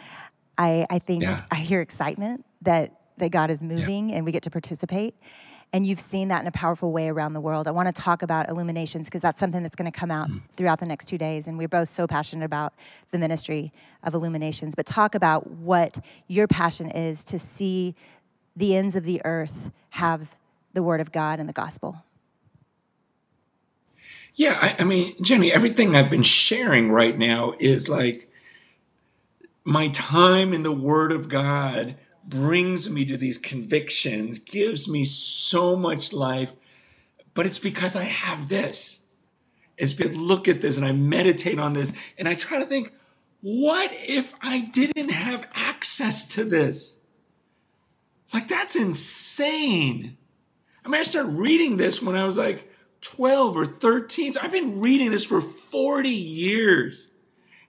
I, 0.57 0.87
I 0.89 0.99
think 0.99 1.23
Yeah. 1.23 1.41
I 1.51 1.55
hear 1.55 1.81
excitement 1.81 2.45
that, 2.66 2.99
that 3.18 3.32
God 3.32 3.49
is 3.49 3.61
moving 3.61 4.11
and 4.13 4.26
we 4.26 4.32
get 4.32 4.43
to 4.43 4.51
participate. 4.51 5.16
And 5.74 5.86
you've 5.86 5.99
seen 5.99 6.30
that 6.30 6.41
in 6.41 6.47
a 6.47 6.51
powerful 6.51 6.91
way 6.91 7.09
around 7.09 7.34
the 7.34 7.41
world. 7.41 7.68
I 7.68 7.72
want 7.72 7.93
to 7.93 8.01
talk 8.01 8.22
about 8.22 8.49
illuminations 8.49 9.07
because 9.07 9.22
that's 9.22 9.39
something 9.39 9.61
that's 9.63 9.76
going 9.76 9.91
to 9.91 9.97
come 9.97 10.11
out 10.11 10.30
mm. 10.30 10.41
throughout 10.55 10.80
the 10.80 10.86
next 10.86 11.05
two 11.05 11.18
days. 11.18 11.47
And 11.47 11.57
we're 11.57 11.68
both 11.68 11.89
so 11.89 12.07
passionate 12.07 12.45
about 12.45 12.74
the 13.11 13.18
ministry 13.18 13.74
of 14.03 14.13
illuminations. 14.13 14.76
But 14.76 14.86
talk 14.86 15.16
about 15.16 15.49
what 15.49 15.99
your 16.28 16.47
passion 16.47 16.89
is 16.91 17.24
to 17.26 17.39
see 17.39 17.95
the 18.55 18.76
ends 18.76 18.95
of 18.95 19.03
the 19.03 19.22
earth 19.26 19.72
have 19.91 20.38
the 20.74 20.84
word 20.84 21.01
of 21.01 21.11
God 21.11 21.39
and 21.39 21.49
the 21.49 21.53
gospel. 21.53 22.03
Yeah, 24.36 24.57
I, 24.61 24.76
I 24.80 24.84
mean, 24.84 25.16
Jennie, 25.22 25.51
everything 25.51 25.95
I've 25.95 26.09
been 26.09 26.24
sharing 26.24 26.91
right 26.91 27.18
now 27.18 27.53
is 27.59 27.88
like 27.88 28.30
my 29.63 29.88
time 29.89 30.53
in 30.53 30.63
the 30.63 30.74
Word 30.74 31.13
of 31.13 31.30
God 31.30 31.95
brings 32.28 32.89
me 32.89 33.05
to 33.05 33.17
these 33.17 33.38
convictions, 33.38 34.39
gives 34.39 34.89
me 34.89 35.05
so 35.05 35.76
much 35.76 36.13
life, 36.13 36.53
but 37.34 37.45
it's 37.45 37.59
because 37.59 37.95
I 37.95 38.03
have 38.03 38.49
this. 38.49 39.01
It's 39.78 39.93
because 39.93 40.17
look 40.17 40.47
at 40.47 40.61
this 40.61 40.78
and 40.78 40.86
I 40.86 40.91
meditate 40.93 41.59
on 41.59 41.73
this 41.73 41.95
and 42.17 42.28
I 42.28 42.36
try 42.36 42.59
to 42.59 42.65
think, 42.65 42.93
what 43.41 43.91
if 43.93 44.34
I 44.41 44.61
didn't 44.61 45.09
have 45.09 45.47
access 45.53 46.28
to 46.30 46.43
this? 46.43 46.99
Like, 48.34 48.47
that's 48.47 48.76
insane. 48.76 50.17
I 50.84 50.89
mean, 50.89 50.99
I 50.99 51.03
started 51.03 51.30
reading 51.30 51.78
this 51.78 52.01
when 52.01 52.15
I 52.15 52.26
was 52.26 52.38
like 52.38 52.71
12 53.01 53.55
or 53.55 53.65
13. 53.65 54.34
So 54.34 54.39
I've 54.41 54.51
been 54.51 54.80
reading 54.80 55.11
this 55.11 55.26
for 55.26 55.41
40 55.41 56.09
years 56.09 57.09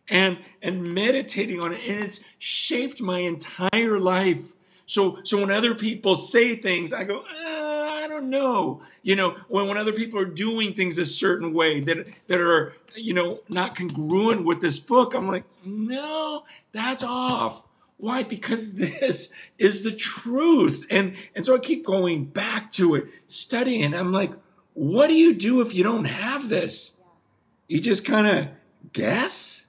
and 0.09 0.39
and 0.63 0.95
meditating 0.95 1.61
on 1.61 1.73
it 1.73 1.81
and 1.87 2.05
it's 2.05 2.21
shaped 2.39 3.01
my 3.01 3.21
entire 3.21 3.99
life. 3.99 4.53
So 4.87 5.19
so 5.25 5.41
when 5.41 5.51
other 5.51 5.75
people 5.75 6.15
say 6.15 6.55
things 6.57 6.93
i 6.93 7.05
go 7.05 7.19
uh, 7.19 7.91
i 8.03 8.07
don't 8.09 8.31
know. 8.31 8.83
You 9.03 9.17
know 9.17 9.31
when, 9.49 9.69
when 9.69 9.77
other 9.77 9.93
people 9.93 10.19
are 10.19 10.25
doing 10.27 10.73
things 10.73 10.99
a 10.99 11.07
certain 11.07 11.53
way 11.53 11.81
that 11.81 12.07
that 12.29 12.41
are 12.41 12.75
you 12.95 13.15
know 13.15 13.41
not 13.49 13.77
congruent 13.77 14.45
with 14.45 14.63
this 14.63 14.79
book 14.79 15.15
i'm 15.15 15.29
like 15.29 15.45
no 15.65 16.45
that's 16.73 17.03
off. 17.03 17.67
Why? 17.99 18.23
Because 18.23 18.75
this 18.77 19.35
is 19.59 19.83
the 19.83 19.93
truth. 19.93 20.87
And 20.91 21.17
and 21.35 21.45
so 21.45 21.55
i 21.55 21.59
keep 21.59 21.85
going 21.85 22.27
back 22.27 22.73
to 22.73 22.95
it 22.95 23.07
studying 23.27 23.95
i'm 23.95 24.13
like 24.13 24.33
what 24.77 25.07
do 25.07 25.15
you 25.15 25.33
do 25.33 25.63
if 25.63 25.75
you 25.75 25.83
don't 25.83 26.05
have 26.05 26.51
this? 26.51 26.99
You 27.67 27.81
just 27.81 28.05
kind 28.05 28.27
of 28.27 28.49
guess 28.93 29.66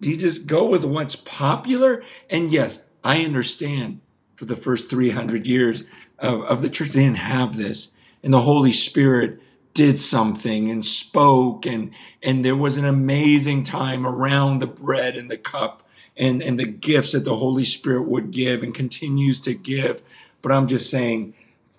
do 0.00 0.10
you 0.10 0.16
just 0.16 0.46
go 0.46 0.66
with 0.66 0.84
what's 0.84 1.16
popular? 1.16 2.02
And 2.30 2.52
yes, 2.52 2.88
I 3.02 3.24
understand 3.24 4.00
for 4.36 4.44
the 4.44 4.56
first 4.56 4.90
300 4.90 5.46
years 5.46 5.84
of, 6.18 6.42
of 6.42 6.62
the 6.62 6.70
church, 6.70 6.90
they 6.90 7.04
didn't 7.04 7.18
have 7.18 7.56
this. 7.56 7.92
And 8.22 8.32
the 8.32 8.42
Holy 8.42 8.72
Spirit 8.72 9.40
did 9.74 9.98
something 9.98 10.70
and 10.70 10.84
spoke, 10.84 11.66
and, 11.66 11.92
and 12.22 12.44
there 12.44 12.56
was 12.56 12.76
an 12.76 12.84
amazing 12.84 13.62
time 13.62 14.06
around 14.06 14.58
the 14.58 14.66
bread 14.66 15.16
and 15.16 15.30
the 15.30 15.38
cup 15.38 15.82
and, 16.16 16.42
and 16.42 16.58
the 16.58 16.66
gifts 16.66 17.12
that 17.12 17.24
the 17.24 17.36
Holy 17.36 17.64
Spirit 17.64 18.08
would 18.08 18.30
give 18.30 18.62
and 18.62 18.74
continues 18.74 19.40
to 19.42 19.54
give. 19.54 20.02
But 20.42 20.52
I'm 20.52 20.66
just 20.66 20.90
saying, 20.90 21.34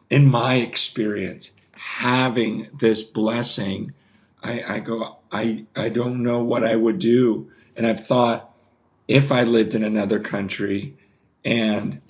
in 0.09 0.29
my 0.29 0.55
experience, 0.55 1.55
having 1.73 2.69
this 2.77 3.03
blessing, 3.03 3.93
I, 4.41 4.75
I 4.75 4.79
go, 4.79 5.17
I, 5.31 5.65
I 5.75 5.89
don't 5.89 6.23
know 6.23 6.39
what 6.39 6.63
I 6.63 6.75
would 6.75 6.99
do. 6.99 7.51
And 7.79 7.87
I've 7.87 8.05
thought 8.05 8.53
if 9.07 9.31
I 9.31 9.43
lived 9.43 9.73
in 9.73 9.85
another 9.85 10.19
country 10.19 10.97
and 11.45 12.01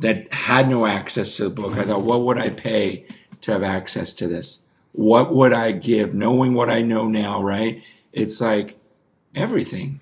that 0.00 0.32
had 0.32 0.68
no 0.68 0.86
access 0.86 1.36
to 1.36 1.44
the 1.44 1.50
book. 1.50 1.76
I 1.76 1.84
thought, 1.84 2.02
what 2.02 2.22
would 2.22 2.38
I 2.38 2.50
pay 2.50 3.04
to 3.42 3.52
have 3.52 3.62
access 3.62 4.12
to 4.14 4.26
this? 4.26 4.64
What 4.92 5.32
would 5.32 5.52
I 5.52 5.70
give? 5.72 6.14
Knowing 6.14 6.54
what 6.54 6.68
I 6.68 6.82
know 6.82 7.06
now, 7.06 7.40
right? 7.40 7.82
It's 8.12 8.40
like 8.40 8.76
everything, 9.34 10.00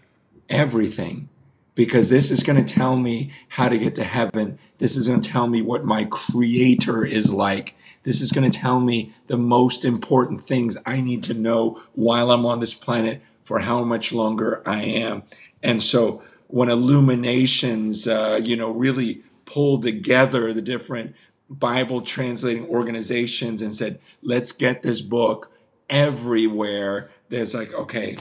everything. 0.49 1.29
Because 1.75 2.11
this 2.11 2.31
is 2.31 2.43
going 2.43 2.65
to 2.65 2.75
tell 2.75 2.97
me 2.97 3.33
how 3.49 3.69
to 3.69 3.79
get 3.79 3.95
to 3.97 4.05
heaven. 4.05 4.59
This 4.79 4.97
is 4.97 5.09
going 5.09 5.21
to 5.21 5.31
tell 5.31 5.47
me 5.47 5.63
what 5.63 5.85
my 5.85 6.05
creator 6.05 7.05
is 7.05 7.33
like. 7.33 7.75
This 8.05 8.21
is 8.21 8.33
going 8.33 8.51
to 8.51 8.59
tell 8.59 8.81
me 8.81 9.13
the 9.27 9.37
most 9.37 9.85
important 9.85 10.43
things 10.43 10.79
I 10.87 11.01
need 11.01 11.23
to 11.25 11.35
know 11.35 11.83
while 11.95 12.31
I'm 12.31 12.47
on 12.47 12.61
this 12.61 12.75
planet 12.75 13.21
for 13.49 13.61
how 13.61 13.83
much 13.83 14.13
longer 14.13 14.63
I 14.67 14.83
am. 14.83 15.23
And 15.63 15.83
so 15.83 16.23
when 16.49 16.69
Illuminations, 16.69 18.07
uh, 18.07 18.39
you 18.43 18.57
know, 18.57 18.71
really 18.71 19.23
pulled 19.47 19.83
together 19.83 20.53
the 20.53 20.61
different 20.61 21.17
Bible 21.49 22.03
translating 22.03 22.67
organizations 22.67 23.63
and 23.63 23.73
said, 23.73 24.01
let's 24.21 24.53
get 24.53 24.83
this 24.83 25.01
book 25.01 25.51
everywhere. 25.89 27.11
There's 27.31 27.55
like, 27.55 27.73
okay, 27.73 28.19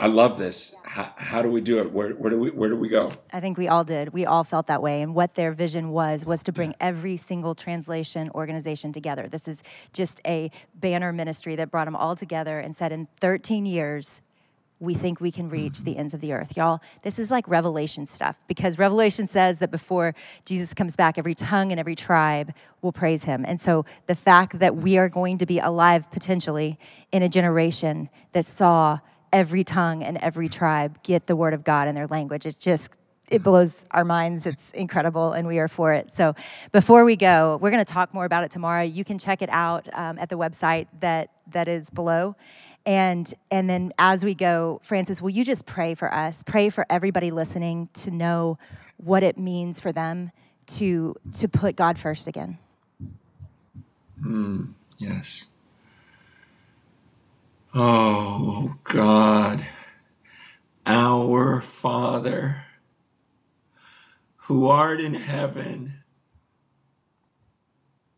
I 0.00 0.06
love 0.06 0.38
this. 0.38 0.74
How, 0.82 1.12
how, 1.14 1.42
do 1.42 1.50
we 1.50 1.60
do 1.60 1.78
it? 1.78 1.92
Where, 1.92 2.12
where, 2.12 2.30
do 2.30 2.40
we 2.40 2.50
where 2.50 2.70
do 2.70 2.76
we 2.76 2.88
go? 2.88 3.12
I 3.34 3.40
think 3.40 3.58
we 3.58 3.68
all 3.68 3.84
did. 3.84 4.14
We 4.14 4.24
all 4.24 4.44
felt 4.44 4.66
that 4.68 4.82
way. 4.82 5.02
And 5.02 5.14
what 5.14 5.34
their 5.34 5.52
vision 5.52 5.90
was 5.90 6.24
was 6.24 6.42
to 6.44 6.52
bring 6.52 6.74
every 6.80 7.18
single 7.18 7.54
translation 7.54 8.30
organization 8.30 8.94
together. 8.94 9.28
This 9.28 9.46
is 9.46 9.62
just 9.92 10.22
a 10.26 10.50
banner 10.74 11.12
ministry 11.12 11.54
that 11.56 11.70
brought 11.70 11.84
them 11.84 11.94
all 11.94 12.16
together 12.16 12.58
and 12.58 12.74
said, 12.74 12.92
in 12.92 13.08
13 13.20 13.66
years, 13.66 14.22
we 14.78 14.94
think 14.94 15.20
we 15.20 15.30
can 15.30 15.50
reach 15.50 15.74
mm-hmm. 15.74 15.84
the 15.84 15.96
ends 15.98 16.14
of 16.14 16.22
the 16.22 16.32
earth. 16.32 16.56
Y'all, 16.56 16.80
this 17.02 17.18
is 17.18 17.30
like 17.30 17.46
revelation 17.46 18.06
stuff 18.06 18.40
because 18.48 18.78
Revelation 18.78 19.26
says 19.26 19.58
that 19.58 19.70
before 19.70 20.14
Jesus 20.46 20.72
comes 20.72 20.96
back, 20.96 21.18
every 21.18 21.34
tongue 21.34 21.70
and 21.72 21.78
every 21.78 21.94
tribe 21.94 22.54
will 22.80 22.92
praise 22.92 23.24
him. 23.24 23.44
And 23.46 23.60
so 23.60 23.84
the 24.06 24.14
fact 24.14 24.60
that 24.60 24.76
we 24.76 24.96
are 24.96 25.10
going 25.10 25.36
to 25.36 25.46
be 25.46 25.58
alive 25.58 26.10
potentially 26.10 26.78
in 27.12 27.22
a 27.22 27.28
generation 27.28 28.08
that 28.32 28.46
saw 28.46 29.00
every 29.32 29.64
tongue 29.64 30.02
and 30.02 30.16
every 30.18 30.48
tribe 30.48 31.02
get 31.02 31.26
the 31.26 31.36
word 31.36 31.54
of 31.54 31.64
God 31.64 31.88
in 31.88 31.94
their 31.94 32.06
language, 32.06 32.46
it 32.46 32.58
just 32.58 32.92
it 33.30 33.44
blows 33.44 33.86
our 33.92 34.04
minds. 34.04 34.44
It's 34.44 34.72
incredible, 34.72 35.32
and 35.32 35.46
we 35.46 35.58
are 35.60 35.68
for 35.68 35.94
it. 35.94 36.12
So, 36.12 36.34
before 36.72 37.04
we 37.04 37.14
go, 37.14 37.58
we're 37.62 37.70
going 37.70 37.84
to 37.84 37.92
talk 37.92 38.12
more 38.12 38.24
about 38.24 38.42
it 38.42 38.50
tomorrow. 38.50 38.82
You 38.82 39.04
can 39.04 39.18
check 39.18 39.40
it 39.40 39.48
out 39.50 39.88
um, 39.92 40.18
at 40.18 40.28
the 40.28 40.36
website 40.36 40.88
that 40.98 41.30
that 41.52 41.68
is 41.68 41.90
below. 41.90 42.34
And 42.86 43.32
and 43.50 43.70
then 43.70 43.92
as 43.98 44.24
we 44.24 44.34
go, 44.34 44.80
Francis, 44.82 45.22
will 45.22 45.30
you 45.30 45.44
just 45.44 45.66
pray 45.66 45.94
for 45.94 46.12
us? 46.12 46.42
Pray 46.42 46.70
for 46.70 46.86
everybody 46.90 47.30
listening 47.30 47.88
to 47.94 48.10
know 48.10 48.58
what 48.96 49.22
it 49.22 49.38
means 49.38 49.80
for 49.80 49.92
them 49.92 50.32
to 50.66 51.14
to 51.38 51.48
put 51.48 51.76
God 51.76 51.98
first 51.98 52.26
again. 52.26 52.58
Mm, 54.22 54.72
yes. 54.98 55.46
Oh 57.72 58.74
God, 58.82 59.64
our 60.84 61.60
Father, 61.60 62.64
who 64.36 64.66
art 64.66 65.00
in 65.00 65.14
heaven 65.14 65.94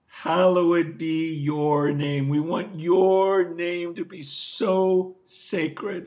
hallowed 0.07 0.97
be 0.97 1.35
your 1.35 1.93
name. 1.93 2.31
We 2.31 2.41
want 2.41 2.81
your 2.81 3.53
name 3.53 3.95
to 3.97 4.07
be 4.07 4.23
so 4.23 5.17
sacred. 5.27 6.07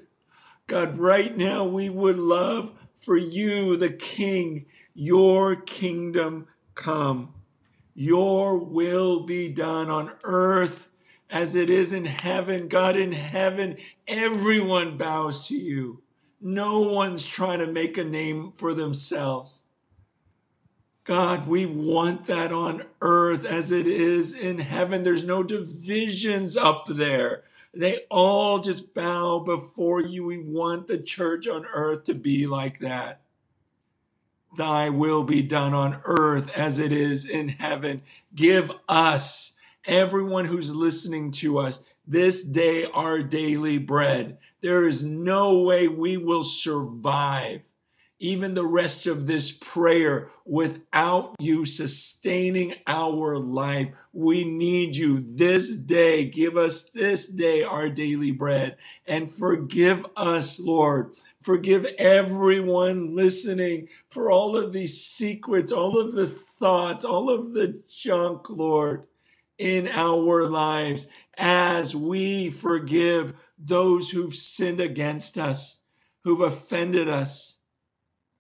God, 0.66 0.98
right 0.98 1.38
now 1.38 1.66
we 1.66 1.90
would 1.90 2.18
love 2.18 2.72
for 2.96 3.16
you, 3.16 3.78
the 3.78 3.92
King, 3.92 4.66
your 4.96 5.56
kingdom 5.56 6.48
come. 6.74 7.36
Your 7.94 8.58
will 8.58 9.24
be 9.26 9.50
done 9.50 9.92
on 9.92 10.14
earth 10.24 10.90
as 11.30 11.56
it 11.56 11.70
is 11.70 11.94
in 11.94 12.06
heaven. 12.06 12.68
God, 12.68 12.98
in 12.98 13.14
heaven, 13.14 13.78
everyone 14.08 14.98
bows 14.98 15.48
to 15.48 15.58
you. 15.58 16.02
No 16.42 16.82
one's 16.82 17.26
trying 17.26 17.60
to 17.60 17.68
make 17.68 17.98
a 17.98 18.04
name 18.04 18.54
for 18.56 18.74
themselves. 18.74 19.64
God, 21.06 21.48
we 21.48 21.66
want 21.66 22.28
that 22.28 22.52
on 22.52 22.84
earth 23.02 23.46
as 23.46 23.72
it 23.72 23.88
is 23.88 24.36
in 24.36 24.60
heaven. 24.60 25.04
There's 25.04 25.26
no 25.26 25.44
divisions 25.44 26.58
up 26.58 26.86
there. 26.88 27.44
They 27.74 28.02
all 28.10 28.60
just 28.60 28.94
bow 28.94 29.40
before 29.40 30.02
you. 30.02 30.26
We 30.26 30.40
want 30.40 30.88
the 30.88 30.98
church 31.00 31.48
on 31.48 31.66
earth 31.74 32.06
to 32.06 32.16
be 32.16 32.48
like 32.48 32.80
that. 32.80 33.22
Thy 34.58 34.90
will 34.90 35.24
be 35.24 35.44
done 35.44 35.74
on 35.74 36.02
earth 36.06 36.52
as 36.56 36.80
it 36.80 36.92
is 36.92 37.30
in 37.30 37.50
heaven. 37.50 38.04
Give 38.36 38.72
us, 38.90 39.55
everyone 39.88 40.46
who's 40.46 40.74
listening 40.74 41.32
to 41.32 41.60
us, 41.60 41.80
this 42.08 42.44
day 42.44 42.86
our 42.86 43.22
daily 43.22 43.78
bread. 43.78 44.38
There 44.62 44.88
is 44.88 45.04
no 45.04 45.60
way 45.60 45.88
we 45.88 46.18
will 46.18 46.44
survive 46.44 47.62
even 48.20 48.54
the 48.54 48.66
rest 48.66 49.08
of 49.08 49.28
this 49.28 49.52
prayer 49.52 50.30
without 50.46 51.36
you 51.40 51.66
sustaining 51.66 52.74
our 52.88 53.38
life. 53.38 53.90
We 54.14 54.46
need 54.46 54.96
you 54.96 55.20
this 55.20 55.76
day. 55.76 56.26
Give 56.26 56.56
us 56.56 56.90
this 56.90 57.28
day 57.28 57.64
our 57.64 57.90
daily 57.90 58.32
bread 58.32 58.78
and 59.06 59.30
forgive 59.30 60.06
us, 60.16 60.60
Lord. 60.60 61.12
Forgive 61.42 61.86
everyone 62.00 63.14
listening 63.14 63.90
for 64.10 64.32
all 64.32 64.58
of 64.58 64.74
these 64.74 65.00
secrets, 65.00 65.72
all 65.72 66.00
of 66.00 66.14
the 66.14 66.28
thoughts, 66.28 67.06
all 67.06 67.30
of 67.30 67.54
the 67.54 67.84
junk, 67.88 68.50
Lord, 68.50 69.04
in 69.58 69.88
our 69.88 70.48
lives 70.48 71.08
as 71.38 71.96
we 71.96 72.50
forgive 72.50 73.34
those 73.58 74.12
who've 74.12 74.36
sinned 74.36 74.80
against 74.80 75.38
us, 75.38 75.82
who've 76.24 76.42
offended 76.42 77.10
us 77.10 77.58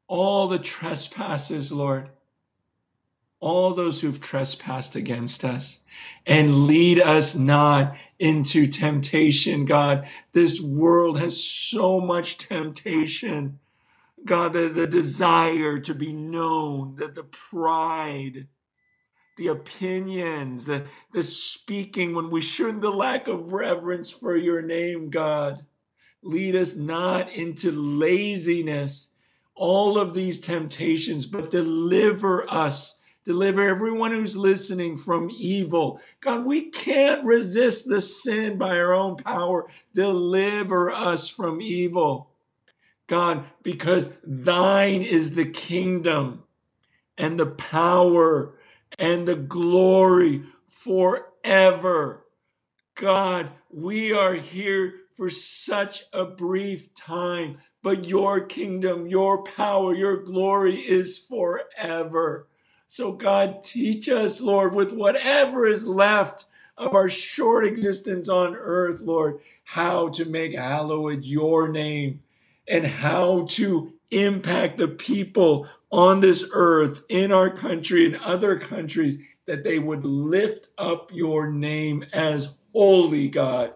all 0.07 0.47
the 0.47 0.59
trespasses, 0.59 1.71
Lord, 1.71 2.09
all 3.39 3.73
those 3.73 4.01
who've 4.01 4.21
trespassed 4.21 4.95
against 4.95 5.43
us, 5.43 5.81
and 6.25 6.65
lead 6.67 6.99
us 6.99 7.35
not 7.35 7.95
into 8.17 8.65
temptation, 8.67 9.65
God. 9.65 10.07
This 10.31 10.61
world 10.61 11.19
has 11.19 11.43
so 11.43 11.99
much 11.99 12.37
temptation. 12.37 13.59
God, 14.23 14.53
the, 14.53 14.69
the 14.69 14.87
desire 14.87 15.77
to 15.79 15.93
be 15.93 16.11
known, 16.13 16.95
that 16.95 17.13
the 17.15 17.23
pride, 17.23 18.47
the 19.37 19.47
opinions, 19.47 20.65
the, 20.65 20.85
the 21.11 21.23
speaking 21.23 22.15
when 22.15 22.29
we 22.29 22.41
shouldn't, 22.41 22.81
the 22.81 22.89
lack 22.89 23.27
of 23.27 23.53
reverence 23.53 24.11
for 24.11 24.35
your 24.35 24.61
name, 24.61 25.09
God. 25.09 25.65
Lead 26.21 26.55
us 26.55 26.75
not 26.75 27.31
into 27.31 27.71
laziness, 27.71 29.11
all 29.53 29.99
of 29.99 30.13
these 30.13 30.41
temptations, 30.41 31.27
but 31.27 31.51
deliver 31.51 32.51
us. 32.51 33.01
Deliver 33.23 33.61
everyone 33.61 34.11
who's 34.11 34.37
listening 34.37 34.97
from 34.97 35.31
evil. 35.31 35.99
God, 36.21 36.45
we 36.45 36.69
can't 36.69 37.25
resist 37.25 37.89
the 37.89 37.99
sin 37.99 38.57
by 38.57 38.77
our 38.77 38.93
own 38.93 39.17
power. 39.17 39.67
Deliver 39.93 40.91
us 40.91 41.27
from 41.27 41.61
evil. 41.61 42.29
God, 43.07 43.45
because 43.63 44.15
thine 44.23 45.01
is 45.01 45.35
the 45.35 45.45
kingdom 45.45 46.43
and 47.17 47.39
the 47.39 47.47
power 47.47 48.55
and 48.99 49.27
the 49.27 49.35
glory 49.35 50.43
forever. 50.69 52.25
God, 52.95 53.51
we 53.71 54.13
are 54.13 54.35
here 54.35 54.95
for 55.17 55.29
such 55.31 56.03
a 56.13 56.25
brief 56.25 56.93
time 56.95 57.57
but 57.83 58.05
your 58.05 58.41
kingdom, 58.41 59.07
your 59.07 59.43
power, 59.43 59.93
your 59.95 60.17
glory 60.17 60.77
is 60.77 61.19
forever. 61.19 62.47
So, 62.87 63.13
God, 63.13 63.63
teach 63.63 64.09
us, 64.09 64.41
Lord, 64.41 64.75
with 64.75 64.93
whatever 64.93 65.67
is 65.67 65.87
left 65.89 66.45
of 66.77 66.95
our 66.95 67.09
short 67.09 67.65
existence 67.65 68.29
on 68.29 68.55
earth, 68.55 69.01
Lord, 69.01 69.39
how 69.65 70.09
to 70.11 70.25
make 70.25 70.55
hallowed 70.55 71.25
your 71.25 71.69
name 71.69 72.21
and 72.69 72.87
how 72.87 73.47
to 73.51 73.93
impact 74.11 74.77
the 74.79 74.87
people 74.89 75.67
on 75.95 76.19
this 76.19 76.45
earth, 76.51 77.03
in 77.07 77.31
our 77.31 77.49
country, 77.49 78.05
and 78.05 78.17
other 78.17 78.59
countries, 78.59 79.19
that 79.45 79.63
they 79.63 79.79
would 79.79 80.03
lift 80.03 80.67
up 80.77 81.09
your 81.13 81.49
name 81.49 82.03
as 82.11 82.57
holy, 82.73 83.29
God. 83.29 83.73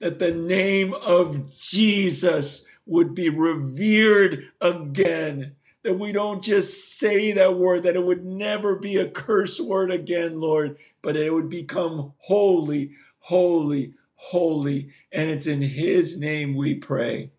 That 0.00 0.18
the 0.18 0.34
name 0.34 0.92
of 0.92 1.56
Jesus 1.58 2.66
would 2.84 3.14
be 3.14 3.30
revered 3.30 4.44
again. 4.60 5.56
That 5.84 5.98
we 5.98 6.12
don't 6.12 6.44
just 6.44 6.98
say 6.98 7.32
that 7.32 7.56
word, 7.56 7.84
that 7.84 7.96
it 7.96 8.04
would 8.04 8.26
never 8.26 8.76
be 8.76 8.98
a 8.98 9.08
curse 9.10 9.58
word 9.58 9.90
again, 9.90 10.38
Lord, 10.40 10.76
but 11.00 11.16
it 11.16 11.32
would 11.32 11.48
become 11.48 12.12
holy, 12.18 12.90
holy, 13.20 13.94
holy. 14.16 14.90
And 15.10 15.30
it's 15.30 15.46
in 15.46 15.62
His 15.62 16.20
name 16.20 16.56
we 16.56 16.74
pray. 16.74 17.30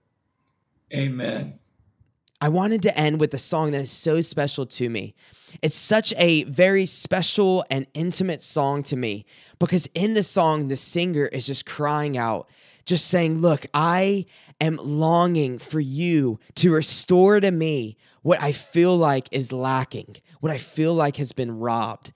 Amen. 0.91 1.58
I 2.41 2.47
wanted 2.47 2.81
to 2.83 2.97
end 2.97 3.19
with 3.19 3.33
a 3.33 3.37
song 3.37 3.71
that 3.71 3.81
is 3.81 3.91
so 3.91 4.21
special 4.21 4.65
to 4.65 4.89
me. 4.89 5.13
It's 5.61 5.75
such 5.75 6.13
a 6.15 6.43
very 6.45 6.85
special 6.85 7.65
and 7.69 7.85
intimate 7.93 8.41
song 8.41 8.81
to 8.83 8.95
me 8.95 9.25
because 9.59 9.89
in 9.93 10.13
the 10.13 10.23
song, 10.23 10.69
the 10.69 10.77
singer 10.77 11.25
is 11.25 11.47
just 11.47 11.65
crying 11.65 12.17
out, 12.17 12.49
just 12.85 13.07
saying, 13.07 13.39
Look, 13.39 13.65
I 13.73 14.25
am 14.61 14.77
longing 14.81 15.57
for 15.57 15.81
you 15.81 16.39
to 16.55 16.71
restore 16.71 17.41
to 17.41 17.51
me 17.51 17.97
what 18.21 18.41
I 18.41 18.53
feel 18.53 18.95
like 18.95 19.27
is 19.31 19.51
lacking, 19.51 20.15
what 20.39 20.51
I 20.51 20.57
feel 20.57 20.93
like 20.93 21.17
has 21.17 21.33
been 21.33 21.59
robbed. 21.59 22.13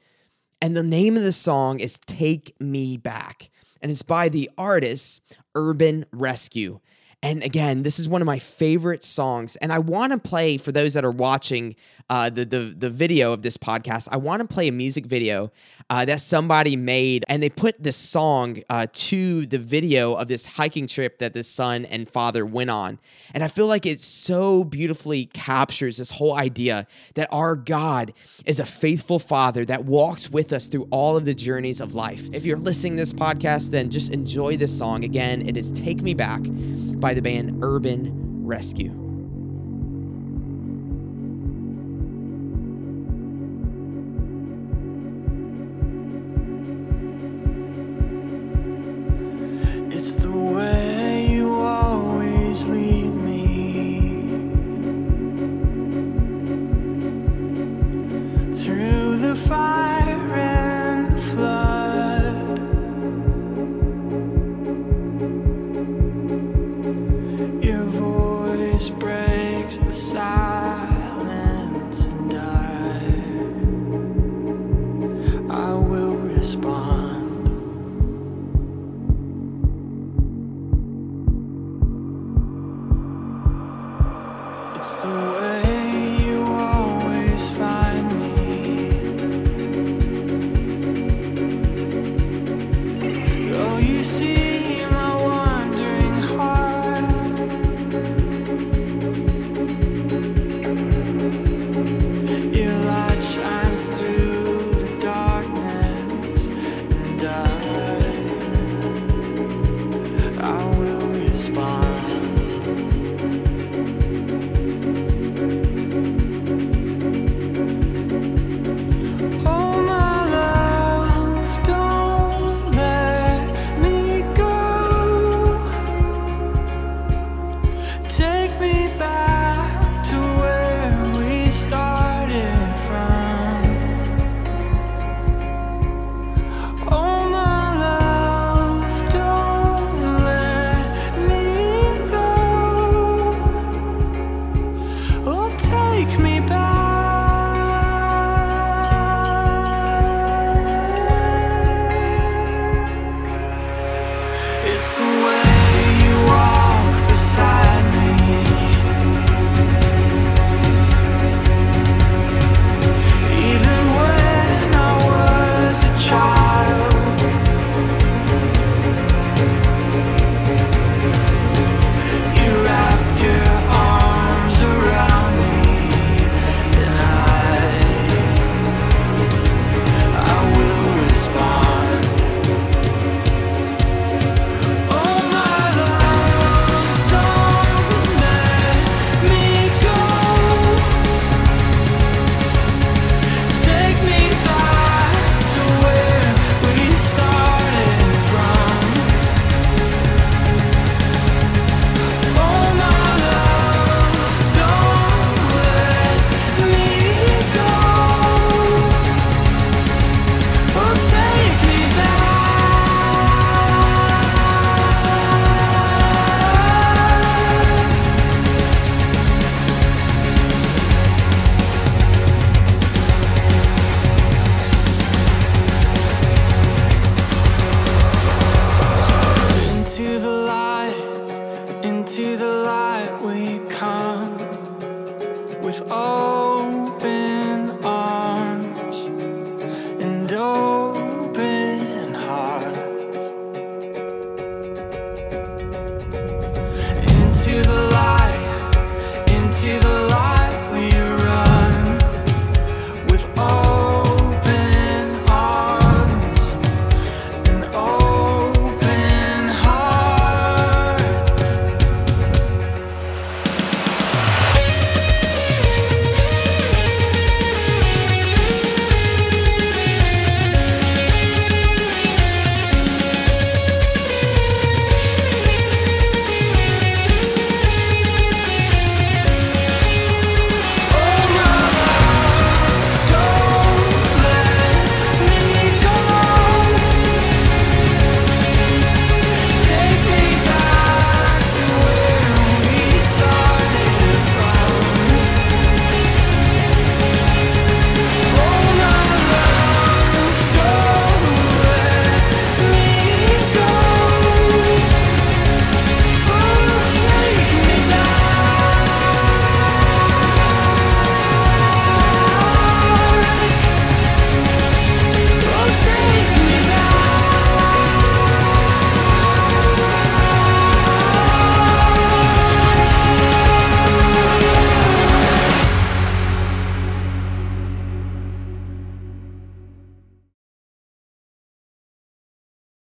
And 0.61 0.77
the 0.77 0.83
name 0.83 1.17
of 1.17 1.23
the 1.23 1.33
song 1.33 1.81
is 1.81 1.97
Take 1.97 2.55
Me 2.61 2.95
Back, 2.95 3.49
and 3.81 3.91
it's 3.91 4.03
by 4.03 4.29
the 4.29 4.49
artist 4.57 5.21
Urban 5.53 6.05
Rescue. 6.13 6.79
And 7.23 7.41
again, 7.41 7.83
this 7.83 7.99
is 7.99 8.09
one 8.09 8.21
of 8.21 8.25
my 8.25 8.37
favorite 8.37 9.03
songs. 9.03 9.55
And 9.55 9.71
I 9.71 9.79
want 9.79 10.11
to 10.11 10.19
play 10.19 10.57
for 10.57 10.73
those 10.73 10.93
that 10.93 11.05
are 11.05 11.11
watching 11.11 11.75
uh, 12.09 12.29
the, 12.29 12.43
the 12.43 12.59
the 12.77 12.89
video 12.89 13.31
of 13.31 13.41
this 13.43 13.57
podcast. 13.57 14.09
I 14.11 14.17
want 14.17 14.41
to 14.41 14.47
play 14.47 14.67
a 14.67 14.71
music 14.73 15.05
video 15.05 15.51
uh, 15.89 16.03
that 16.05 16.19
somebody 16.19 16.75
made, 16.75 17.23
and 17.29 17.41
they 17.41 17.49
put 17.49 17.81
this 17.81 17.95
song 17.95 18.61
uh, 18.69 18.87
to 18.91 19.45
the 19.45 19.57
video 19.57 20.15
of 20.15 20.27
this 20.27 20.45
hiking 20.45 20.85
trip 20.85 21.19
that 21.19 21.33
the 21.33 21.43
son 21.43 21.85
and 21.85 22.09
father 22.09 22.45
went 22.45 22.69
on. 22.69 22.99
And 23.33 23.41
I 23.41 23.47
feel 23.47 23.67
like 23.67 23.85
it 23.85 24.01
so 24.01 24.65
beautifully 24.65 25.27
captures 25.27 25.97
this 25.97 26.11
whole 26.11 26.35
idea 26.35 26.87
that 27.15 27.29
our 27.31 27.55
God 27.55 28.13
is 28.45 28.59
a 28.59 28.65
faithful 28.65 29.17
Father 29.17 29.63
that 29.65 29.85
walks 29.85 30.29
with 30.29 30.51
us 30.51 30.67
through 30.67 30.89
all 30.91 31.15
of 31.15 31.23
the 31.23 31.33
journeys 31.33 31.79
of 31.79 31.95
life. 31.95 32.27
If 32.33 32.45
you're 32.45 32.57
listening 32.57 32.97
to 32.97 33.01
this 33.01 33.13
podcast, 33.13 33.71
then 33.71 33.89
just 33.89 34.11
enjoy 34.11 34.57
this 34.57 34.77
song. 34.77 35.05
Again, 35.05 35.47
it 35.47 35.55
is 35.55 35.71
"Take 35.71 36.01
Me 36.01 36.13
Back" 36.13 36.41
by 36.99 37.12
the 37.13 37.21
band 37.21 37.63
Urban 37.63 38.45
Rescue. 38.45 39.02